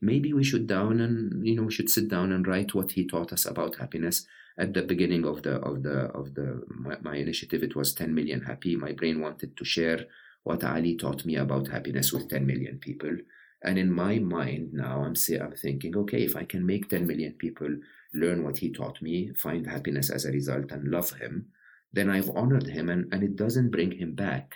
maybe 0.00 0.32
we 0.32 0.44
should 0.44 0.66
down 0.66 1.00
and 1.00 1.46
you 1.46 1.54
know 1.56 1.64
we 1.64 1.72
should 1.72 1.90
sit 1.90 2.08
down 2.08 2.32
and 2.32 2.46
write 2.46 2.74
what 2.74 2.92
he 2.92 3.06
taught 3.06 3.32
us 3.32 3.46
about 3.46 3.76
happiness 3.76 4.26
at 4.56 4.74
the 4.74 4.82
beginning 4.82 5.24
of 5.24 5.42
the 5.42 5.56
of 5.56 5.82
the 5.82 5.98
of 6.14 6.34
the 6.34 6.62
my, 6.68 6.96
my 7.00 7.16
initiative 7.16 7.62
it 7.62 7.74
was 7.74 7.94
10 7.94 8.14
million 8.14 8.42
happy 8.42 8.76
my 8.76 8.92
brain 8.92 9.20
wanted 9.20 9.56
to 9.56 9.64
share 9.64 10.04
what 10.44 10.64
ali 10.64 10.96
taught 10.96 11.24
me 11.24 11.36
about 11.36 11.68
happiness 11.68 12.12
with 12.12 12.28
10 12.28 12.46
million 12.46 12.78
people 12.78 13.16
and 13.62 13.78
in 13.78 13.90
my 13.90 14.18
mind 14.18 14.72
now 14.72 15.02
i'm 15.02 15.16
say 15.16 15.38
i'm 15.38 15.54
thinking 15.54 15.96
okay 15.96 16.22
if 16.22 16.36
i 16.36 16.44
can 16.44 16.64
make 16.64 16.88
10 16.88 17.06
million 17.06 17.32
people 17.32 17.70
learn 18.14 18.42
what 18.44 18.58
he 18.58 18.70
taught 18.70 19.00
me, 19.02 19.30
find 19.36 19.66
happiness 19.66 20.10
as 20.10 20.24
a 20.24 20.32
result, 20.32 20.70
and 20.70 20.90
love 20.90 21.12
him, 21.12 21.46
then 21.92 22.10
I've 22.10 22.30
honored 22.30 22.66
him 22.66 22.88
and, 22.88 23.12
and 23.12 23.22
it 23.22 23.36
doesn't 23.36 23.70
bring 23.70 23.92
him 23.92 24.14
back. 24.14 24.54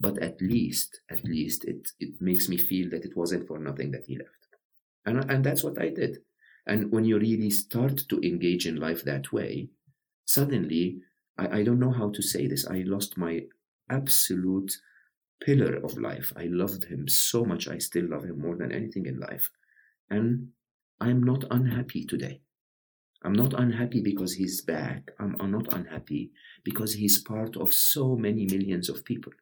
But 0.00 0.18
at 0.18 0.40
least, 0.40 1.00
at 1.10 1.24
least 1.24 1.64
it, 1.64 1.88
it 2.00 2.20
makes 2.20 2.48
me 2.48 2.56
feel 2.58 2.90
that 2.90 3.04
it 3.04 3.16
wasn't 3.16 3.46
for 3.46 3.58
nothing 3.58 3.90
that 3.92 4.04
he 4.06 4.18
left. 4.18 4.30
And, 5.06 5.30
and 5.30 5.44
that's 5.44 5.62
what 5.62 5.80
I 5.80 5.90
did. 5.90 6.18
And 6.66 6.90
when 6.90 7.04
you 7.04 7.18
really 7.18 7.50
start 7.50 8.04
to 8.08 8.20
engage 8.20 8.66
in 8.66 8.76
life 8.76 9.04
that 9.04 9.32
way, 9.32 9.68
suddenly, 10.26 10.98
I, 11.38 11.60
I 11.60 11.62
don't 11.62 11.78
know 11.78 11.92
how 11.92 12.10
to 12.10 12.22
say 12.22 12.46
this. 12.46 12.66
I 12.66 12.84
lost 12.86 13.16
my 13.16 13.42
absolute 13.90 14.72
pillar 15.42 15.76
of 15.76 15.98
life. 15.98 16.32
I 16.36 16.44
loved 16.44 16.84
him 16.84 17.06
so 17.06 17.44
much. 17.44 17.68
I 17.68 17.78
still 17.78 18.08
love 18.08 18.24
him 18.24 18.40
more 18.40 18.56
than 18.56 18.72
anything 18.72 19.06
in 19.06 19.20
life. 19.20 19.50
And 20.10 20.48
I'm 21.00 21.22
not 21.22 21.44
unhappy 21.50 22.06
today. 22.06 22.40
I'm 23.24 23.32
not 23.32 23.54
unhappy 23.54 24.02
because 24.02 24.34
he's 24.34 24.60
back. 24.60 25.10
I'm, 25.18 25.34
I'm 25.40 25.50
not 25.50 25.72
unhappy 25.72 26.32
because 26.62 26.94
he's 26.94 27.18
part 27.18 27.56
of 27.56 27.72
so 27.72 28.16
many 28.16 28.44
millions 28.44 28.90
of 28.90 29.04
people. 29.04 29.32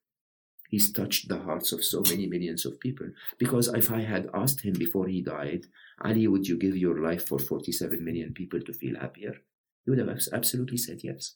He's 0.70 0.92
touched 0.92 1.28
the 1.28 1.40
hearts 1.40 1.72
of 1.72 1.84
so 1.84 2.02
many 2.08 2.26
millions 2.26 2.64
of 2.64 2.80
people. 2.80 3.08
Because 3.38 3.68
if 3.68 3.90
I 3.90 4.00
had 4.00 4.30
asked 4.32 4.62
him 4.62 4.74
before 4.74 5.08
he 5.08 5.20
died, 5.20 5.66
Ali, 6.00 6.26
would 6.28 6.46
you 6.46 6.56
give 6.56 6.76
your 6.76 6.98
life 7.02 7.26
for 7.26 7.38
47 7.38 8.02
million 8.02 8.32
people 8.32 8.60
to 8.60 8.72
feel 8.72 8.98
happier? 8.98 9.34
He 9.84 9.90
would 9.90 9.98
have 9.98 10.18
absolutely 10.32 10.78
said 10.78 11.00
yes. 11.02 11.34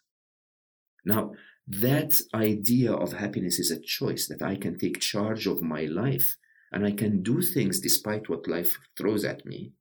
Now, 1.05 1.33
that 1.67 2.23
idea 2.33 2.93
of 2.93 3.13
happiness 3.13 3.59
is 3.59 3.71
a 3.71 3.81
choice 3.81 4.29
that 4.29 4.41
I 4.41 4.55
can 4.55 4.79
take 4.79 5.01
charge 5.01 5.47
of 5.47 5.63
my 5.63 5.83
life 5.85 6.37
and 6.73 6.87
I 6.87 6.93
can 6.93 7.23
do 7.23 7.43
things 7.43 7.81
despite 7.81 8.29
what 8.29 8.49
life 8.49 8.79
throws 8.97 9.25
at 9.25 9.45
me 9.45 9.73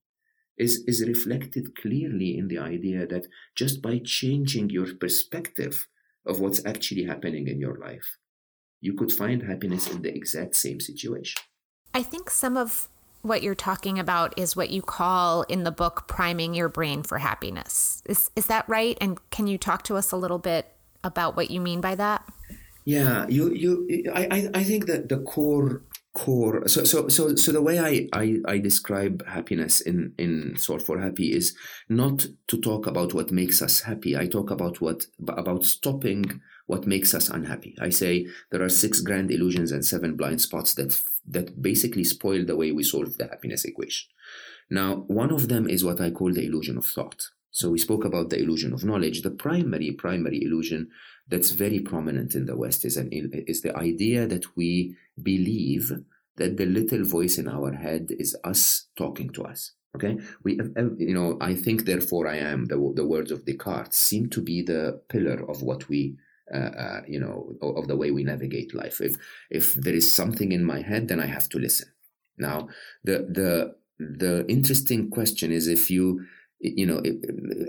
is, 0.57 0.83
is 0.87 1.05
reflected 1.07 1.75
clearly 1.75 2.37
in 2.37 2.47
the 2.47 2.57
idea 2.57 3.05
that 3.07 3.27
just 3.55 3.81
by 3.81 3.99
changing 4.03 4.69
your 4.69 4.93
perspective 4.95 5.87
of 6.25 6.39
what's 6.39 6.65
actually 6.65 7.03
happening 7.03 7.47
in 7.47 7.59
your 7.59 7.77
life, 7.77 8.17
you 8.81 8.93
could 8.93 9.11
find 9.11 9.43
happiness 9.43 9.89
in 9.89 10.01
the 10.01 10.15
exact 10.15 10.55
same 10.55 10.79
situation. 10.79 11.41
I 11.93 12.03
think 12.03 12.29
some 12.29 12.57
of 12.57 12.89
what 13.21 13.41
you're 13.41 13.55
talking 13.55 13.97
about 13.97 14.37
is 14.37 14.55
what 14.55 14.69
you 14.69 14.81
call 14.81 15.43
in 15.43 15.63
the 15.63 15.71
book 15.71 16.07
priming 16.07 16.53
your 16.53 16.69
brain 16.69 17.01
for 17.01 17.17
happiness. 17.17 18.03
Is 18.05 18.29
is 18.35 18.45
that 18.47 18.67
right? 18.69 18.97
And 19.01 19.17
can 19.31 19.47
you 19.47 19.57
talk 19.57 19.83
to 19.83 19.95
us 19.95 20.11
a 20.11 20.17
little 20.17 20.37
bit 20.37 20.71
about 21.03 21.35
what 21.35 21.49
you 21.49 21.59
mean 21.59 21.81
by 21.81 21.95
that? 21.95 22.23
Yeah, 22.83 23.25
you 23.27 23.51
you 23.53 24.11
I 24.13 24.49
I 24.53 24.63
think 24.63 24.85
that 24.85 25.09
the 25.09 25.17
core 25.19 25.81
core 26.15 26.65
so 26.65 26.83
so 26.83 27.07
so 27.09 27.35
so 27.35 27.51
the 27.51 27.61
way 27.61 27.77
I, 27.77 28.07
I 28.13 28.37
i 28.47 28.57
describe 28.57 29.25
happiness 29.27 29.81
in 29.81 30.13
in 30.17 30.55
solve 30.57 30.83
for 30.83 30.97
happy 30.99 31.33
is 31.39 31.55
not 31.89 32.25
to 32.47 32.57
talk 32.57 32.87
about 32.87 33.13
what 33.13 33.31
makes 33.31 33.61
us 33.61 33.81
happy 33.81 34.17
i 34.17 34.25
talk 34.25 34.49
about 34.49 34.79
what 34.79 35.05
about 35.27 35.65
stopping 35.65 36.41
what 36.67 36.87
makes 36.87 37.13
us 37.13 37.29
unhappy. 37.29 37.75
I 37.79 37.89
say 37.89 38.27
there 38.51 38.63
are 38.63 38.69
six 38.69 39.01
grand 39.01 39.31
illusions 39.31 39.71
and 39.71 39.85
seven 39.85 40.15
blind 40.15 40.41
spots 40.41 40.73
that 40.75 40.99
that 41.27 41.61
basically 41.61 42.03
spoil 42.03 42.45
the 42.45 42.55
way 42.55 42.71
we 42.71 42.83
solve 42.83 43.17
the 43.17 43.27
happiness 43.27 43.65
equation. 43.65 44.09
Now, 44.69 45.05
one 45.07 45.31
of 45.31 45.47
them 45.47 45.69
is 45.69 45.83
what 45.83 46.01
I 46.01 46.09
call 46.09 46.33
the 46.33 46.45
illusion 46.45 46.77
of 46.77 46.85
thought. 46.85 47.29
So 47.51 47.69
we 47.69 47.77
spoke 47.77 48.03
about 48.03 48.29
the 48.29 48.39
illusion 48.39 48.73
of 48.73 48.83
knowledge. 48.83 49.21
The 49.21 49.31
primary 49.31 49.91
primary 49.91 50.43
illusion 50.43 50.89
that's 51.27 51.51
very 51.51 51.79
prominent 51.79 52.35
in 52.35 52.45
the 52.45 52.55
West 52.55 52.85
is 52.85 52.97
an 52.97 53.09
is 53.11 53.61
the 53.61 53.75
idea 53.77 54.27
that 54.27 54.55
we 54.55 54.95
believe 55.21 55.91
that 56.37 56.57
the 56.57 56.65
little 56.65 57.03
voice 57.03 57.37
in 57.37 57.47
our 57.47 57.73
head 57.73 58.11
is 58.19 58.35
us 58.43 58.87
talking 58.95 59.29
to 59.31 59.43
us. 59.43 59.71
Okay, 59.95 60.17
we 60.43 60.59
you 60.97 61.13
know 61.13 61.37
I 61.39 61.55
think 61.55 61.85
therefore 61.85 62.27
I 62.27 62.37
am 62.37 62.65
the 62.65 62.77
the 62.95 63.05
words 63.05 63.31
of 63.31 63.45
Descartes 63.45 63.95
seem 63.95 64.29
to 64.29 64.41
be 64.41 64.61
the 64.61 65.01
pillar 65.09 65.49
of 65.49 65.61
what 65.61 65.87
we 65.89 66.17
uh, 66.53 66.57
uh, 66.57 67.01
you 67.07 67.19
know, 67.19 67.55
of 67.59 67.87
the 67.87 67.95
way 67.95 68.11
we 68.11 68.23
navigate 68.23 68.75
life. 68.75 69.01
If 69.01 69.15
if 69.49 69.73
there 69.73 69.95
is 69.95 70.13
something 70.13 70.51
in 70.51 70.63
my 70.63 70.81
head, 70.81 71.07
then 71.07 71.19
I 71.19 71.25
have 71.25 71.49
to 71.49 71.57
listen. 71.57 71.87
Now, 72.37 72.69
the 73.03 73.25
the 73.27 73.75
the 73.97 74.45
interesting 74.47 75.09
question 75.09 75.51
is 75.51 75.67
if 75.67 75.89
you 75.89 76.25
you 76.59 76.85
know 76.85 77.01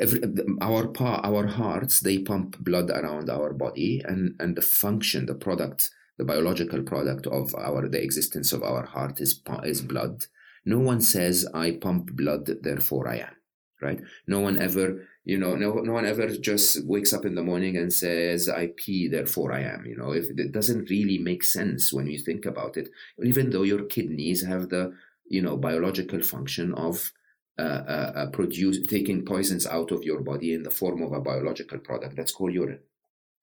every, 0.01 0.21
our 0.61 0.91
our 1.01 1.47
hearts 1.47 2.01
they 2.01 2.19
pump 2.19 2.59
blood 2.61 2.91
around 2.91 3.29
our 3.29 3.53
body 3.53 4.03
and 4.07 4.35
and 4.41 4.57
the 4.57 4.63
function 4.63 5.27
the 5.27 5.35
product 5.35 5.91
the 6.19 6.25
biological 6.25 6.83
product 6.83 7.27
of 7.27 7.55
our 7.55 7.89
the 7.89 8.03
existence 8.03 8.53
of 8.53 8.63
our 8.63 8.87
heart 8.87 9.21
is 9.21 9.41
is 9.65 9.83
blood. 9.83 10.25
No 10.65 10.79
one 10.79 11.01
says 11.01 11.47
i 11.55 11.73
pump 11.73 12.13
blood 12.13 12.49
therefore 12.63 13.09
i 13.09 13.17
am 13.17 13.37
right? 13.83 14.01
No 14.27 14.41
one 14.41 14.59
ever 14.59 15.07
you 15.25 15.39
know 15.39 15.55
no, 15.55 15.75
no 15.75 15.93
one 15.93 16.07
ever 16.07 16.29
just 16.29 16.87
wakes 16.87 17.13
up 17.13 17.25
in 17.25 17.35
the 17.35 17.43
morning 17.43 17.77
and 17.77 17.93
says 17.93 18.49
i 18.49 18.69
pee 18.77 19.09
therefore 19.09 19.53
i 19.53 19.61
am 19.61 19.85
you 19.85 19.97
know? 19.97 20.13
If 20.13 20.31
it 20.31 20.53
doesn't 20.53 20.91
really 20.91 21.19
make 21.19 21.43
sense 21.43 21.93
when 21.93 22.07
you 22.07 22.19
think 22.19 22.47
about 22.47 22.77
it. 22.77 22.89
Even 23.23 23.51
though 23.51 23.63
your 23.63 23.85
kidneys 23.85 24.45
have 24.45 24.69
the 24.71 24.93
you 25.29 25.43
know 25.43 25.57
biological 25.57 26.23
function 26.23 26.73
of 26.75 27.13
uh, 27.59 27.63
uh, 27.63 28.13
uh 28.17 28.31
produce 28.31 28.87
taking 28.87 29.25
poisons 29.25 29.67
out 29.67 29.91
of 29.91 30.05
your 30.05 30.21
body 30.21 30.53
in 30.53 30.63
the 30.63 30.71
form 30.71 31.03
of 31.03 31.13
a 31.13 31.21
biological 31.21 31.79
product. 31.79 32.17
That's 32.17 32.33
called 32.33 32.55
urine 32.55 32.81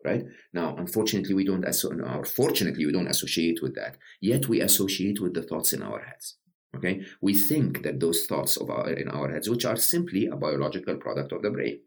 right? 0.06 0.26
Now 0.52 0.76
unfortunately 0.76 1.34
we 1.34 1.46
don't 1.46 1.64
asso- 1.64 1.98
or 1.98 2.26
fortunately 2.26 2.86
we 2.86 2.92
don't 2.92 3.08
associate 3.08 3.62
with 3.62 3.74
that. 3.76 3.96
Yet 4.20 4.50
we 4.50 4.60
associate 4.60 5.22
with 5.22 5.34
the 5.34 5.44
thoughts 5.44 5.72
in 5.72 5.82
our 5.82 6.02
heads 6.02 6.36
Okay, 6.76 7.06
we 7.22 7.36
think 7.36 7.84
that 7.84 8.00
those 8.00 8.26
thoughts 8.26 8.58
of 8.58 8.70
our, 8.70 8.90
in 8.90 9.08
our 9.10 9.32
heads, 9.32 9.50
which 9.50 9.66
are 9.66 9.76
simply 9.76 10.26
a 10.26 10.36
biological 10.36 10.96
product 10.96 11.32
of 11.32 11.44
the 11.44 11.52
brain, 11.52 11.80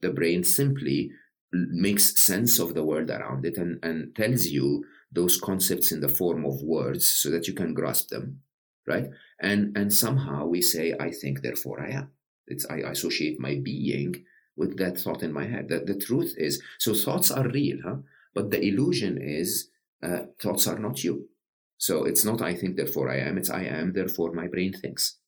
the 0.00 0.10
brain 0.10 0.42
simply 0.42 1.10
makes 1.52 2.18
sense 2.18 2.58
of 2.58 2.72
the 2.72 2.82
world 2.82 3.10
around 3.10 3.44
it 3.44 3.58
and, 3.58 3.78
and 3.84 4.16
tells 4.16 4.46
you 4.46 4.84
those 5.12 5.38
concepts 5.38 5.92
in 5.92 6.00
the 6.00 6.08
form 6.08 6.46
of 6.46 6.62
words 6.62 7.04
so 7.04 7.28
that 7.28 7.46
you 7.46 7.52
can 7.52 7.74
grasp 7.74 8.08
them, 8.08 8.40
right? 8.86 9.08
And 9.40 9.76
and 9.76 9.92
somehow 9.92 10.46
we 10.46 10.62
say, 10.62 10.94
I 10.98 11.10
think, 11.10 11.42
therefore 11.42 11.80
I 11.80 11.90
am. 11.90 12.10
It's 12.46 12.66
I 12.66 12.78
associate 12.78 13.40
my 13.40 13.60
being 13.62 14.24
with 14.56 14.76
that 14.78 14.98
thought 14.98 15.22
in 15.22 15.32
my 15.32 15.46
head. 15.46 15.68
That 15.68 15.86
the 15.86 15.98
truth 15.98 16.34
is, 16.36 16.62
so 16.78 16.94
thoughts 16.94 17.30
are 17.30 17.48
real, 17.48 17.78
huh? 17.84 17.96
But 18.34 18.50
the 18.50 18.60
illusion 18.60 19.18
is 19.20 19.70
uh, 20.02 20.22
thoughts 20.40 20.66
are 20.66 20.78
not 20.78 21.04
you. 21.04 21.28
So 21.78 22.04
it's 22.04 22.24
not 22.24 22.42
I 22.42 22.54
think, 22.54 22.76
therefore 22.76 23.10
I 23.10 23.18
am. 23.18 23.38
It's 23.38 23.50
I 23.50 23.64
am, 23.64 23.92
therefore 23.92 24.32
my 24.32 24.46
brain 24.46 24.72
thinks. 24.72 25.18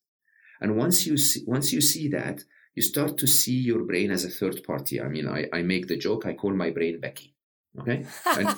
And 0.61 0.77
once 0.77 1.07
you 1.07 1.17
see, 1.17 1.43
once 1.47 1.73
you 1.73 1.81
see 1.81 2.09
that, 2.09 2.45
you 2.75 2.83
start 2.83 3.19
to 3.19 3.27
see 3.27 3.59
your 3.59 3.85
brain 3.85 4.11
as 4.11 4.25
a 4.25 4.31
third 4.31 4.63
party. 4.65 5.01
I 5.01 5.09
mean, 5.09 5.29
I, 5.29 5.47
I 5.53 5.63
make 5.63 5.89
the 5.89 5.97
joke. 5.97 6.27
I 6.27 6.35
call 6.35 6.53
my 6.55 6.71
brain 6.71 7.01
Becky. 7.01 7.34
Okay, 7.81 8.07
I, 8.27 8.55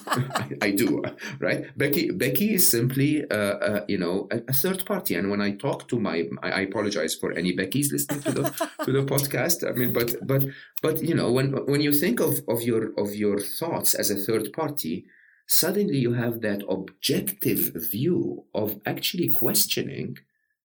I, 0.60 0.70
do, 0.72 1.02
right? 1.40 1.64
Becky, 1.78 2.10
Becky 2.10 2.54
is 2.54 2.68
simply, 2.68 3.24
uh, 3.30 3.34
uh, 3.34 3.84
you 3.88 3.96
know, 3.96 4.28
a, 4.30 4.42
a, 4.48 4.52
third 4.52 4.84
party. 4.84 5.14
And 5.14 5.30
when 5.30 5.40
I 5.40 5.52
talk 5.52 5.88
to 5.88 5.98
my, 5.98 6.24
I, 6.42 6.50
I, 6.50 6.60
apologize 6.60 7.14
for 7.14 7.32
any 7.32 7.56
Beckys 7.56 7.92
listening 7.92 8.20
to 8.22 8.32
the 8.32 8.42
to 8.84 8.92
the 8.92 9.04
podcast. 9.04 9.66
I 9.66 9.72
mean, 9.72 9.94
but 9.94 10.16
but 10.26 10.44
but 10.82 11.02
you 11.02 11.14
know, 11.14 11.32
when 11.32 11.52
when 11.64 11.80
you 11.80 11.92
think 11.92 12.20
of 12.20 12.40
of 12.46 12.60
your 12.60 12.92
of 12.98 13.14
your 13.14 13.40
thoughts 13.40 13.94
as 13.94 14.10
a 14.10 14.16
third 14.16 14.52
party, 14.52 15.06
suddenly 15.46 15.96
you 15.96 16.12
have 16.12 16.42
that 16.42 16.62
objective 16.68 17.72
view 17.74 18.44
of 18.54 18.78
actually 18.84 19.28
questioning 19.28 20.18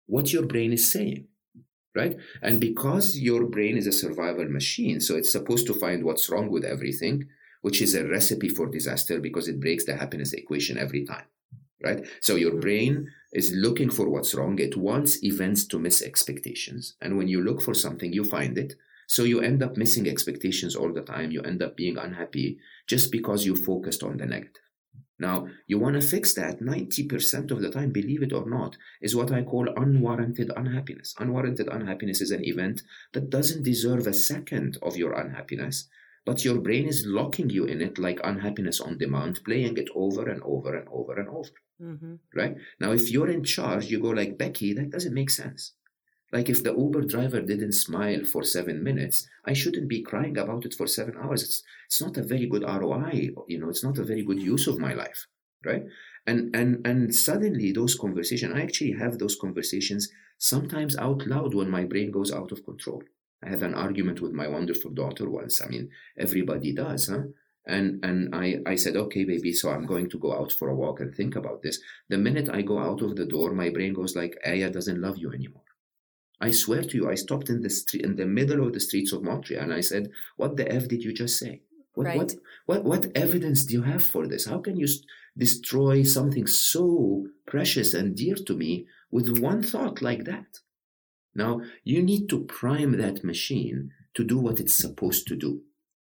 what 0.06 0.34
your 0.34 0.46
brain 0.46 0.74
is 0.74 0.92
saying 0.92 1.28
right 1.96 2.18
and 2.42 2.60
because 2.60 3.20
your 3.20 3.46
brain 3.46 3.78
is 3.78 3.88
a 3.88 3.92
survival 3.92 4.50
machine 4.50 5.00
so 5.00 5.16
it's 5.16 5.32
supposed 5.32 5.68
to 5.68 5.74
find 5.74 6.04
what's 6.04 6.30
wrong 6.30 6.50
with 6.50 6.66
everything 6.66 7.24
which 7.64 7.82
is 7.82 7.96
a 7.96 8.08
recipe 8.08 8.50
for 8.50 8.68
disaster 8.68 9.20
because 9.20 9.48
it 9.48 9.60
breaks 9.60 9.86
the 9.86 9.96
happiness 9.96 10.32
equation 10.34 10.78
every 10.78 11.04
time 11.04 11.26
right? 11.84 12.08
So 12.22 12.36
your 12.36 12.52
mm-hmm. 12.52 12.60
brain 12.62 13.12
is 13.34 13.54
looking 13.54 13.90
for 13.90 14.10
what's 14.10 14.34
wrong. 14.34 14.58
It 14.58 14.78
wants 14.78 15.24
events 15.24 15.66
to 15.68 15.80
miss 15.80 16.02
expectations. 16.02 16.96
And 17.02 17.18
when 17.18 17.28
you 17.28 17.44
look 17.44 17.62
for 17.62 17.74
something 17.74 18.14
you 18.14 18.24
find 18.24 18.58
it. 18.58 18.74
So 19.08 19.24
you 19.24 19.42
end 19.42 19.62
up 19.62 19.76
missing 19.76 20.08
expectations 20.08 20.76
all 20.76 20.94
the 20.94 21.02
time. 21.02 21.30
You 21.32 21.42
end 21.42 21.62
up 21.62 21.76
being 21.76 21.98
unhappy 21.98 22.58
just 22.88 23.12
because 23.12 23.46
you 23.46 23.56
focused 23.56 24.02
on 24.02 24.18
the 24.18 24.26
negative. 24.26 24.62
Now, 25.20 25.48
you 25.68 25.78
want 25.78 25.96
to 25.96 26.02
fix 26.02 26.34
that 26.34 26.60
90% 26.60 27.52
of 27.52 27.62
the 27.62 27.70
time, 27.70 27.92
believe 27.92 28.24
it 28.24 28.34
or 28.34 28.50
not, 28.50 28.78
is 29.02 29.16
what 29.16 29.32
I 29.32 29.44
call 29.44 29.70
unwarranted 29.78 30.52
unhappiness. 30.56 31.14
Unwarranted 31.20 31.68
unhappiness 31.68 32.20
is 32.22 32.32
an 32.32 32.44
event 32.44 32.82
that 33.14 33.30
doesn't 33.30 33.64
deserve 33.64 34.08
a 34.08 34.14
second 34.14 34.78
of 34.82 34.98
your 34.98 35.14
unhappiness, 35.14 35.88
but 36.26 36.46
your 36.46 36.60
brain 36.60 36.88
is 36.88 37.06
locking 37.06 37.50
you 37.50 37.66
in 37.66 37.82
it 37.82 37.98
like 37.98 38.20
unhappiness 38.24 38.80
on 38.80 38.98
demand, 38.98 39.42
playing 39.44 39.78
it 39.78 39.90
over 39.96 40.30
and 40.30 40.42
over 40.44 40.76
and 40.76 40.88
over 40.92 41.20
and 41.20 41.30
over. 41.30 41.50
Mm-hmm. 41.82 42.16
Right? 42.34 42.56
Now, 42.80 42.92
if 42.92 43.12
you're 43.12 43.30
in 43.30 43.44
charge, 43.44 43.86
you 43.86 44.00
go 44.00 44.10
like, 44.10 44.38
Becky, 44.38 44.74
that 44.74 44.92
doesn't 44.92 45.14
make 45.14 45.30
sense. 45.30 45.74
Like 46.34 46.50
if 46.50 46.64
the 46.64 46.76
Uber 46.76 47.02
driver 47.02 47.42
didn't 47.42 47.74
smile 47.74 48.26
for 48.26 48.44
seven 48.44 48.84
minutes, 48.84 49.28
I 49.46 49.54
shouldn't 49.54 49.88
be 49.88 50.02
crying 50.02 50.36
about 50.40 50.66
it 50.66 50.74
for 50.74 50.88
seven 50.88 51.16
hours. 51.22 51.44
It's 51.44 51.62
it's 51.86 52.02
not 52.02 52.18
a 52.18 52.24
very 52.24 52.48
good 52.48 52.64
ROI. 52.64 53.30
You 53.48 53.60
know, 53.60 53.70
it's 53.70 53.84
not 53.84 54.00
a 54.00 54.04
very 54.04 54.24
good 54.24 54.42
use 54.42 54.66
of 54.66 54.80
my 54.80 54.94
life, 54.94 55.28
right? 55.64 55.84
And 56.26 56.56
and 56.56 56.86
and 56.88 57.14
suddenly 57.14 57.72
those 57.72 57.94
conversations, 57.94 58.52
I 58.56 58.62
actually 58.62 58.94
have 58.94 59.20
those 59.20 59.36
conversations 59.36 60.10
sometimes 60.40 60.98
out 60.98 61.28
loud 61.28 61.54
when 61.54 61.70
my 61.70 61.84
brain 61.84 62.10
goes 62.10 62.32
out 62.32 62.52
of 62.52 62.66
control. 62.66 63.04
I 63.46 63.50
had 63.50 63.64
an 63.64 63.74
argument 63.74 64.22
with 64.22 64.32
my 64.32 64.48
wonderful 64.48 64.92
daughter 64.92 65.30
once. 65.30 65.62
I 65.62 65.68
mean, 65.68 65.90
everybody 66.18 66.74
does, 66.74 67.08
huh? 67.08 67.24
And 67.66 68.04
and 68.04 68.36
I, 68.36 68.60
I 68.66 68.76
said, 68.76 68.96
okay, 68.96 69.24
baby, 69.24 69.54
so 69.54 69.70
I'm 69.70 69.86
going 69.86 70.10
to 70.10 70.20
go 70.20 70.34
out 70.34 70.52
for 70.52 70.70
a 70.70 70.76
walk 70.76 71.00
and 71.00 71.14
think 71.16 71.36
about 71.36 71.62
this. 71.62 71.80
The 72.10 72.18
minute 72.18 72.50
I 72.50 72.62
go 72.62 72.80
out 72.80 73.02
of 73.02 73.16
the 73.16 73.26
door, 73.26 73.54
my 73.54 73.70
brain 73.70 73.94
goes 73.94 74.16
like, 74.16 74.38
Aya 74.46 74.70
doesn't 74.70 75.02
love 75.02 75.18
you 75.18 75.32
anymore. 75.32 75.64
I 76.42 76.52
swear 76.52 76.84
to 76.84 76.98
you, 76.98 77.10
I 77.10 77.16
stopped 77.16 77.50
in 77.50 77.62
the 77.62 77.70
street 77.70 78.04
in 78.04 78.18
the 78.18 78.26
middle 78.26 78.66
of 78.66 78.74
the 78.74 78.82
streets 78.82 79.14
of 79.14 79.24
Montreal 79.24 79.64
and 79.64 79.74
I 79.74 79.80
said, 79.82 80.12
"What 80.36 80.58
the 80.58 80.70
f 80.70 80.90
did 80.90 81.02
you 81.06 81.14
just 81.14 81.40
say? 81.40 81.62
What 81.94 82.08
right. 82.08 82.18
what 82.18 82.36
what 82.66 82.84
what 82.84 83.12
evidence 83.16 83.64
do 83.66 83.76
you 83.76 83.84
have 83.84 84.04
for 84.04 84.28
this? 84.28 84.46
How 84.46 84.60
can 84.60 84.76
you 84.76 84.88
destroy 85.38 86.04
something 86.04 86.48
so 86.48 87.28
precious 87.46 87.94
and 87.94 88.16
dear 88.16 88.36
to 88.48 88.54
me 88.56 88.88
with 89.10 89.40
one 89.40 89.64
thought 89.64 90.02
like 90.02 90.26
that?" 90.26 90.50
Now 91.36 91.62
you 91.84 92.02
need 92.02 92.30
to 92.30 92.44
prime 92.44 92.98
that 92.98 93.24
machine 93.24 93.92
to 94.16 94.24
do 94.24 94.38
what 94.38 94.60
it's 94.60 94.74
supposed 94.74 95.28
to 95.28 95.36
do. 95.36 95.62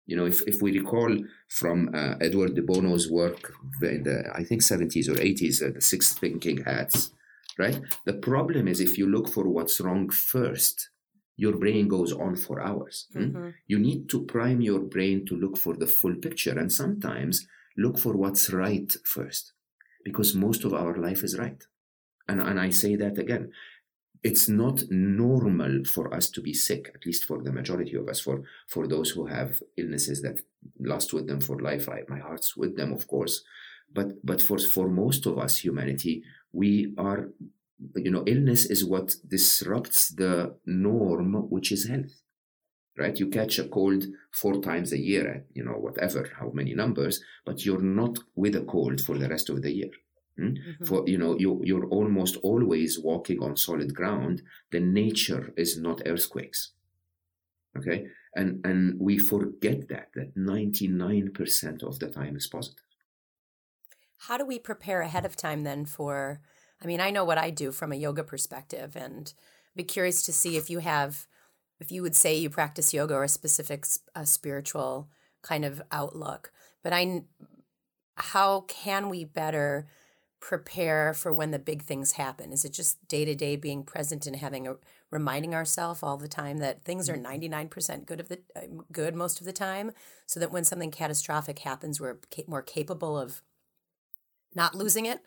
You 0.06 0.16
know, 0.16 0.26
if, 0.26 0.42
if 0.48 0.62
we 0.62 0.78
recall 0.78 1.18
from 1.48 1.94
uh, 1.96 2.16
Edward 2.22 2.56
de 2.56 2.62
Bono's 2.62 3.10
work 3.10 3.54
in 3.82 4.04
the 4.04 4.30
I 4.34 4.44
think 4.44 4.62
70s 4.62 5.10
or 5.10 5.16
80s, 5.16 5.64
uh, 5.64 5.74
the 5.74 5.82
Six 5.82 6.14
Thinking 6.14 6.64
Hats, 6.64 7.12
right? 7.58 7.80
The 8.06 8.14
problem 8.14 8.68
is 8.68 8.80
if 8.80 8.98
you 8.98 9.10
look 9.10 9.30
for 9.30 9.48
what's 9.48 9.82
wrong 9.82 10.10
first, 10.10 10.90
your 11.38 11.58
brain 11.58 11.88
goes 11.88 12.14
on 12.14 12.36
for 12.36 12.62
hours. 12.62 13.08
Hmm? 13.14 13.20
Mm-hmm. 13.20 13.50
You 13.68 13.80
need 13.80 14.10
to 14.10 14.24
prime 14.26 14.62
your 14.62 14.80
brain 14.80 15.26
to 15.26 15.36
look 15.36 15.58
for 15.58 15.76
the 15.76 15.88
full 15.88 16.16
picture 16.16 16.58
and 16.58 16.72
sometimes 16.72 17.48
look 17.78 17.98
for 17.98 18.16
what's 18.16 18.54
right 18.54 18.96
first 19.04 19.54
because 20.04 20.36
most 20.36 20.64
of 20.64 20.74
our 20.74 20.96
life 20.98 21.24
is 21.24 21.38
right. 21.38 21.62
And, 22.28 22.40
and 22.40 22.60
I 22.60 22.70
say 22.70 22.96
that 22.96 23.18
again. 23.18 23.52
It's 24.24 24.50
not 24.50 24.84
normal 24.90 25.84
for 25.86 26.14
us 26.14 26.30
to 26.32 26.42
be 26.42 26.54
sick, 26.54 26.92
at 26.96 27.06
least 27.06 27.26
for 27.26 27.42
the 27.42 27.52
majority 27.52 27.96
of 27.96 28.08
us. 28.08 28.20
For 28.20 28.44
for 28.68 28.88
those 28.88 29.12
who 29.12 29.26
have 29.28 29.62
illnesses 29.78 30.22
that 30.22 30.42
last 30.80 31.14
with 31.14 31.28
them 31.28 31.42
for 31.42 31.60
life, 31.60 31.88
I, 31.90 32.04
my 32.08 32.20
heart's 32.20 32.56
with 32.58 32.76
them, 32.76 32.92
of 32.94 33.08
course. 33.08 33.44
But 33.94 34.26
but 34.26 34.42
for 34.42 34.58
for 34.60 34.88
most 34.90 35.26
of 35.26 35.38
us, 35.38 35.58
humanity, 35.58 36.24
we 36.52 36.94
are 36.98 37.30
you 37.96 38.12
know 38.12 38.24
illness 38.26 38.66
is 38.66 38.86
what 38.86 39.16
disrupts 39.28 40.10
the 40.10 40.56
norm 40.66 41.34
which 41.50 41.72
is 41.72 41.88
health 41.88 42.22
right 42.98 43.20
you 43.20 43.28
catch 43.28 43.60
a 43.60 43.68
cold 43.68 44.06
four 44.32 44.62
times 44.62 44.94
a 44.94 44.98
year 44.98 45.46
you 45.54 45.64
know 45.64 45.74
whatever 45.74 46.30
how 46.40 46.50
many 46.54 46.74
numbers 46.74 47.22
but 47.46 47.66
you're 47.66 47.82
not 47.82 48.18
with 48.36 48.56
a 48.56 48.62
cold 48.62 49.02
for 49.02 49.18
the 49.18 49.28
rest 49.28 49.50
of 49.50 49.62
the 49.62 49.72
year? 49.72 49.90
Mm-hmm. 50.40 50.86
for 50.86 51.04
you 51.08 51.18
know 51.18 51.38
you, 51.38 51.62
you're 51.64 51.88
almost 51.88 52.38
always 52.38 53.00
walking 53.00 53.42
on 53.42 53.56
solid 53.56 53.94
ground 53.94 54.42
the 54.72 54.80
nature 54.80 55.54
is 55.58 55.78
not 55.78 56.02
earthquakes 56.06 56.72
Okay. 57.78 58.08
And, 58.36 58.66
and 58.66 59.00
we 59.00 59.18
forget 59.18 59.88
that, 59.90 60.10
that 60.16 60.36
99% 60.36 61.84
of 61.84 62.00
the 62.00 62.10
time 62.10 62.36
is 62.36 62.48
positive. 62.48 62.84
How 64.18 64.38
do 64.38 64.46
we 64.46 64.60
prepare 64.60 65.02
ahead 65.02 65.26
of 65.26 65.36
time 65.36 65.64
then 65.64 65.86
for? 65.86 66.42
I 66.82 66.86
mean, 66.86 67.02
I 67.02 67.12
know 67.12 67.26
what 67.26 67.38
I 67.38 67.50
do 67.50 67.72
from 67.72 67.92
a 67.92 67.98
yoga 67.98 68.24
perspective, 68.24 68.96
and 68.96 69.34
I'd 69.74 69.78
be 69.78 69.84
curious 69.84 70.22
to 70.24 70.34
see 70.34 70.58
if 70.58 70.70
you 70.70 70.80
have, 70.80 71.28
if 71.80 71.92
you 71.92 72.02
would 72.02 72.16
say 72.16 72.36
you 72.36 72.50
practice 72.50 72.94
yoga 72.94 73.14
or 73.14 73.24
a 73.24 73.30
specific 73.30 73.86
uh, 74.16 74.26
spiritual 74.26 75.10
kind 75.42 75.64
of 75.64 75.82
outlook. 75.92 76.52
But 76.82 76.94
I, 76.94 77.24
how 78.16 78.62
can 78.62 79.10
we 79.10 79.26
better 79.26 79.88
prepare 80.46 81.12
for 81.12 81.34
when 81.34 81.50
the 81.50 81.58
big 81.58 81.82
things 81.82 82.12
happen? 82.12 82.52
Is 82.52 82.64
it 82.64 82.72
just 82.72 83.08
day 83.08 83.26
to 83.26 83.34
day 83.34 83.56
being 83.56 83.82
present 83.84 84.28
and 84.28 84.36
having 84.36 84.68
a 84.68 84.76
reminding 85.10 85.56
ourselves 85.56 86.04
all 86.04 86.18
the 86.18 86.28
time 86.28 86.60
that 86.60 86.84
things 86.84 87.10
are 87.10 87.18
99% 87.18 87.68
mm-hmm. 87.68 88.04
good 88.04 88.20
of 88.20 88.30
the 88.30 88.40
uh, 88.56 88.62
good 88.92 89.16
most 89.16 89.40
of 89.40 89.48
the 89.48 89.52
time 89.52 89.92
so 90.28 90.40
that 90.40 90.52
when 90.52 90.64
something 90.64 90.92
catastrophic 90.92 91.58
happens 91.60 92.00
we're 92.00 92.18
ca- 92.32 92.44
more 92.48 92.62
capable 92.62 93.18
of 93.18 93.42
not 94.54 94.76
losing 94.76 95.08
it? 95.08 95.20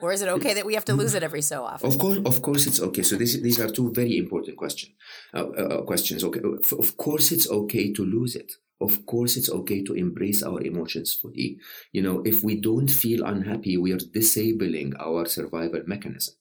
Or 0.00 0.10
is 0.10 0.22
it 0.22 0.28
okay 0.28 0.54
that 0.54 0.64
we 0.64 0.74
have 0.74 0.86
to 0.86 0.94
lose 0.94 1.14
it 1.14 1.22
every 1.22 1.42
so 1.42 1.64
often? 1.64 1.86
Of 1.90 1.98
course, 1.98 2.18
of 2.24 2.40
course, 2.40 2.66
it's 2.66 2.80
okay. 2.80 3.02
So 3.02 3.16
this, 3.16 3.36
these 3.46 3.60
are 3.60 3.68
two 3.68 3.92
very 3.92 4.16
important 4.16 4.56
question, 4.56 4.88
uh, 5.34 5.48
uh, 5.50 5.82
questions. 5.82 6.24
Okay, 6.24 6.40
of 6.84 6.96
course, 6.96 7.30
it's 7.30 7.48
okay 7.48 7.92
to 7.92 8.02
lose 8.04 8.34
it. 8.34 8.54
Of 8.82 9.06
course, 9.06 9.36
it's 9.36 9.50
okay 9.50 9.82
to 9.84 9.94
embrace 9.94 10.42
our 10.42 10.60
emotions 10.62 11.12
fully. 11.12 11.58
You 11.92 12.02
know, 12.02 12.22
if 12.24 12.42
we 12.42 12.60
don't 12.60 12.90
feel 12.90 13.24
unhappy, 13.24 13.76
we 13.76 13.92
are 13.92 13.98
disabling 13.98 14.94
our 14.98 15.26
survival 15.26 15.82
mechanism. 15.86 16.34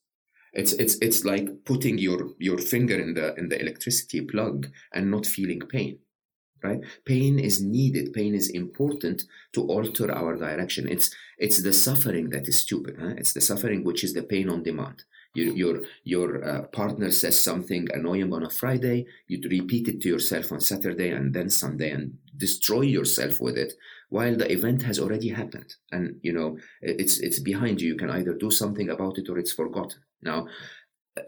It's 0.54 0.74
it's 0.74 0.96
it's 1.02 1.24
like 1.24 1.64
putting 1.66 1.98
your 1.98 2.32
your 2.40 2.58
finger 2.58 3.00
in 3.00 3.14
the 3.14 3.36
in 3.36 3.50
the 3.50 3.60
electricity 3.60 4.22
plug 4.22 4.68
and 4.94 5.10
not 5.10 5.26
feeling 5.26 5.62
pain 5.62 6.00
right 6.64 6.82
pain 7.06 7.40
is 7.40 7.62
needed 7.62 8.14
pain 8.14 8.36
is 8.36 8.50
important 8.50 9.24
to 9.54 9.62
alter 9.68 10.12
our 10.12 10.36
direction 10.36 10.88
it's 10.88 11.10
it's 11.38 11.62
the 11.64 11.74
suffering 11.74 12.30
that 12.30 12.48
is 12.48 12.60
stupid 12.60 12.98
huh? 13.00 13.14
it's 13.18 13.34
the 13.34 13.42
suffering 13.42 13.84
which 13.84 14.04
is 14.04 14.14
the 14.14 14.24
pain 14.24 14.50
on 14.50 14.64
demand 14.64 15.04
your 15.34 15.54
your, 15.56 15.82
your 16.04 16.44
uh, 16.44 16.62
partner 16.68 17.12
says 17.12 17.40
something 17.40 17.88
annoying 17.94 18.34
on 18.34 18.44
a 18.44 18.50
friday 18.50 19.06
you 19.28 19.40
repeat 19.50 19.88
it 19.88 20.02
to 20.02 20.10
yourself 20.10 20.52
on 20.52 20.60
saturday 20.60 21.10
and 21.10 21.34
then 21.34 21.50
sunday 21.50 21.92
and 21.92 22.14
destroy 22.38 22.82
yourself 22.82 23.40
with 23.40 23.58
it 23.58 23.74
while 24.10 24.36
the 24.36 24.52
event 24.52 24.82
has 24.82 25.00
already 25.00 25.30
happened 25.30 25.76
and 25.92 26.20
you 26.22 26.34
know 26.34 26.58
it's 26.82 27.20
it's 27.20 27.40
behind 27.40 27.82
you 27.82 27.90
you 27.90 27.98
can 27.98 28.10
either 28.10 28.34
do 28.34 28.52
something 28.52 28.90
about 28.90 29.18
it 29.18 29.30
or 29.30 29.38
it's 29.38 29.54
forgotten 29.54 30.00
now 30.22 30.48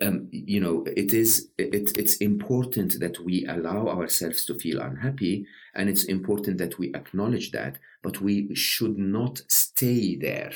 um, 0.02 0.30
you 0.32 0.62
know, 0.62 0.86
it 0.88 1.14
is 1.14 1.50
it, 1.58 1.98
it's 1.98 2.18
important 2.18 3.00
that 3.00 3.20
we 3.20 3.46
allow 3.48 3.88
ourselves 3.88 4.46
to 4.46 4.58
feel 4.58 4.80
unhappy, 4.80 5.46
and 5.76 5.90
it's 5.90 6.06
important 6.06 6.58
that 6.60 6.80
we 6.80 6.94
acknowledge 6.94 7.52
that. 7.52 7.80
But 8.02 8.22
we 8.22 8.54
should 8.56 8.98
not 8.98 9.42
stay 9.50 10.16
there 10.16 10.54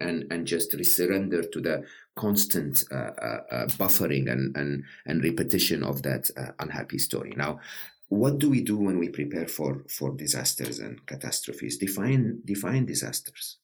and 0.00 0.26
and 0.30 0.46
just 0.46 0.72
surrender 0.84 1.42
to 1.42 1.60
the 1.60 1.84
constant 2.14 2.84
uh, 2.90 2.94
uh, 2.94 3.40
uh, 3.50 3.66
buffering 3.78 4.30
and 4.30 4.56
and 4.56 4.84
and 5.06 5.24
repetition 5.24 5.82
of 5.82 6.02
that 6.02 6.30
uh, 6.36 6.52
unhappy 6.58 6.98
story. 6.98 7.32
Now, 7.36 7.60
what 8.08 8.38
do 8.38 8.50
we 8.50 8.60
do 8.60 8.76
when 8.76 8.98
we 8.98 9.08
prepare 9.08 9.48
for 9.48 9.84
for 9.88 10.14
disasters 10.14 10.78
and 10.78 11.04
catastrophes? 11.06 11.78
Define 11.78 12.40
define 12.44 12.86
disasters, 12.86 13.58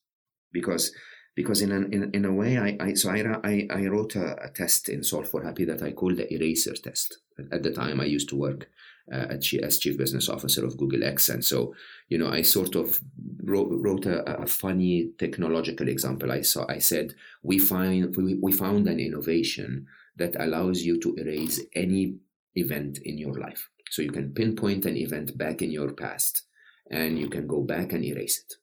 because 0.52 0.92
because 1.34 1.62
in, 1.62 1.70
an, 1.70 1.92
in, 1.92 2.10
in 2.14 2.24
a 2.24 2.32
way, 2.32 2.58
I, 2.58 2.76
I 2.80 2.94
so 2.94 3.10
I, 3.10 3.22
I, 3.44 3.68
I 3.70 3.86
wrote 3.86 4.16
a, 4.16 4.42
a, 4.42 4.50
test 4.50 4.88
in 4.88 5.04
Solve 5.04 5.28
for 5.28 5.40
Happy 5.40 5.64
that 5.66 5.82
I 5.82 5.92
called 5.92 6.16
the 6.16 6.32
eraser 6.34 6.74
test. 6.74 7.18
At 7.52 7.62
the 7.62 7.70
time, 7.70 8.00
I 8.00 8.06
used 8.06 8.28
to 8.30 8.36
work 8.36 8.68
as 9.10 9.78
chief 9.78 9.96
business 9.96 10.28
officer 10.28 10.64
of 10.64 10.76
Google 10.76 11.04
X, 11.04 11.28
and 11.28 11.44
so 11.44 11.74
you 12.08 12.18
know, 12.18 12.28
I 12.28 12.42
sort 12.42 12.74
of 12.74 13.00
wrote, 13.42 13.68
wrote 13.70 14.06
a, 14.06 14.42
a, 14.42 14.46
funny 14.46 15.10
technological 15.18 15.88
example. 15.88 16.32
I 16.32 16.42
saw, 16.42 16.64
I 16.68 16.78
said, 16.78 17.14
we 17.42 17.58
find 17.58 18.16
we, 18.16 18.34
we 18.34 18.52
found 18.52 18.88
an 18.88 19.00
innovation 19.00 19.86
that 20.16 20.36
allows 20.38 20.82
you 20.82 20.98
to 21.00 21.14
erase 21.16 21.60
any 21.74 22.16
event 22.54 22.98
in 22.98 23.18
your 23.18 23.34
life. 23.34 23.68
So 23.90 24.02
you 24.02 24.10
can 24.10 24.32
pinpoint 24.32 24.84
an 24.84 24.96
event 24.96 25.36
back 25.38 25.62
in 25.62 25.70
your 25.70 25.92
past, 25.92 26.42
and 26.90 27.18
you 27.18 27.28
can 27.28 27.46
go 27.46 27.62
back 27.62 27.92
and 27.92 28.04
erase 28.04 28.38
it. 28.38 28.54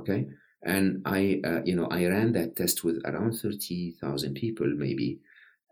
Okay 0.00 0.26
and 0.64 1.02
I, 1.04 1.40
uh, 1.44 1.60
you 1.64 1.76
know, 1.76 1.86
I 1.90 2.06
ran 2.06 2.32
that 2.32 2.56
test 2.56 2.84
with 2.84 3.00
around 3.04 3.34
30,000 3.34 4.34
people 4.34 4.66
maybe. 4.66 5.20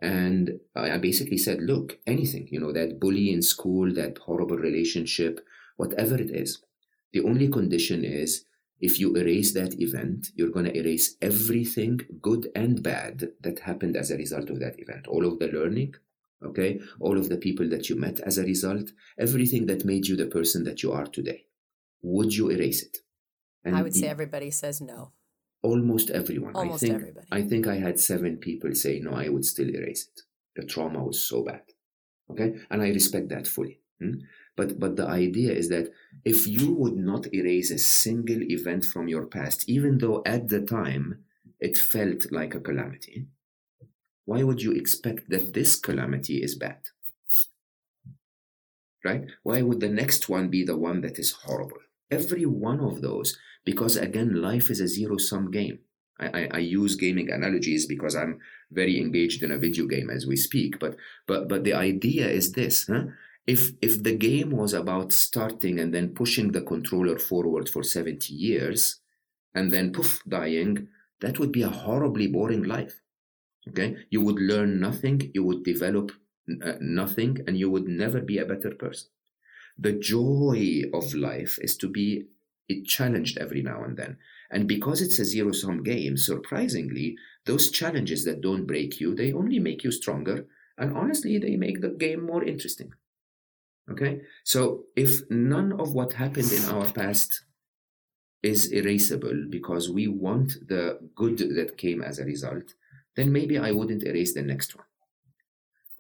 And 0.03 0.59
I 0.75 0.99
basically 0.99 1.39
said, 1.39 1.63
look, 1.63 1.99
anything, 2.09 2.49
you 2.51 2.59
know, 2.59 2.73
that 2.73 2.99
bully 2.99 3.33
in 3.33 3.41
school, 3.41 3.95
that 3.95 4.19
horrible 4.19 4.57
relationship, 4.57 5.39
whatever 5.77 6.17
it 6.17 6.31
is, 6.31 6.61
the 7.13 7.23
only 7.23 7.47
condition 7.47 8.05
is 8.05 8.45
if 8.81 8.99
you 8.99 9.15
erase 9.15 9.53
that 9.53 9.81
event, 9.81 10.31
you're 10.35 10.51
going 10.51 10.65
to 10.65 10.77
erase 10.77 11.15
everything 11.23 12.01
good 12.21 12.49
and 12.57 12.83
bad 12.83 13.29
that 13.43 13.61
happened 13.61 13.97
as 13.97 14.11
a 14.11 14.17
result 14.17 14.51
of 14.51 14.59
that 14.59 14.81
event. 14.81 15.07
All 15.07 15.25
of 15.25 15.39
the 15.39 15.47
learning, 15.47 15.95
okay? 16.45 16.81
All 16.99 17.17
of 17.17 17.29
the 17.29 17.37
people 17.37 17.69
that 17.69 17.89
you 17.89 17.95
met 17.95 18.19
as 18.19 18.39
a 18.39 18.43
result, 18.43 18.91
everything 19.17 19.67
that 19.67 19.85
made 19.85 20.09
you 20.09 20.17
the 20.17 20.27
person 20.27 20.65
that 20.65 20.83
you 20.83 20.91
are 20.91 21.07
today. 21.07 21.45
Would 22.03 22.35
you 22.35 22.51
erase 22.51 22.83
it? 22.83 22.99
And 23.65 23.77
I 23.77 23.83
would 23.83 23.95
say 23.95 24.09
everybody 24.09 24.51
says 24.51 24.81
no. 24.81 25.13
Almost 25.63 26.11
everyone. 26.11 26.55
Almost 26.55 26.83
I 26.83 26.87
think, 26.87 26.95
everybody. 26.95 27.27
I 27.31 27.43
think 27.43 27.67
I 27.67 27.77
had 27.77 28.01
seven 28.01 28.37
people 28.37 28.75
say 28.75 28.99
no, 28.99 29.13
I 29.13 29.29
would 29.29 29.45
still 29.45 29.71
erase 29.71 30.09
it. 30.09 30.23
The 30.57 30.67
trauma 30.67 31.03
was 31.05 31.23
so 31.25 31.43
bad. 31.45 31.63
Okay? 32.31 32.57
And 32.71 32.83
I 32.83 32.89
respect 32.89 33.29
that 33.29 33.47
fully. 33.47 33.81
Hmm? 34.01 34.15
But 34.57 34.79
but 34.79 34.97
the 34.97 35.07
idea 35.07 35.53
is 35.53 35.69
that 35.69 35.93
if 36.25 36.47
you 36.47 36.75
would 36.75 36.97
not 36.97 37.33
erase 37.33 37.71
a 37.71 37.79
single 37.79 38.43
event 38.43 38.85
from 38.85 39.09
your 39.09 39.27
past, 39.27 39.69
even 39.69 39.99
though 39.99 40.23
at 40.27 40.49
the 40.49 40.61
time 40.61 41.25
it 41.61 41.79
felt 41.79 42.31
like 42.33 42.55
a 42.55 42.61
calamity, 42.61 43.27
why 44.25 44.43
would 44.43 44.61
you 44.61 44.73
expect 44.73 45.31
that 45.31 45.55
this 45.55 45.77
calamity 45.77 46.43
is 46.43 46.55
bad? 46.55 46.81
Right? 49.05 49.25
Why 49.43 49.63
would 49.63 49.81
the 49.81 49.89
next 49.89 50.29
one 50.29 50.49
be 50.49 50.65
the 50.65 50.77
one 50.77 51.01
that 51.01 51.19
is 51.19 51.33
horrible? 51.33 51.79
Every 52.11 52.47
one 52.47 52.81
of 52.81 53.01
those 53.01 53.39
because 53.65 53.97
again 53.97 54.41
life 54.41 54.71
is 54.71 54.81
a 54.81 54.89
zero 54.89 55.19
sum 55.19 55.51
game. 55.51 55.79
I, 56.21 56.49
I, 56.53 56.59
use 56.59 56.95
gaming 56.95 57.33
analogies 57.33 57.87
because 57.87 58.15
i'm 58.15 58.39
very 58.71 59.01
engaged 59.01 59.43
in 59.43 59.51
a 59.51 59.59
video 59.59 59.87
game 59.87 60.09
as 60.09 60.25
we 60.25 60.37
speak 60.37 60.79
but 60.79 60.95
but 61.27 61.49
but 61.49 61.65
the 61.65 61.73
idea 61.73 62.29
is 62.29 62.53
this 62.53 62.87
huh? 62.87 63.05
if 63.47 63.73
if 63.81 64.03
the 64.05 64.15
game 64.15 64.51
was 64.51 64.73
about 64.73 65.11
starting 65.11 65.81
and 65.81 65.93
then 65.93 66.15
pushing 66.15 66.53
the 66.53 66.61
controller 66.61 67.19
forward 67.19 67.69
for 67.69 67.83
70 67.83 68.33
years 68.33 69.01
and 69.53 69.73
then 69.73 69.91
poof 69.91 70.23
dying 70.29 70.87
that 71.21 71.41
would 71.41 71.51
be 71.51 71.63
a 71.63 71.69
horribly 71.69 72.29
boring 72.29 72.63
life 72.63 73.01
okay? 73.69 73.97
You 74.11 74.21
would 74.21 74.39
learn 74.39 74.81
nothing 74.81 75.31
you 75.35 75.43
would 75.45 75.65
develop 75.65 76.13
uh, 76.51 76.75
nothing 76.81 77.39
and 77.47 77.57
you 77.57 77.71
would 77.71 77.87
never 77.87 78.21
be 78.21 78.39
a 78.39 78.45
better 78.45 78.73
person. 78.73 79.09
The 79.79 79.93
joy 79.93 80.83
of 80.93 81.15
life 81.15 81.59
is 81.61 81.77
to 81.79 81.89
be 81.89 82.27
it 82.73 82.87
challenged 82.87 83.39
every 83.39 83.63
now 83.63 83.85
and 83.85 83.97
then. 83.97 84.17
And 84.51 84.67
because 84.67 85.01
it's 85.01 85.19
a 85.19 85.25
zero 85.25 85.53
sum 85.53 85.83
game, 85.83 86.17
surprisingly, 86.17 87.17
those 87.47 87.71
challenges 87.71 88.25
that 88.25 88.41
don't 88.41 88.67
break 88.67 89.01
you, 89.01 89.15
they 89.15 89.33
only 89.33 89.59
make 89.59 89.85
you 89.85 89.93
stronger. 89.93 90.47
And 90.79 90.97
honestly, 90.97 91.39
they 91.39 91.57
make 91.57 91.81
the 91.81 91.91
game 91.91 92.25
more 92.25 92.45
interesting. 92.45 92.93
Okay? 93.91 94.21
So 94.45 94.85
if 94.97 95.29
none 95.31 95.73
of 95.73 95.95
what 95.95 96.13
happened 96.13 96.53
in 96.53 96.65
our 96.67 96.91
past 96.91 97.45
is 98.43 98.73
erasable 98.73 99.51
because 99.51 99.91
we 99.91 100.09
want 100.09 100.55
the 100.69 100.99
good 101.15 101.39
that 101.39 101.79
came 101.79 102.03
as 102.03 102.19
a 102.19 102.25
result, 102.25 102.75
then 103.17 103.33
maybe 103.33 103.59
I 103.59 103.71
wouldn't 103.73 104.05
erase 104.05 104.35
the 104.35 104.43
next 104.43 104.75
one. 104.75 104.87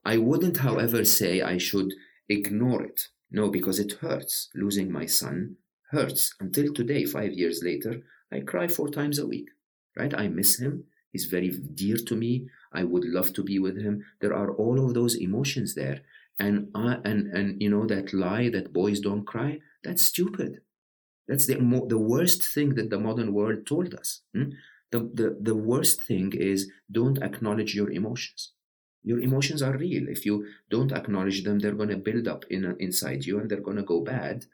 I 0.04 0.16
wouldn't, 0.18 0.58
however, 0.58 1.04
say 1.04 1.42
I 1.42 1.58
should 1.58 1.92
ignore 2.28 2.82
it. 2.82 3.08
No, 3.30 3.50
because 3.50 3.78
it 3.78 3.92
hurts. 3.92 4.50
Losing 4.54 4.90
my 4.90 5.06
son 5.06 5.56
hurts. 5.92 6.34
Until 6.40 6.72
today, 6.72 7.04
five 7.04 7.32
years 7.32 7.62
later, 7.62 8.02
I 8.32 8.40
cry 8.40 8.66
four 8.66 8.88
times 8.88 9.18
a 9.18 9.26
week, 9.26 9.48
right? 9.96 10.12
I 10.14 10.28
miss 10.28 10.58
him. 10.58 10.84
He's 11.12 11.26
very 11.26 11.50
dear 11.50 11.96
to 11.96 12.16
me. 12.16 12.48
I 12.72 12.84
would 12.84 13.04
love 13.04 13.32
to 13.34 13.42
be 13.44 13.58
with 13.58 13.80
him. 13.80 14.04
There 14.20 14.34
are 14.34 14.52
all 14.52 14.84
of 14.84 14.94
those 14.94 15.14
emotions 15.14 15.74
there. 15.74 16.00
And, 16.38 16.70
I, 16.74 16.96
and, 17.04 17.26
and 17.36 17.62
you 17.62 17.68
know, 17.68 17.86
that 17.86 18.14
lie 18.14 18.48
that 18.48 18.72
boys 18.72 19.00
don't 19.00 19.26
cry, 19.26 19.60
that's 19.84 20.02
stupid. 20.02 20.62
That's 21.28 21.46
the, 21.46 21.58
mo- 21.60 21.86
the 21.86 21.98
worst 21.98 22.42
thing 22.42 22.74
that 22.76 22.88
the 22.88 22.98
modern 22.98 23.34
world 23.34 23.66
told 23.66 23.94
us. 23.94 24.22
Hmm? 24.34 24.50
The, 24.90 25.00
the, 25.00 25.36
the 25.40 25.54
worst 25.54 26.02
thing 26.04 26.32
is 26.34 26.70
don't 26.90 27.22
acknowledge 27.22 27.74
your 27.74 27.90
emotions. 27.90 28.52
Your 29.04 29.20
emotions 29.20 29.62
are 29.62 29.76
real. 29.76 30.08
If 30.08 30.24
you 30.24 30.46
don't 30.70 30.92
acknowledge 30.92 31.44
them, 31.44 31.58
they're 31.58 31.72
going 31.74 31.88
to 31.90 31.96
build 31.96 32.28
up 32.28 32.44
in, 32.50 32.76
inside 32.78 33.24
you 33.26 33.38
and 33.38 33.50
they're 33.50 33.60
going 33.60 33.76
to 33.76 33.82
go 33.82 34.00
bad 34.00 34.46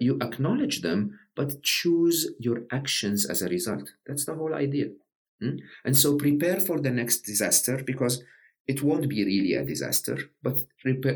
you 0.00 0.18
acknowledge 0.20 0.80
them, 0.82 1.18
but 1.34 1.62
choose 1.62 2.30
your 2.38 2.62
actions 2.70 3.26
as 3.26 3.42
a 3.42 3.48
result. 3.48 3.92
That's 4.06 4.24
the 4.24 4.34
whole 4.34 4.54
idea. 4.54 4.86
Mm? 5.42 5.60
And 5.84 5.96
so 5.96 6.16
prepare 6.16 6.60
for 6.60 6.80
the 6.80 6.90
next 6.90 7.22
disaster 7.22 7.82
because 7.84 8.22
it 8.66 8.82
won't 8.82 9.08
be 9.08 9.24
really 9.24 9.54
a 9.54 9.64
disaster, 9.64 10.18
but 10.42 10.64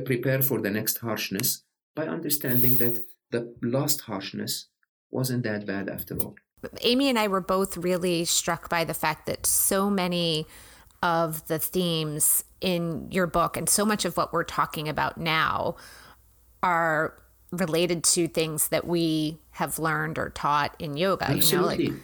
prepare 0.05 0.43
for 0.43 0.61
the 0.61 0.71
next 0.71 0.99
harshness, 0.99 1.63
by 1.95 2.07
understanding 2.07 2.77
that 2.77 3.03
the 3.31 3.55
last 3.63 4.03
harshness 4.03 4.69
wasn't 5.11 5.45
that 5.45 5.67
bad 5.67 5.89
after 5.89 6.17
all. 6.19 6.35
Amy 6.83 7.09
and 7.09 7.19
I 7.19 7.29
were 7.29 7.41
both 7.41 7.77
really 7.77 8.25
struck 8.25 8.69
by 8.69 8.85
the 8.85 8.95
fact 8.95 9.27
that 9.27 9.47
so 9.47 9.89
many 9.89 10.47
of 11.03 11.47
the 11.47 11.59
themes 11.59 12.45
in 12.61 13.09
your 13.11 13.27
book 13.27 13.57
and 13.57 13.69
so 13.69 13.85
much 13.85 14.05
of 14.05 14.17
what 14.17 14.33
we're 14.33 14.45
talking 14.45 14.89
about 14.89 15.17
now 15.17 15.77
are 16.63 17.17
related 17.51 18.05
to 18.05 18.29
things 18.29 18.69
that 18.69 18.87
we 18.87 19.39
have 19.53 19.79
learned 19.79 20.19
or 20.19 20.31
taught 20.31 20.75
in 20.79 20.97
yoga. 20.97 21.31
Absolutely. 21.31 21.85
You 21.85 21.91
know, 21.91 21.97
like, 21.97 22.03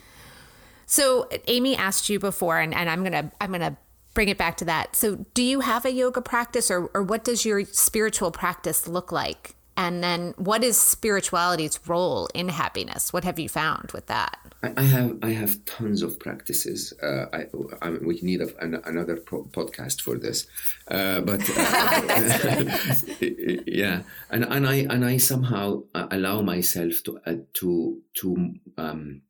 so 0.87 1.29
Amy 1.49 1.77
asked 1.77 2.09
you 2.09 2.19
before, 2.19 2.59
and, 2.59 2.75
and 2.75 2.89
I'm 2.89 3.03
gonna 3.03 3.31
I'm 3.41 3.53
gonna 3.53 3.77
bring 4.15 4.29
it 4.29 4.39
back 4.39 4.57
to 4.59 4.65
that. 4.67 4.97
So 4.97 5.25
do 5.35 5.43
you 5.43 5.61
have 5.61 5.85
a 5.85 5.93
yoga 5.93 6.23
practice 6.23 6.71
or, 6.71 6.91
or 6.95 7.03
what 7.03 7.25
does 7.25 7.45
your 7.45 7.65
spiritual 7.65 8.31
practice 8.31 8.87
look 8.87 9.11
like? 9.11 9.57
And 9.77 10.03
then 10.05 10.35
what 10.37 10.63
is 10.63 10.79
spirituality's 10.79 11.81
role 11.87 12.29
in 12.35 12.49
happiness? 12.49 13.13
What 13.13 13.25
have 13.25 13.39
you 13.39 13.49
found 13.49 13.91
with 13.93 14.07
that? 14.07 14.39
I 14.77 14.83
have 14.83 15.19
I 15.23 15.31
have 15.31 15.65
tons 15.65 16.03
of 16.03 16.19
practices. 16.19 16.93
Uh, 17.03 17.27
I, 17.33 17.47
I, 17.83 17.91
we 17.91 18.19
need 18.23 18.41
a, 18.41 18.57
an, 18.65 18.81
another 18.85 19.17
pro- 19.17 19.45
podcast 19.45 20.01
for 20.01 20.17
this, 20.17 20.47
uh, 20.89 21.21
but 21.21 21.41
uh, 21.51 22.79
yeah, 23.67 24.03
and 24.31 24.45
and 24.45 24.67
I 24.67 24.87
and 24.89 25.05
I 25.05 25.19
somehow 25.19 25.83
uh, 25.95 26.07
allow 26.11 26.41
myself 26.41 27.03
to 27.05 27.21
uh, 27.27 27.35
to 27.55 28.01
to 28.15 28.55
um, 28.79 29.23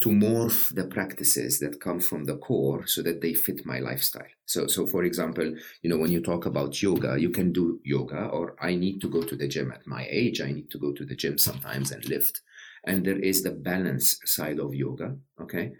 to 0.00 0.10
morph 0.10 0.74
the 0.74 0.84
practices 0.84 1.58
that 1.58 1.80
come 1.80 2.00
from 2.00 2.24
the 2.24 2.36
core 2.36 2.86
so 2.86 3.02
that 3.02 3.20
they 3.20 3.34
fit 3.34 3.66
my 3.66 3.80
lifestyle. 3.80 4.32
So, 4.46 4.66
so 4.66 4.86
for 4.86 5.04
example, 5.04 5.54
you 5.82 5.90
know, 5.90 5.98
when 5.98 6.12
you 6.12 6.20
talk 6.20 6.46
about 6.46 6.80
yoga, 6.80 7.18
you 7.18 7.30
can 7.30 7.52
do 7.52 7.80
yoga, 7.84 8.26
or 8.26 8.54
I 8.60 8.76
need 8.76 9.00
to 9.00 9.08
go 9.08 9.22
to 9.22 9.36
the 9.36 9.48
gym 9.48 9.72
at 9.72 9.86
my 9.86 10.06
age. 10.08 10.40
I 10.40 10.52
need 10.52 10.70
to 10.70 10.78
go 10.78 10.92
to 10.92 11.04
the 11.04 11.16
gym 11.16 11.36
sometimes 11.36 11.90
and 11.90 12.08
lift 12.08 12.42
and 12.84 13.04
there 13.04 13.18
is 13.18 13.42
the 13.42 13.50
balance 13.50 14.18
side 14.24 14.58
of 14.58 14.74
yoga 14.74 15.16
okay 15.40 15.72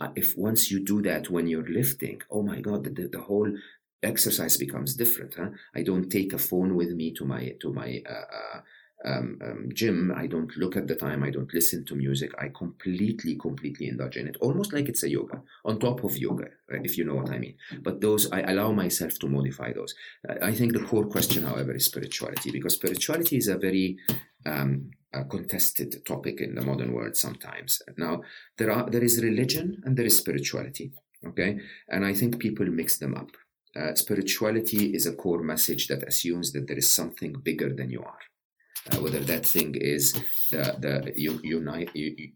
uh, 0.00 0.08
if 0.16 0.36
once 0.36 0.70
you 0.70 0.84
do 0.84 1.00
that 1.02 1.30
when 1.30 1.46
you're 1.46 1.68
lifting 1.68 2.20
oh 2.30 2.42
my 2.42 2.60
god 2.60 2.84
the, 2.84 3.08
the 3.08 3.20
whole 3.20 3.50
exercise 4.02 4.56
becomes 4.56 4.94
different 4.94 5.34
huh? 5.34 5.48
i 5.74 5.82
don't 5.82 6.10
take 6.10 6.32
a 6.32 6.38
phone 6.38 6.74
with 6.74 6.90
me 6.90 7.12
to 7.12 7.24
my 7.24 7.54
to 7.60 7.72
my 7.72 8.02
uh, 8.08 8.28
uh, 8.40 8.60
um, 9.04 9.38
um, 9.44 9.68
gym 9.74 10.12
i 10.16 10.26
don't 10.26 10.56
look 10.56 10.76
at 10.76 10.86
the 10.86 10.94
time 10.94 11.22
i 11.22 11.30
don't 11.30 11.52
listen 11.52 11.84
to 11.84 11.94
music 11.94 12.30
i 12.38 12.48
completely 12.48 13.36
completely 13.36 13.88
indulge 13.88 14.16
in 14.16 14.26
it 14.26 14.36
almost 14.40 14.72
like 14.72 14.88
it's 14.88 15.02
a 15.02 15.10
yoga 15.10 15.42
on 15.64 15.78
top 15.78 16.02
of 16.02 16.16
yoga 16.16 16.48
right, 16.70 16.84
if 16.84 16.96
you 16.96 17.04
know 17.04 17.14
what 17.14 17.30
i 17.30 17.38
mean 17.38 17.54
but 17.82 18.00
those 18.00 18.30
i 18.32 18.40
allow 18.40 18.72
myself 18.72 19.18
to 19.18 19.28
modify 19.28 19.72
those 19.72 19.94
i 20.42 20.52
think 20.52 20.72
the 20.72 20.84
core 20.84 21.06
question 21.06 21.44
however 21.44 21.74
is 21.74 21.84
spirituality 21.84 22.50
because 22.50 22.74
spirituality 22.74 23.36
is 23.36 23.48
a 23.48 23.58
very 23.58 23.98
um, 24.46 24.90
a 25.12 25.24
contested 25.24 26.04
topic 26.04 26.40
in 26.40 26.54
the 26.54 26.62
modern 26.62 26.92
world 26.92 27.16
sometimes. 27.16 27.82
Now, 27.96 28.22
there 28.58 28.70
are 28.70 28.88
there 28.88 29.04
is 29.04 29.22
religion 29.22 29.82
and 29.84 29.96
there 29.96 30.06
is 30.06 30.16
spirituality. 30.16 30.92
Okay, 31.26 31.58
and 31.88 32.04
I 32.04 32.14
think 32.14 32.38
people 32.38 32.66
mix 32.66 32.98
them 32.98 33.14
up. 33.14 33.30
Uh, 33.74 33.94
spirituality 33.94 34.94
is 34.94 35.06
a 35.06 35.14
core 35.14 35.42
message 35.42 35.88
that 35.88 36.06
assumes 36.06 36.52
that 36.52 36.66
there 36.66 36.78
is 36.78 36.90
something 36.90 37.34
bigger 37.42 37.72
than 37.74 37.90
you 37.90 38.00
are. 38.00 38.18
Uh, 38.92 39.00
whether 39.00 39.20
that 39.20 39.44
thing 39.44 39.74
is 39.74 40.12
the 40.50 40.76
the 40.78 41.12
uni- 41.16 42.32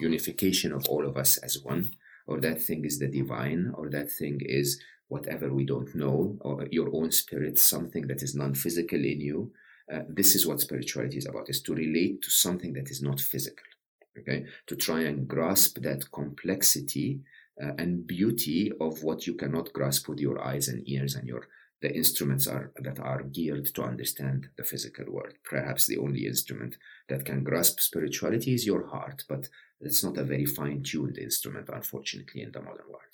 unification 0.00 0.72
of 0.72 0.86
all 0.88 1.06
of 1.06 1.16
us 1.16 1.36
as 1.38 1.62
one, 1.62 1.90
or 2.26 2.40
that 2.40 2.60
thing 2.60 2.84
is 2.84 2.98
the 2.98 3.08
divine, 3.08 3.72
or 3.74 3.90
that 3.90 4.10
thing 4.10 4.40
is 4.40 4.80
whatever 5.08 5.52
we 5.52 5.64
don't 5.64 5.94
know, 5.94 6.36
or 6.40 6.66
your 6.70 6.88
own 6.94 7.10
spirit, 7.10 7.58
something 7.58 8.06
that 8.06 8.22
is 8.22 8.34
non-physical 8.34 8.98
in 8.98 9.20
you, 9.20 9.52
uh, 9.92 10.00
this 10.08 10.34
is 10.34 10.46
what 10.46 10.60
spirituality 10.60 11.18
is 11.18 11.26
about 11.26 11.50
is 11.50 11.60
to 11.60 11.74
relate 11.74 12.22
to 12.22 12.30
something 12.30 12.72
that 12.72 12.90
is 12.90 13.02
not 13.02 13.20
physical 13.20 13.66
okay? 14.18 14.46
To 14.66 14.76
try 14.76 15.00
and 15.00 15.26
grasp 15.26 15.78
that 15.82 16.10
complexity 16.12 17.20
uh, 17.62 17.72
and 17.78 18.06
beauty 18.06 18.72
of 18.80 19.02
what 19.02 19.26
you 19.26 19.34
cannot 19.34 19.72
grasp 19.72 20.08
with 20.08 20.20
your 20.20 20.42
eyes 20.42 20.68
and 20.68 20.88
ears 20.88 21.14
and 21.14 21.26
your 21.26 21.46
the 21.82 21.94
instruments 21.94 22.46
are 22.46 22.72
that 22.76 22.98
are 22.98 23.22
geared 23.24 23.66
to 23.66 23.82
understand 23.82 24.48
the 24.56 24.64
physical 24.64 25.04
world 25.10 25.34
perhaps 25.44 25.86
the 25.86 25.98
only 25.98 26.26
instrument 26.26 26.76
that 27.08 27.24
can 27.24 27.44
grasp 27.44 27.80
spirituality 27.80 28.54
is 28.54 28.66
your 28.66 28.86
heart 28.86 29.24
but 29.28 29.48
it's 29.80 30.02
not 30.04 30.16
a 30.16 30.24
very 30.24 30.46
fine-tuned 30.46 31.18
instrument 31.18 31.68
unfortunately 31.68 32.42
in 32.42 32.52
the 32.52 32.62
modern 32.62 32.86
world 32.88 33.12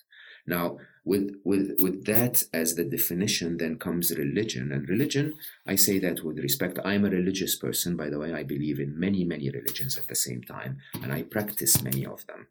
now, 0.48 0.78
with, 1.04 1.36
with, 1.44 1.76
with 1.78 2.06
that 2.06 2.42
as 2.54 2.74
the 2.74 2.84
definition, 2.84 3.58
then 3.58 3.78
comes 3.78 4.16
religion. 4.16 4.72
And 4.72 4.88
religion, 4.88 5.34
I 5.66 5.76
say 5.76 5.98
that 5.98 6.24
with 6.24 6.38
respect. 6.38 6.78
I'm 6.84 7.04
a 7.04 7.10
religious 7.10 7.54
person, 7.56 7.96
by 7.96 8.08
the 8.08 8.18
way. 8.18 8.32
I 8.32 8.44
believe 8.44 8.80
in 8.80 8.98
many, 8.98 9.24
many 9.24 9.50
religions 9.50 9.98
at 9.98 10.08
the 10.08 10.14
same 10.14 10.42
time, 10.42 10.78
and 11.02 11.12
I 11.12 11.22
practice 11.24 11.82
many 11.82 12.06
of 12.06 12.26
them. 12.26 12.46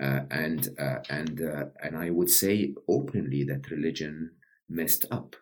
Uh, 0.00 0.20
and 0.30 0.70
uh, 0.80 1.00
and 1.10 1.42
uh, 1.42 1.64
and 1.82 1.98
I 1.98 2.08
would 2.08 2.30
say 2.30 2.74
openly 2.88 3.44
that 3.44 3.70
religion 3.70 4.30
messed 4.70 5.04
up. 5.10 5.36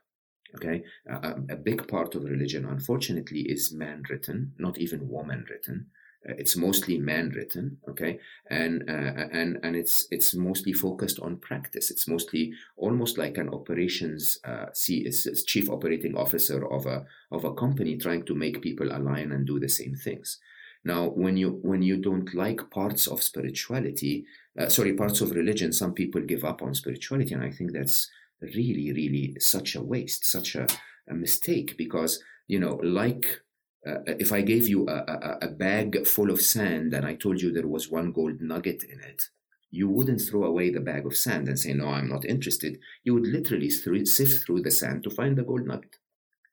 Okay, 0.57 0.83
a 1.07 1.57
big 1.57 1.87
part 1.87 2.15
of 2.15 2.25
religion, 2.25 2.65
unfortunately, 2.65 3.41
is 3.43 3.73
man 3.73 4.03
written, 4.11 4.53
not 4.59 4.79
even 4.79 5.09
woman 5.09 5.47
written. 5.49 5.87
Uh, 6.29 6.35
it's 6.37 6.55
mostly 6.55 6.99
man 6.99 7.31
written 7.31 7.79
okay? 7.89 8.19
And 8.51 8.85
uh, 8.91 9.29
and 9.33 9.59
and 9.63 9.75
it's 9.75 10.07
it's 10.11 10.35
mostly 10.35 10.75
focused 10.75 11.19
on 11.21 11.39
practice. 11.39 11.91
It's 11.91 12.07
mostly 12.07 12.53
almost 12.77 13.17
like 13.17 13.39
an 13.39 13.49
operations 13.49 14.39
uh, 14.45 14.67
see 14.75 14.99
it's 14.99 15.45
chief 15.45 15.71
operating 15.71 16.15
officer 16.17 16.67
of 16.67 16.85
a 16.85 17.07
of 17.33 17.45
a 17.45 17.55
company 17.55 17.97
trying 17.97 18.25
to 18.25 18.35
make 18.35 18.61
people 18.61 18.93
align 18.93 19.33
and 19.33 19.47
do 19.47 19.59
the 19.59 19.69
same 19.69 19.95
things. 19.95 20.39
Now 20.85 21.09
when 21.09 21.39
you 21.39 21.59
when 21.63 21.81
you 21.81 21.97
don't 21.97 22.35
like 22.35 22.71
parts 22.71 23.07
of 23.07 23.23
spirituality 23.23 24.27
uh, 24.59 24.69
sorry 24.69 24.93
parts 24.95 25.21
of 25.21 25.31
religion 25.31 25.73
some 25.73 25.95
people 25.95 26.21
give 26.23 26.45
up 26.45 26.63
on 26.63 26.75
spirituality 26.75 27.35
and 27.35 27.45
i 27.45 27.51
think 27.51 27.73
that's 27.73 28.11
really 28.41 28.93
really 28.93 29.37
such 29.39 29.75
a 29.75 29.83
waste 29.83 30.25
such 30.25 30.55
a, 30.55 30.67
a 31.09 31.15
mistake 31.15 31.77
because 31.77 32.23
you 32.47 32.59
know 32.59 32.81
like 32.83 33.41
uh, 33.87 34.01
if 34.07 34.31
I 34.33 34.43
gave 34.43 34.69
you 34.69 34.87
a, 34.89 34.93
a, 34.93 35.39
a, 35.43 35.49
bag 35.49 36.07
full 36.07 36.31
of 36.31 36.43
sand 36.43 36.93
and 36.93 37.07
I 37.07 37.15
told 37.15 37.41
you 37.41 37.51
there 37.51 37.67
was 37.67 37.91
one 37.91 38.13
gold 38.13 38.41
nugget 38.41 38.85
in 38.85 39.01
it, 39.01 39.31
you 39.71 39.89
wouldn't 39.89 40.21
throw 40.21 40.45
away 40.45 40.71
the 40.71 40.81
bag 40.81 41.07
of 41.07 41.17
sand 41.17 41.49
and 41.49 41.59
say, 41.59 41.73
No, 41.73 41.89
I'm 41.89 42.09
not 42.09 42.25
interested. 42.25 42.79
You 43.05 43.15
would 43.15 43.27
literally 43.27 43.71
sift 43.71 44.45
through 44.45 44.63
the 44.63 44.71
sand 44.71 45.05
to 45.05 45.11
find 45.11 45.37
the 45.37 45.45
gold 45.45 45.67
nugget. 45.67 45.97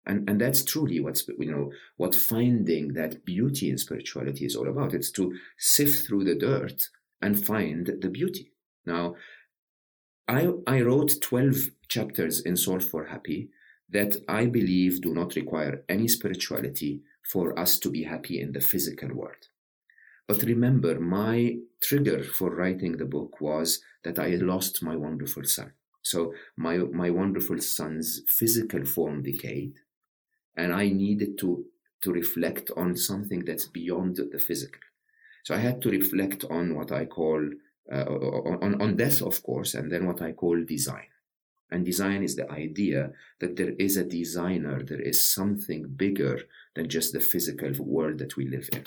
And, 0.05 0.29
and 0.29 0.39
that's 0.39 0.63
truly 0.63 1.01
what's 1.01 1.27
you 1.27 1.51
know 1.51 1.71
what 1.97 2.15
finding 2.15 2.93
that 2.93 3.25
beauty 3.25 3.69
in 3.69 3.77
spirituality 3.77 4.45
is 4.45 4.55
all 4.55 4.69
about. 4.69 4.93
It's 4.93 5.11
to 5.11 5.35
sift 5.57 6.07
through 6.07 6.23
the 6.23 6.35
dirt 6.35 6.87
and 7.21 7.43
find 7.43 7.87
the 8.01 8.09
beauty. 8.09 8.53
Now, 8.85 9.15
I 10.27 10.49
I 10.65 10.81
wrote 10.81 11.21
12 11.21 11.69
chapters 11.87 12.41
in 12.41 12.57
Solve 12.57 12.83
for 12.83 13.05
Happy 13.05 13.49
that 13.89 14.17
I 14.27 14.45
believe 14.45 15.01
do 15.01 15.13
not 15.13 15.35
require 15.35 15.83
any 15.87 16.07
spirituality 16.07 17.01
for 17.23 17.57
us 17.57 17.79
to 17.79 17.89
be 17.89 18.03
happy 18.03 18.41
in 18.41 18.51
the 18.51 18.61
physical 18.61 19.13
world. 19.13 19.47
But 20.27 20.43
remember, 20.43 20.99
my 20.99 21.57
trigger 21.81 22.23
for 22.23 22.53
writing 22.53 22.97
the 22.97 23.05
book 23.05 23.39
was 23.39 23.81
that 24.03 24.19
I 24.19 24.35
lost 24.35 24.83
my 24.83 24.95
wonderful 24.95 25.45
son. 25.45 25.71
So 26.01 26.33
my, 26.57 26.77
my 26.77 27.09
wonderful 27.09 27.59
son's 27.59 28.21
physical 28.27 28.85
form 28.85 29.23
decayed, 29.23 29.75
and 30.57 30.73
I 30.73 30.89
needed 30.89 31.37
to, 31.39 31.65
to 32.03 32.11
reflect 32.11 32.71
on 32.75 32.95
something 32.95 33.45
that's 33.45 33.65
beyond 33.65 34.17
the 34.17 34.39
physical. 34.39 34.81
So 35.43 35.55
I 35.55 35.59
had 35.59 35.81
to 35.81 35.89
reflect 35.89 36.43
on 36.49 36.75
what 36.75 36.91
I 36.91 37.05
call, 37.05 37.41
uh, 37.91 38.05
on, 38.05 38.81
on 38.81 38.95
death, 38.95 39.21
of 39.21 39.41
course, 39.43 39.73
and 39.73 39.91
then 39.91 40.05
what 40.05 40.21
I 40.21 40.31
call 40.31 40.63
design. 40.63 41.07
And 41.69 41.85
design 41.85 42.23
is 42.23 42.35
the 42.35 42.49
idea 42.51 43.11
that 43.39 43.55
there 43.57 43.73
is 43.77 43.97
a 43.97 44.03
designer, 44.03 44.83
there 44.83 45.01
is 45.01 45.21
something 45.21 45.87
bigger 45.87 46.41
than 46.75 46.87
just 46.87 47.13
the 47.13 47.19
physical 47.19 47.71
world 47.79 48.19
that 48.19 48.37
we 48.37 48.47
live 48.47 48.69
in. 48.71 48.83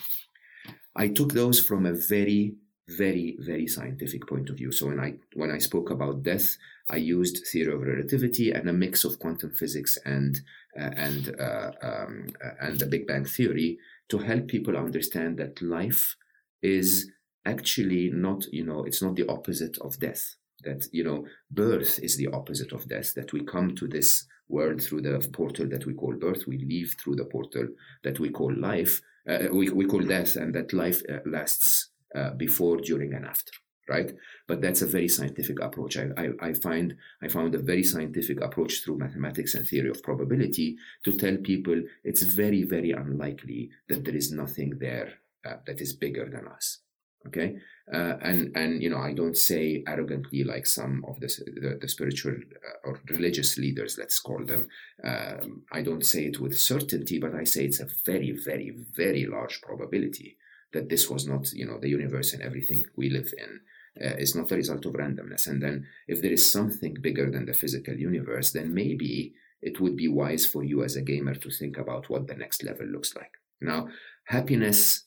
I 0.97 1.09
took 1.09 1.33
those 1.33 1.61
from 1.61 1.87
a 1.87 1.93
very, 1.93 2.55
very, 2.89 3.37
very 3.39 3.67
scientific 3.67 4.27
point 4.27 4.49
of 4.51 4.57
view. 4.57 4.73
So 4.73 4.87
when 4.87 4.99
I 4.99 5.15
when 5.35 5.51
I 5.51 5.59
spoke 5.59 5.91
about 5.91 6.23
death, 6.23 6.57
I 6.89 6.97
used 6.97 7.47
theory 7.47 7.73
of 7.73 7.83
relativity 7.83 8.51
and 8.53 8.69
a 8.69 8.73
mix 8.73 9.05
of 9.05 9.19
quantum 9.19 9.53
physics 9.53 9.99
and 10.05 10.41
uh, 10.79 10.91
and 10.97 11.41
uh, 11.41 11.73
um, 11.83 12.27
uh, 12.45 12.51
and 12.61 12.79
the 12.79 12.87
Big 12.87 13.07
Bang 13.07 13.25
theory 13.25 13.79
to 14.09 14.19
help 14.19 14.49
people 14.49 14.77
understand 14.77 15.39
that 15.39 15.63
life 15.63 16.17
is 16.63 17.11
actually 17.47 18.11
not 18.12 18.45
you 18.53 18.64
know 18.64 18.84
it's 18.84 19.03
not 19.03 19.16
the 19.16 19.26
opposite 19.28 19.78
of 19.78 19.99
death 19.99 20.36
that 20.64 20.86
you 20.93 21.03
know 21.03 21.24
birth 21.51 21.99
is 22.03 22.16
the 22.16 22.28
opposite 22.28 22.72
of 22.72 22.86
death 22.88 23.14
that 23.14 23.32
we 23.32 23.43
come 23.45 23.74
to 23.74 23.88
this 23.88 24.26
world 24.49 24.82
through 24.82 25.01
the 25.01 25.28
portal 25.32 25.66
that 25.68 25.86
we 25.86 25.95
call 25.95 26.14
birth 26.14 26.47
we 26.47 26.59
leave 26.59 26.95
through 26.99 27.16
the 27.16 27.24
portal 27.24 27.66
that 28.03 28.18
we 28.18 28.28
call 28.28 28.55
life 28.55 29.01
uh, 29.28 29.47
we, 29.53 29.70
we 29.70 29.86
call 29.86 30.01
death 30.01 30.36
and 30.36 30.55
that 30.55 30.72
life 30.72 31.03
uh, 31.09 31.18
lasts 31.26 31.91
uh, 32.14 32.30
before 32.30 32.76
during 32.78 33.14
and 33.14 33.26
after 33.26 33.53
right? 33.91 34.12
But 34.47 34.62
that's 34.62 34.82
a 34.82 34.86
very 34.86 35.09
scientific 35.09 35.61
approach. 35.61 35.99
I, 35.99 36.07
I, 36.16 36.28
I, 36.41 36.53
find 36.53 36.95
I 37.22 37.28
found 37.28 37.55
a 37.55 37.59
very 37.59 37.82
scientific 37.82 38.41
approach 38.41 38.82
through 38.82 38.99
mathematics 38.99 39.55
and 39.55 39.66
theory 39.66 39.91
of 39.91 40.03
probability 40.03 40.76
to 41.05 41.16
tell 41.16 41.36
people 41.36 41.82
it's 42.05 42.22
very, 42.22 42.62
very 42.62 42.93
unlikely 42.93 43.70
that 43.88 44.05
there 44.05 44.14
is 44.14 44.30
nothing 44.30 44.78
there 44.78 45.14
uh, 45.45 45.57
that 45.66 45.80
is 45.80 45.93
bigger 45.93 46.30
than 46.30 46.47
us. 46.47 46.78
Okay, 47.27 47.57
uh, 47.93 48.16
and 48.23 48.51
and 48.57 48.83
you 48.83 48.89
know 48.89 48.99
I 48.99 49.12
don't 49.12 49.37
say 49.37 49.85
arrogantly 49.87 50.43
like 50.43 50.66
some 50.66 51.05
of 51.07 51.21
the 51.21 51.27
the, 51.61 51.79
the 51.81 51.89
spiritual 51.89 52.33
uh, 52.33 52.89
or 52.89 53.01
religious 53.11 53.59
leaders, 53.59 53.99
let's 53.99 54.18
call 54.18 54.43
them. 54.45 54.66
Um, 55.05 55.62
I 55.71 55.83
don't 55.83 56.07
say 56.07 56.25
it 56.25 56.41
with 56.41 56.59
certainty, 56.59 57.18
but 57.18 57.35
I 57.35 57.45
say 57.45 57.64
it's 57.64 57.81
a 57.81 57.89
very, 58.07 58.33
very, 58.33 58.75
very 58.97 59.27
large 59.27 59.61
probability 59.61 60.39
that 60.73 60.89
this 60.89 61.11
was 61.11 61.27
not 61.27 61.53
you 61.53 61.66
know 61.66 61.79
the 61.79 61.91
universe 61.91 62.33
and 62.33 62.43
everything 62.43 62.85
we 62.97 63.11
live 63.11 63.33
in 63.37 63.61
uh, 64.05 64.16
is 64.16 64.35
not 64.35 64.49
the 64.49 64.57
result 64.57 64.87
of 64.87 64.95
randomness. 64.95 65.47
And 65.47 65.62
then, 65.62 65.87
if 66.09 66.23
there 66.23 66.33
is 66.33 66.51
something 66.51 66.95
bigger 67.01 67.31
than 67.31 67.47
the 67.47 67.55
physical 67.55 67.95
universe, 67.95 68.53
then 68.53 68.73
maybe 68.73 69.35
it 69.62 69.81
would 69.81 69.97
be 69.97 70.09
wise 70.09 70.47
for 70.47 70.64
you 70.64 70.85
as 70.85 70.97
a 70.97 71.03
gamer 71.03 71.35
to 71.35 71.51
think 71.51 71.77
about 71.77 72.09
what 72.09 72.27
the 72.27 72.35
next 72.35 72.62
level 72.62 72.87
looks 72.87 73.14
like. 73.14 73.33
Now, 73.61 73.89
happiness, 74.25 75.05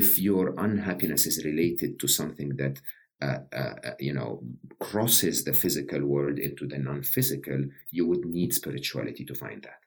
if 0.00 0.18
your 0.18 0.54
unhappiness 0.58 1.26
is 1.26 1.44
related 1.44 1.98
to 2.00 2.08
something 2.08 2.50
that 2.56 2.80
uh, 3.22 3.38
uh, 3.60 3.74
uh 3.88 3.94
you 4.00 4.12
know 4.12 4.42
crosses 4.80 5.44
the 5.44 5.52
physical 5.62 6.02
world 6.04 6.38
into 6.38 6.66
the 6.66 6.78
non-physical, 6.78 7.60
you 7.90 8.04
would 8.08 8.24
need 8.24 8.52
spirituality 8.52 9.24
to 9.24 9.34
find 9.34 9.62
that. 9.62 9.80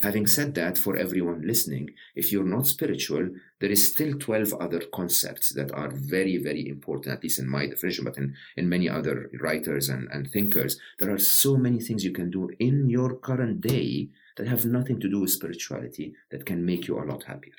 Having 0.00 0.28
said 0.28 0.54
that, 0.54 0.78
for 0.78 0.96
everyone 0.96 1.42
listening, 1.44 1.90
if 2.14 2.30
you're 2.30 2.54
not 2.56 2.68
spiritual, 2.68 3.24
there 3.60 3.72
is 3.76 3.84
still 3.92 4.16
12 4.16 4.54
other 4.60 4.80
concepts 4.94 5.48
that 5.54 5.72
are 5.72 5.90
very, 5.90 6.36
very 6.36 6.68
important, 6.68 7.12
at 7.16 7.22
least 7.24 7.40
in 7.40 7.48
my 7.48 7.66
definition, 7.66 8.04
but 8.04 8.16
in, 8.16 8.36
in 8.56 8.68
many 8.68 8.88
other 8.88 9.28
writers 9.40 9.88
and, 9.88 10.08
and 10.12 10.30
thinkers. 10.30 10.78
There 11.00 11.12
are 11.12 11.18
so 11.18 11.56
many 11.56 11.80
things 11.80 12.04
you 12.04 12.12
can 12.12 12.30
do 12.30 12.48
in 12.60 12.88
your 12.88 13.16
current 13.16 13.60
day 13.60 14.10
that 14.36 14.46
have 14.46 14.64
nothing 14.64 15.00
to 15.00 15.10
do 15.10 15.18
with 15.22 15.32
spirituality 15.32 16.14
that 16.30 16.46
can 16.46 16.64
make 16.64 16.86
you 16.86 17.00
a 17.00 17.08
lot 17.10 17.24
happier. 17.24 17.58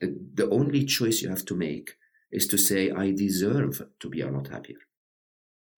The, 0.00 0.48
only 0.50 0.84
choice 0.84 1.20
you 1.20 1.28
have 1.28 1.44
to 1.46 1.54
make 1.54 1.96
is 2.30 2.46
to 2.48 2.58
say, 2.58 2.90
I 2.90 3.10
deserve 3.10 3.82
to 4.00 4.08
be 4.08 4.22
a 4.22 4.30
lot 4.30 4.48
happier 4.48 4.78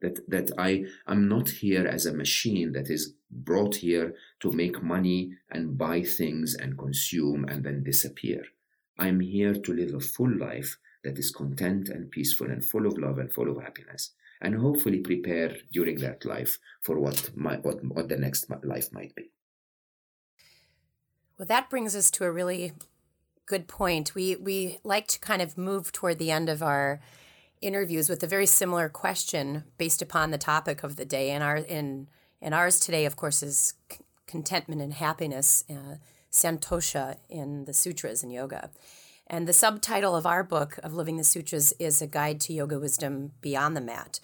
that 0.03 0.29
that 0.29 0.51
I 0.59 0.85
am 1.07 1.29
not 1.29 1.49
here 1.49 1.87
as 1.87 2.05
a 2.07 2.12
machine 2.12 2.73
that 2.73 2.91
is 2.91 3.14
brought 3.31 3.77
here 3.77 4.14
to 4.41 4.53
make 4.53 4.83
money 4.83 5.33
and 5.51 5.79
buy 5.79 6.03
things 6.03 6.55
and 6.55 6.77
consume 6.77 7.45
and 7.49 7.64
then 7.64 7.83
disappear. 7.83 8.43
I'm 8.99 9.20
here 9.20 9.55
to 9.55 9.73
live 9.73 9.95
a 9.95 10.01
full 10.01 10.37
life 10.37 10.77
that 11.05 11.18
is 11.18 11.31
content 11.31 11.89
and 11.89 12.11
peaceful 12.11 12.51
and 12.51 12.64
full 12.64 12.87
of 12.87 12.99
love 12.99 13.18
and 13.18 13.33
full 13.33 13.51
of 13.51 13.62
happiness 13.62 14.11
and 14.41 14.57
hopefully 14.57 14.99
prepare 14.99 15.57
during 15.73 15.99
that 16.01 16.25
life 16.25 16.59
for 16.83 16.99
what 16.99 17.31
my, 17.35 17.57
what, 17.57 17.83
what 17.85 18.09
the 18.09 18.16
next 18.16 18.51
life 18.64 18.93
might 18.93 19.14
be. 19.14 19.31
Well, 21.39 21.47
that 21.47 21.70
brings 21.70 21.97
us 21.97 22.11
to 22.12 22.25
a 22.25 22.31
really 22.31 22.73
good 23.47 23.68
point. 23.68 24.14
We 24.14 24.36
we 24.36 24.78
like 24.84 25.07
to 25.09 25.20
kind 25.20 25.43
of 25.43 25.59
move 25.59 25.93
toward 25.93 26.18
the 26.18 26.30
end 26.30 26.49
of 26.49 26.62
our 26.62 27.01
interviews 27.61 28.09
with 28.09 28.22
a 28.22 28.26
very 28.26 28.47
similar 28.47 28.88
question 28.88 29.64
based 29.78 30.03
upon 30.03 30.30
the 30.30 30.38
topic 30.38 30.82
of 30.82 30.97
the 30.97 31.05
day. 31.05 31.30
And 31.30 31.43
our 31.43 31.57
in 31.57 32.09
and 32.40 32.55
ours 32.55 32.80
today, 32.80 33.05
of 33.05 33.16
course, 33.16 33.43
is 33.43 33.74
c- 33.90 33.99
contentment 34.26 34.82
and 34.82 34.95
happiness, 34.95 35.64
uh, 35.70 35.97
santosha 36.30 37.16
in 37.28 37.64
the 37.64 37.72
sutras 37.72 38.22
and 38.22 38.32
yoga. 38.32 38.70
And 39.28 39.47
the 39.49 39.53
subtitle 39.53 40.16
of 40.16 40.26
our 40.26 40.43
book 40.43 40.78
of 40.82 40.95
Living 40.95 41.16
the 41.16 41.24
Sutras 41.24 41.72
is 41.78 42.03
a 42.03 42.07
guide 42.07 42.40
to 42.43 42.53
yoga 42.53 42.78
wisdom 42.78 43.32
beyond 43.40 43.76
the 43.76 43.80
mat. 43.80 44.20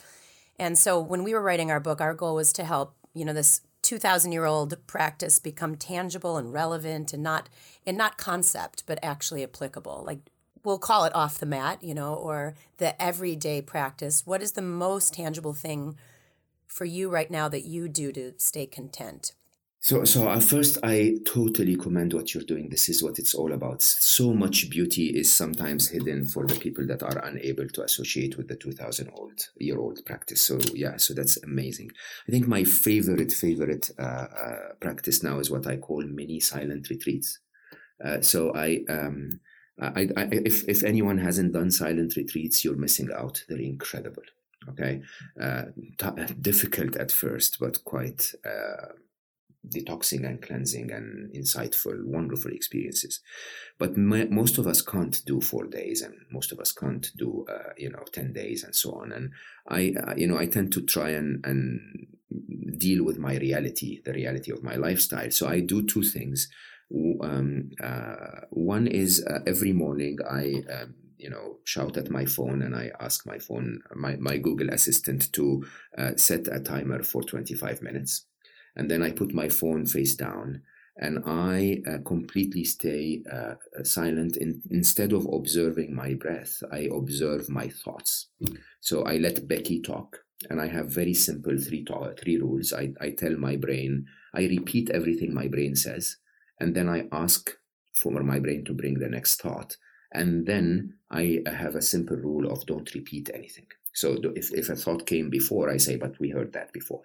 And 0.58 0.76
so 0.76 1.00
when 1.00 1.22
we 1.22 1.32
were 1.32 1.40
writing 1.40 1.70
our 1.70 1.80
book, 1.80 2.00
our 2.00 2.14
goal 2.14 2.34
was 2.34 2.52
to 2.54 2.64
help, 2.64 2.94
you 3.14 3.24
know, 3.24 3.32
this 3.32 3.60
2000 3.88 4.32
year 4.32 4.44
old 4.44 4.74
practice 4.86 5.38
become 5.38 5.74
tangible 5.74 6.36
and 6.36 6.52
relevant 6.52 7.14
and 7.14 7.22
not 7.22 7.48
and 7.86 7.96
not 7.96 8.18
concept 8.18 8.84
but 8.86 8.98
actually 9.02 9.42
applicable 9.42 10.04
like 10.06 10.20
we'll 10.64 10.78
call 10.78 11.04
it 11.04 11.14
off 11.14 11.38
the 11.38 11.46
mat, 11.46 11.82
you 11.82 11.94
know, 11.94 12.14
or 12.14 12.54
the 12.78 13.00
everyday 13.00 13.62
practice. 13.62 14.26
What 14.26 14.42
is 14.42 14.52
the 14.52 14.62
most 14.62 15.14
tangible 15.14 15.54
thing 15.54 15.96
for 16.66 16.84
you 16.84 17.08
right 17.08 17.30
now 17.30 17.48
that 17.48 17.64
you 17.64 17.88
do 17.88 18.12
to 18.12 18.34
stay 18.36 18.66
content? 18.66 19.32
So, 19.88 20.04
so 20.04 20.38
first, 20.40 20.76
I 20.82 21.14
totally 21.24 21.74
commend 21.74 22.12
what 22.12 22.34
you're 22.34 22.42
doing. 22.42 22.68
This 22.68 22.90
is 22.90 23.02
what 23.02 23.18
it's 23.18 23.34
all 23.34 23.54
about. 23.54 23.80
So 23.80 24.34
much 24.34 24.68
beauty 24.68 25.06
is 25.18 25.32
sometimes 25.32 25.88
hidden 25.88 26.26
for 26.26 26.46
the 26.46 26.56
people 26.56 26.86
that 26.88 27.02
are 27.02 27.24
unable 27.24 27.66
to 27.68 27.84
associate 27.84 28.36
with 28.36 28.48
the 28.48 28.56
2000 28.56 29.08
old 29.14 29.48
year 29.56 29.78
old 29.78 30.04
practice. 30.04 30.42
So, 30.42 30.58
yeah, 30.74 30.98
so 30.98 31.14
that's 31.14 31.42
amazing. 31.42 31.90
I 32.28 32.32
think 32.32 32.46
my 32.46 32.64
favorite, 32.64 33.32
favorite 33.32 33.90
uh, 33.98 34.02
uh, 34.02 34.56
practice 34.78 35.22
now 35.22 35.38
is 35.38 35.50
what 35.50 35.66
I 35.66 35.78
call 35.78 36.02
mini 36.02 36.38
silent 36.38 36.90
retreats. 36.90 37.38
Uh, 38.04 38.20
so 38.20 38.54
I, 38.54 38.80
um, 38.90 39.40
I, 39.80 40.10
I, 40.18 40.28
if 40.32 40.68
if 40.68 40.84
anyone 40.84 41.16
hasn't 41.16 41.54
done 41.54 41.70
silent 41.70 42.14
retreats, 42.14 42.62
you're 42.62 42.76
missing 42.76 43.08
out. 43.16 43.42
They're 43.48 43.58
incredible. 43.58 44.24
Okay, 44.68 45.00
uh, 45.40 45.62
t- 45.96 46.34
difficult 46.42 46.96
at 46.96 47.10
first, 47.10 47.58
but 47.58 47.82
quite 47.84 48.34
uh, 48.44 48.92
detoxing 49.66 50.26
and 50.26 50.42
cleansing 50.42 50.90
and 50.90 51.32
insightful, 51.34 52.04
wonderful 52.04 52.52
experiences. 52.52 53.20
But 53.78 53.90
m- 53.90 54.34
most 54.34 54.58
of 54.58 54.66
us 54.66 54.82
can't 54.82 55.20
do 55.24 55.40
four 55.40 55.66
days, 55.66 56.02
and 56.02 56.14
most 56.30 56.52
of 56.52 56.58
us 56.60 56.72
can't 56.72 57.10
do 57.16 57.46
uh, 57.48 57.72
you 57.76 57.90
know 57.90 58.04
ten 58.12 58.32
days 58.32 58.64
and 58.64 58.74
so 58.74 58.92
on. 58.92 59.12
And 59.12 59.32
I 59.68 59.94
uh, 60.00 60.14
you 60.16 60.26
know 60.26 60.38
I 60.38 60.46
tend 60.46 60.72
to 60.74 60.82
try 60.82 61.10
and 61.10 61.44
and 61.44 62.06
deal 62.78 63.04
with 63.04 63.18
my 63.18 63.36
reality, 63.36 64.00
the 64.04 64.12
reality 64.12 64.52
of 64.52 64.62
my 64.62 64.76
lifestyle. 64.76 65.30
So 65.30 65.48
I 65.48 65.60
do 65.60 65.84
two 65.84 66.02
things 66.02 66.48
um, 67.20 67.70
uh, 67.82 68.40
one 68.50 68.86
is 68.86 69.24
uh, 69.26 69.40
every 69.46 69.72
morning 69.72 70.18
I 70.28 70.62
um, 70.72 70.94
you 71.18 71.30
know 71.30 71.58
shout 71.64 71.96
at 71.96 72.10
my 72.10 72.24
phone 72.24 72.62
and 72.62 72.74
I 72.74 72.90
ask 73.00 73.26
my 73.26 73.38
phone 73.38 73.80
my, 73.94 74.16
my 74.16 74.38
Google 74.38 74.70
Assistant 74.70 75.32
to 75.34 75.66
uh, 75.96 76.12
set 76.16 76.46
a 76.48 76.60
timer 76.60 77.02
for 77.02 77.22
25 77.22 77.82
minutes 77.82 78.24
and 78.78 78.90
then 78.90 79.02
I 79.02 79.10
put 79.10 79.34
my 79.34 79.48
phone 79.48 79.84
face 79.86 80.14
down 80.14 80.62
and 81.00 81.22
I 81.26 81.80
uh, 81.86 81.98
completely 82.04 82.64
stay 82.64 83.22
uh, 83.32 83.54
silent. 83.84 84.36
In, 84.36 84.60
instead 84.70 85.12
of 85.12 85.26
observing 85.32 85.94
my 85.94 86.14
breath, 86.14 86.60
I 86.72 86.88
observe 86.92 87.48
my 87.48 87.68
thoughts. 87.68 88.28
So 88.80 89.02
I 89.04 89.16
let 89.18 89.46
Becky 89.46 89.80
talk, 89.80 90.18
and 90.50 90.60
I 90.60 90.66
have 90.66 90.90
very 90.90 91.14
simple 91.14 91.56
three 91.56 91.84
to- 91.84 92.14
three 92.18 92.36
rules. 92.38 92.72
I, 92.72 92.92
I 93.00 93.10
tell 93.10 93.36
my 93.36 93.56
brain, 93.56 94.06
I 94.34 94.42
repeat 94.46 94.90
everything 94.90 95.32
my 95.32 95.46
brain 95.48 95.76
says, 95.76 96.16
and 96.60 96.74
then 96.74 96.88
I 96.88 97.06
ask 97.12 97.50
for 97.94 98.22
my 98.22 98.40
brain 98.40 98.64
to 98.64 98.72
bring 98.72 98.98
the 98.98 99.08
next 99.08 99.40
thought. 99.40 99.76
And 100.12 100.46
then 100.46 100.94
I 101.10 101.42
have 101.46 101.74
a 101.76 101.82
simple 101.82 102.16
rule 102.16 102.50
of 102.50 102.66
don't 102.66 102.94
repeat 102.94 103.30
anything. 103.34 103.66
So 103.92 104.16
if, 104.34 104.52
if 104.52 104.68
a 104.68 104.76
thought 104.76 105.06
came 105.06 105.30
before, 105.30 105.68
I 105.70 105.76
say, 105.76 105.96
but 105.96 106.18
we 106.18 106.30
heard 106.30 106.52
that 106.54 106.72
before. 106.72 107.02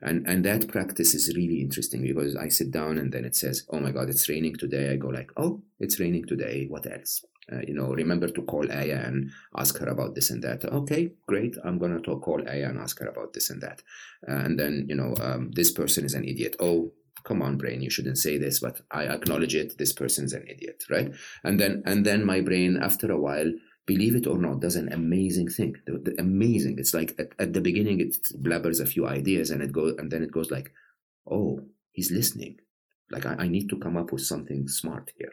And 0.00 0.26
and 0.26 0.44
that 0.44 0.68
practice 0.68 1.14
is 1.14 1.34
really 1.36 1.60
interesting 1.60 2.02
because 2.02 2.36
I 2.36 2.48
sit 2.48 2.70
down 2.70 2.98
and 2.98 3.12
then 3.12 3.24
it 3.24 3.36
says, 3.36 3.66
oh 3.70 3.80
my 3.80 3.90
God, 3.90 4.08
it's 4.08 4.28
raining 4.28 4.56
today. 4.56 4.92
I 4.92 4.96
go 4.96 5.08
like, 5.08 5.30
oh, 5.36 5.62
it's 5.78 6.00
raining 6.00 6.26
today. 6.26 6.66
What 6.68 6.86
else? 6.86 7.24
Uh, 7.52 7.60
you 7.66 7.74
know, 7.74 7.92
remember 7.92 8.28
to 8.28 8.42
call 8.42 8.70
Aya 8.70 9.02
and 9.04 9.30
ask 9.56 9.76
her 9.78 9.88
about 9.88 10.14
this 10.14 10.30
and 10.30 10.42
that. 10.44 10.64
Okay, 10.64 11.12
great. 11.26 11.56
I'm 11.64 11.78
gonna 11.78 12.00
talk, 12.00 12.22
call 12.22 12.48
Aya 12.48 12.68
and 12.68 12.78
ask 12.78 12.98
her 13.00 13.08
about 13.08 13.32
this 13.32 13.50
and 13.50 13.60
that. 13.62 13.82
Uh, 14.28 14.44
and 14.44 14.58
then 14.58 14.86
you 14.88 14.94
know, 14.94 15.14
um, 15.20 15.50
this 15.52 15.70
person 15.70 16.04
is 16.04 16.14
an 16.14 16.24
idiot. 16.24 16.56
Oh, 16.60 16.92
come 17.24 17.42
on 17.42 17.56
brain 17.56 17.80
you 17.80 17.90
shouldn't 17.90 18.18
say 18.18 18.36
this 18.36 18.58
but 18.58 18.80
i 18.90 19.04
acknowledge 19.04 19.54
it 19.54 19.78
this 19.78 19.92
person's 19.92 20.32
an 20.32 20.44
idiot 20.48 20.82
right 20.90 21.12
and 21.44 21.60
then 21.60 21.82
and 21.86 22.04
then 22.04 22.24
my 22.24 22.40
brain 22.40 22.76
after 22.82 23.12
a 23.12 23.20
while 23.20 23.50
believe 23.86 24.14
it 24.14 24.26
or 24.26 24.38
not 24.38 24.60
does 24.60 24.76
an 24.76 24.92
amazing 24.92 25.48
thing 25.48 25.74
the, 25.86 25.98
the 25.98 26.20
amazing 26.20 26.78
it's 26.78 26.94
like 26.94 27.14
at, 27.18 27.28
at 27.38 27.52
the 27.52 27.60
beginning 27.60 28.00
it 28.00 28.16
blabbers 28.40 28.80
a 28.80 28.86
few 28.86 29.06
ideas 29.06 29.50
and 29.50 29.62
it 29.62 29.72
goes 29.72 29.94
and 29.98 30.10
then 30.10 30.22
it 30.22 30.30
goes 30.30 30.50
like 30.50 30.72
oh 31.30 31.60
he's 31.92 32.10
listening 32.10 32.58
like 33.10 33.26
i, 33.26 33.34
I 33.38 33.48
need 33.48 33.68
to 33.70 33.78
come 33.78 33.96
up 33.96 34.12
with 34.12 34.22
something 34.22 34.68
smart 34.68 35.10
here 35.16 35.32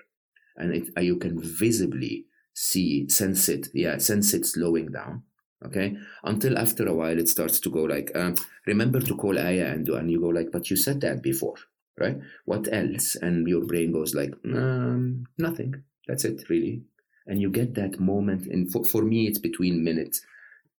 and 0.57 0.73
it, 0.73 0.89
uh, 0.97 1.01
you 1.01 1.17
can 1.17 1.39
visibly 1.39 2.25
see 2.53 3.07
sense 3.09 3.49
it 3.49 3.67
yeah 3.73 3.97
sense 3.97 4.33
it 4.33 4.45
slowing 4.45 4.91
down 4.91 5.23
okay 5.63 5.95
until 6.23 6.57
after 6.57 6.87
a 6.87 6.93
while 6.93 7.17
it 7.19 7.29
starts 7.29 7.59
to 7.59 7.69
go 7.69 7.83
like 7.83 8.11
uh, 8.15 8.31
remember 8.65 8.99
to 8.99 9.15
call 9.15 9.37
aya 9.37 9.67
and 9.67 9.85
do 9.85 9.95
and 9.95 10.09
you 10.09 10.19
go 10.19 10.27
like 10.27 10.51
but 10.51 10.69
you 10.69 10.75
said 10.75 11.01
that 11.01 11.21
before 11.21 11.55
right? 11.99 12.17
What 12.45 12.71
else? 12.71 13.15
And 13.15 13.47
your 13.47 13.65
brain 13.65 13.91
goes 13.91 14.15
like, 14.15 14.33
um, 14.45 15.25
nothing. 15.37 15.83
That's 16.07 16.25
it, 16.25 16.49
really. 16.49 16.81
And 17.29 17.39
you 17.39 17.49
get 17.49 17.75
that 17.75 17.99
moment. 17.99 18.47
And 18.47 18.69
for, 18.71 18.83
for 18.83 19.03
me, 19.03 19.27
it's 19.27 19.39
between 19.39 19.83
minute 19.83 20.17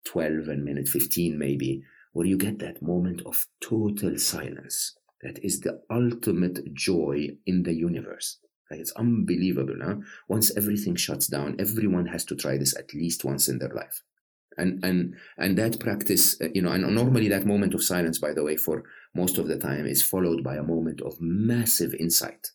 12 0.05 0.49
and 0.49 0.63
minute 0.63 0.87
15, 0.87 1.37
maybe, 1.37 1.83
where 2.13 2.27
you 2.27 2.37
get 2.37 2.59
that 2.59 2.81
moment 2.81 3.21
of 3.25 3.47
total 3.61 4.17
silence. 4.17 4.95
That 5.23 5.43
is 5.43 5.61
the 5.61 5.81
ultimate 5.89 6.73
joy 6.73 7.29
in 7.47 7.63
the 7.63 7.73
universe. 7.73 8.37
It's 8.69 8.91
unbelievable. 8.93 9.75
Huh? 9.83 9.95
Once 10.27 10.55
everything 10.55 10.95
shuts 10.95 11.27
down, 11.27 11.55
everyone 11.59 12.05
has 12.07 12.25
to 12.25 12.35
try 12.35 12.57
this 12.57 12.77
at 12.77 12.93
least 12.93 13.25
once 13.25 13.49
in 13.49 13.59
their 13.59 13.73
life. 13.73 14.03
and 14.57 14.83
and 14.83 15.15
and 15.37 15.57
that 15.57 15.79
practice 15.79 16.39
uh, 16.41 16.47
you 16.53 16.61
know 16.61 16.71
and 16.71 16.83
normally 16.93 17.27
that 17.29 17.45
moment 17.45 17.73
of 17.73 17.83
silence 17.83 18.17
by 18.19 18.33
the 18.33 18.43
way 18.43 18.57
for 18.57 18.83
most 19.15 19.37
of 19.37 19.47
the 19.47 19.57
time 19.57 19.85
is 19.85 20.01
followed 20.03 20.43
by 20.43 20.55
a 20.55 20.63
moment 20.63 21.01
of 21.01 21.15
massive 21.19 21.93
insight 21.95 22.49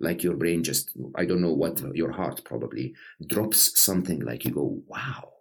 like 0.00 0.22
your 0.22 0.36
brain 0.36 0.62
just 0.62 0.90
i 1.16 1.24
don't 1.24 1.40
know 1.40 1.52
what 1.52 1.82
your 1.94 2.12
heart 2.12 2.42
probably 2.44 2.94
drops 3.26 3.78
something 3.78 4.20
like 4.20 4.44
you 4.44 4.50
go 4.50 4.80
wow 4.86 5.32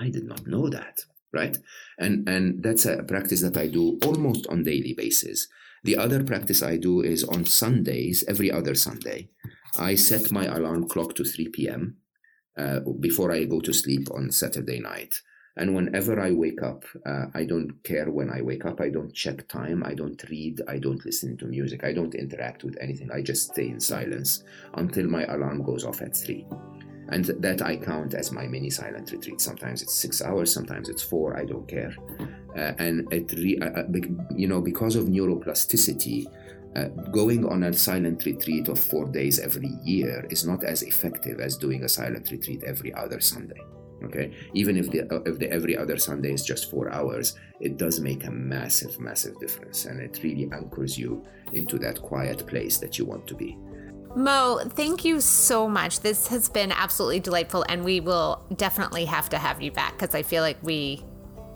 i 0.00 0.08
did 0.08 0.24
not 0.24 0.46
know 0.46 0.68
that 0.68 1.00
right? 1.32 1.56
And 1.98 2.28
and 2.28 2.62
that's 2.62 2.86
a 2.86 3.02
practice 3.02 3.42
that 3.42 3.56
i 3.56 3.66
do 3.66 3.98
almost 4.04 4.46
on 4.48 4.64
daily 4.64 4.94
basis. 4.94 5.48
The 5.84 5.96
other 5.96 6.22
practice 6.24 6.62
i 6.62 6.76
do 6.76 7.00
is 7.00 7.24
on 7.24 7.46
sundays 7.46 8.22
every 8.28 8.50
other 8.50 8.74
sunday 8.74 9.28
i 9.78 9.94
set 9.94 10.30
my 10.30 10.44
alarm 10.44 10.86
clock 10.88 11.14
to 11.14 11.24
3 11.24 11.48
p.m 11.48 11.96
uh, 12.58 12.80
before 13.00 13.32
i 13.32 13.44
go 13.44 13.60
to 13.60 13.72
sleep 13.72 14.08
on 14.12 14.30
saturday 14.30 14.78
night 14.78 15.22
and 15.60 15.74
whenever 15.74 16.18
I 16.18 16.30
wake 16.30 16.62
up, 16.62 16.86
uh, 17.04 17.26
I 17.34 17.44
don't 17.44 17.70
care 17.84 18.10
when 18.10 18.30
I 18.30 18.40
wake 18.40 18.64
up. 18.64 18.80
I 18.80 18.88
don't 18.88 19.12
check 19.12 19.46
time. 19.46 19.84
I 19.84 19.92
don't 19.92 20.20
read. 20.30 20.62
I 20.66 20.78
don't 20.78 21.04
listen 21.04 21.36
to 21.36 21.44
music. 21.44 21.84
I 21.84 21.92
don't 21.92 22.14
interact 22.14 22.64
with 22.64 22.78
anything. 22.80 23.10
I 23.12 23.20
just 23.20 23.50
stay 23.52 23.68
in 23.68 23.78
silence 23.78 24.42
until 24.74 25.06
my 25.06 25.24
alarm 25.26 25.62
goes 25.62 25.84
off 25.84 26.00
at 26.00 26.16
three. 26.16 26.46
And 27.10 27.26
that 27.26 27.60
I 27.60 27.76
count 27.76 28.14
as 28.14 28.32
my 28.32 28.46
mini 28.46 28.70
silent 28.70 29.12
retreat. 29.12 29.38
Sometimes 29.42 29.82
it's 29.82 29.92
six 29.92 30.22
hours, 30.22 30.50
sometimes 30.50 30.88
it's 30.88 31.02
four. 31.02 31.36
I 31.36 31.44
don't 31.44 31.68
care. 31.68 31.94
Uh, 32.56 32.72
and 32.78 33.12
it, 33.12 33.30
re- 33.32 33.58
uh, 33.60 33.82
uh 33.82 33.84
you 34.34 34.48
know, 34.48 34.62
because 34.62 34.96
of 34.96 35.06
neuroplasticity, 35.06 36.24
uh, 36.74 36.88
going 37.12 37.44
on 37.44 37.64
a 37.64 37.72
silent 37.74 38.24
retreat 38.24 38.68
of 38.68 38.80
four 38.80 39.04
days 39.04 39.38
every 39.38 39.76
year 39.84 40.26
is 40.30 40.46
not 40.46 40.64
as 40.64 40.82
effective 40.82 41.38
as 41.38 41.58
doing 41.58 41.84
a 41.84 41.88
silent 41.88 42.30
retreat 42.30 42.62
every 42.64 42.94
other 42.94 43.20
Sunday 43.20 43.60
okay? 44.04 44.32
Even 44.54 44.76
if 44.76 44.90
the 44.90 45.00
if 45.26 45.38
the 45.38 45.50
every 45.50 45.76
other 45.76 45.98
sunday 45.98 46.32
is 46.32 46.44
just 46.44 46.70
four 46.70 46.90
hours 46.92 47.36
it 47.60 47.76
does 47.76 48.00
make 48.00 48.24
a 48.24 48.30
massive 48.30 48.98
massive 48.98 49.38
difference. 49.40 49.84
And 49.84 50.00
it 50.00 50.20
really 50.22 50.48
anchors 50.52 50.98
you 50.98 51.24
into 51.52 51.78
that 51.78 52.00
quiet 52.00 52.46
place 52.46 52.78
that 52.78 52.98
you 52.98 53.04
want 53.04 53.26
to 53.26 53.34
be. 53.34 53.58
Mo 54.16 54.60
thank 54.70 55.04
you 55.04 55.20
so 55.20 55.68
much. 55.68 56.00
This 56.00 56.26
has 56.28 56.48
been 56.48 56.72
absolutely 56.72 57.20
delightful 57.20 57.64
and 57.68 57.84
we 57.84 58.00
will 58.00 58.42
definitely 58.56 59.04
have 59.04 59.28
to 59.30 59.38
have 59.38 59.62
you 59.62 59.70
back 59.70 59.98
because 59.98 60.14
i 60.14 60.22
feel 60.22 60.42
like 60.42 60.58
we 60.62 61.04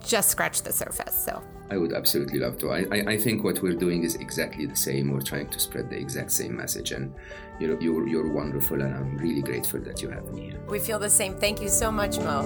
just 0.05 0.31
scratched 0.31 0.65
the 0.65 0.73
surface 0.73 1.25
so 1.25 1.43
I 1.71 1.77
would 1.77 1.93
absolutely 1.93 2.39
love 2.39 2.59
to. 2.59 2.71
I, 2.71 2.87
I, 2.93 3.05
I, 3.09 3.19
think 3.19 3.43
what 3.43 3.63
we're 3.63 3.75
doing 3.75 4.05
is 4.05 4.17
exactly 4.17 4.67
the 4.67 4.77
same. 4.77 5.11
We're 5.11 5.23
trying 5.23 5.49
to 5.49 5.59
spread 5.59 5.89
the 5.89 5.97
exact 5.97 6.31
same 6.31 6.57
message, 6.57 6.93
and 6.93 7.15
you 7.59 7.69
know, 7.69 7.79
you're 7.81 8.07
you're 8.07 8.29
wonderful, 8.29 8.83
and 8.83 8.95
I'm 8.95 9.17
really 9.17 9.43
grateful 9.43 9.81
that 9.81 10.03
you 10.03 10.11
have 10.11 10.31
me 10.33 10.51
here. 10.51 10.61
We 10.69 10.79
feel 10.79 10.99
the 10.99 11.11
same. 11.11 11.37
Thank 11.37 11.63
you 11.63 11.69
so 11.69 11.91
much, 11.91 12.19
Mo. 12.19 12.43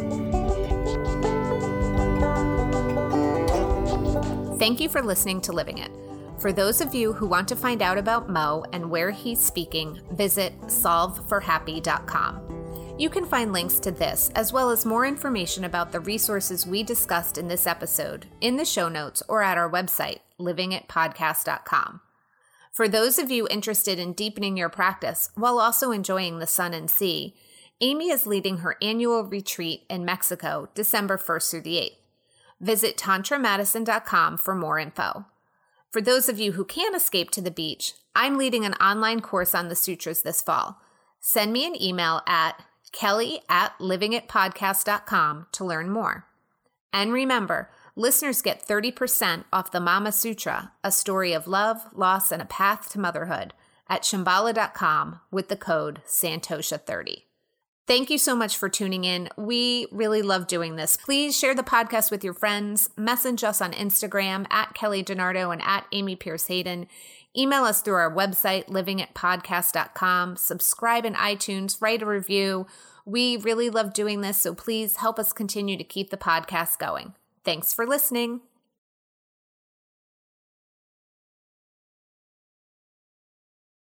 Thank 4.58 4.80
you 4.80 4.88
for 4.88 5.02
listening 5.02 5.40
to 5.42 5.52
Living 5.52 5.78
It. 5.78 5.90
For 6.38 6.52
those 6.52 6.80
of 6.80 6.94
you 6.94 7.12
who 7.12 7.26
want 7.26 7.48
to 7.48 7.56
find 7.56 7.82
out 7.82 7.98
about 7.98 8.28
Mo 8.28 8.64
and 8.72 8.88
where 8.88 9.10
he's 9.10 9.40
speaking, 9.40 10.00
visit 10.12 10.58
solveforhappy.com. 10.62 12.67
You 12.98 13.08
can 13.08 13.26
find 13.26 13.52
links 13.52 13.78
to 13.80 13.92
this, 13.92 14.28
as 14.34 14.52
well 14.52 14.70
as 14.70 14.84
more 14.84 15.06
information 15.06 15.62
about 15.62 15.92
the 15.92 16.00
resources 16.00 16.66
we 16.66 16.82
discussed 16.82 17.38
in 17.38 17.46
this 17.46 17.64
episode, 17.64 18.26
in 18.40 18.56
the 18.56 18.64
show 18.64 18.88
notes 18.88 19.22
or 19.28 19.40
at 19.40 19.56
our 19.56 19.70
website, 19.70 20.18
livingitpodcast.com. 20.40 22.00
For 22.72 22.88
those 22.88 23.20
of 23.20 23.30
you 23.30 23.46
interested 23.48 24.00
in 24.00 24.14
deepening 24.14 24.56
your 24.56 24.68
practice 24.68 25.30
while 25.36 25.60
also 25.60 25.92
enjoying 25.92 26.40
the 26.40 26.46
sun 26.48 26.74
and 26.74 26.90
sea, 26.90 27.36
Amy 27.80 28.10
is 28.10 28.26
leading 28.26 28.58
her 28.58 28.76
annual 28.82 29.22
retreat 29.22 29.84
in 29.88 30.04
Mexico 30.04 30.68
December 30.74 31.16
1st 31.16 31.50
through 31.52 31.60
the 31.60 31.76
8th. 31.76 31.96
Visit 32.60 32.96
tantramadison.com 32.96 34.38
for 34.38 34.56
more 34.56 34.80
info. 34.80 35.24
For 35.92 36.00
those 36.00 36.28
of 36.28 36.40
you 36.40 36.52
who 36.52 36.64
can't 36.64 36.96
escape 36.96 37.30
to 37.30 37.40
the 37.40 37.52
beach, 37.52 37.92
I'm 38.16 38.36
leading 38.36 38.64
an 38.64 38.74
online 38.74 39.20
course 39.20 39.54
on 39.54 39.68
the 39.68 39.76
sutras 39.76 40.22
this 40.22 40.42
fall. 40.42 40.80
Send 41.20 41.52
me 41.52 41.64
an 41.64 41.80
email 41.80 42.22
at 42.26 42.64
kelly 42.92 43.40
at 43.48 43.78
livingitpodcast.com 43.78 45.46
to 45.52 45.64
learn 45.64 45.90
more. 45.90 46.26
And 46.92 47.12
remember, 47.12 47.70
listeners 47.96 48.42
get 48.42 48.66
30% 48.66 49.44
off 49.52 49.70
the 49.70 49.80
Mama 49.80 50.12
Sutra, 50.12 50.72
a 50.82 50.90
story 50.90 51.32
of 51.32 51.46
love, 51.46 51.86
loss, 51.94 52.32
and 52.32 52.40
a 52.40 52.46
path 52.46 52.90
to 52.90 52.98
motherhood 52.98 53.52
at 53.88 54.02
shambhala.com 54.02 55.20
with 55.30 55.48
the 55.48 55.56
code 55.56 56.02
Santosha30. 56.06 57.22
Thank 57.86 58.10
you 58.10 58.18
so 58.18 58.36
much 58.36 58.58
for 58.58 58.68
tuning 58.68 59.04
in. 59.04 59.30
We 59.38 59.86
really 59.90 60.20
love 60.20 60.46
doing 60.46 60.76
this. 60.76 60.98
Please 60.98 61.34
share 61.34 61.54
the 61.54 61.62
podcast 61.62 62.10
with 62.10 62.22
your 62.22 62.34
friends, 62.34 62.90
message 62.98 63.42
us 63.42 63.62
on 63.62 63.72
Instagram 63.72 64.46
at 64.50 64.74
Kelly 64.74 65.02
DiNardo 65.02 65.50
and 65.50 65.62
at 65.62 65.86
Amy 65.90 66.14
Pearce 66.14 66.48
Hayden. 66.48 66.86
Email 67.38 67.62
us 67.62 67.80
through 67.80 67.94
our 67.94 68.12
website, 68.12 68.66
livingitpodcast.com. 68.66 70.36
Subscribe 70.36 71.04
in 71.04 71.14
iTunes, 71.14 71.80
write 71.80 72.02
a 72.02 72.06
review. 72.06 72.66
We 73.04 73.36
really 73.36 73.70
love 73.70 73.94
doing 73.94 74.22
this, 74.22 74.38
so 74.38 74.54
please 74.54 74.96
help 74.96 75.20
us 75.20 75.32
continue 75.32 75.76
to 75.76 75.84
keep 75.84 76.10
the 76.10 76.16
podcast 76.16 76.78
going. 76.78 77.14
Thanks 77.44 77.72
for 77.72 77.86
listening. 77.86 78.40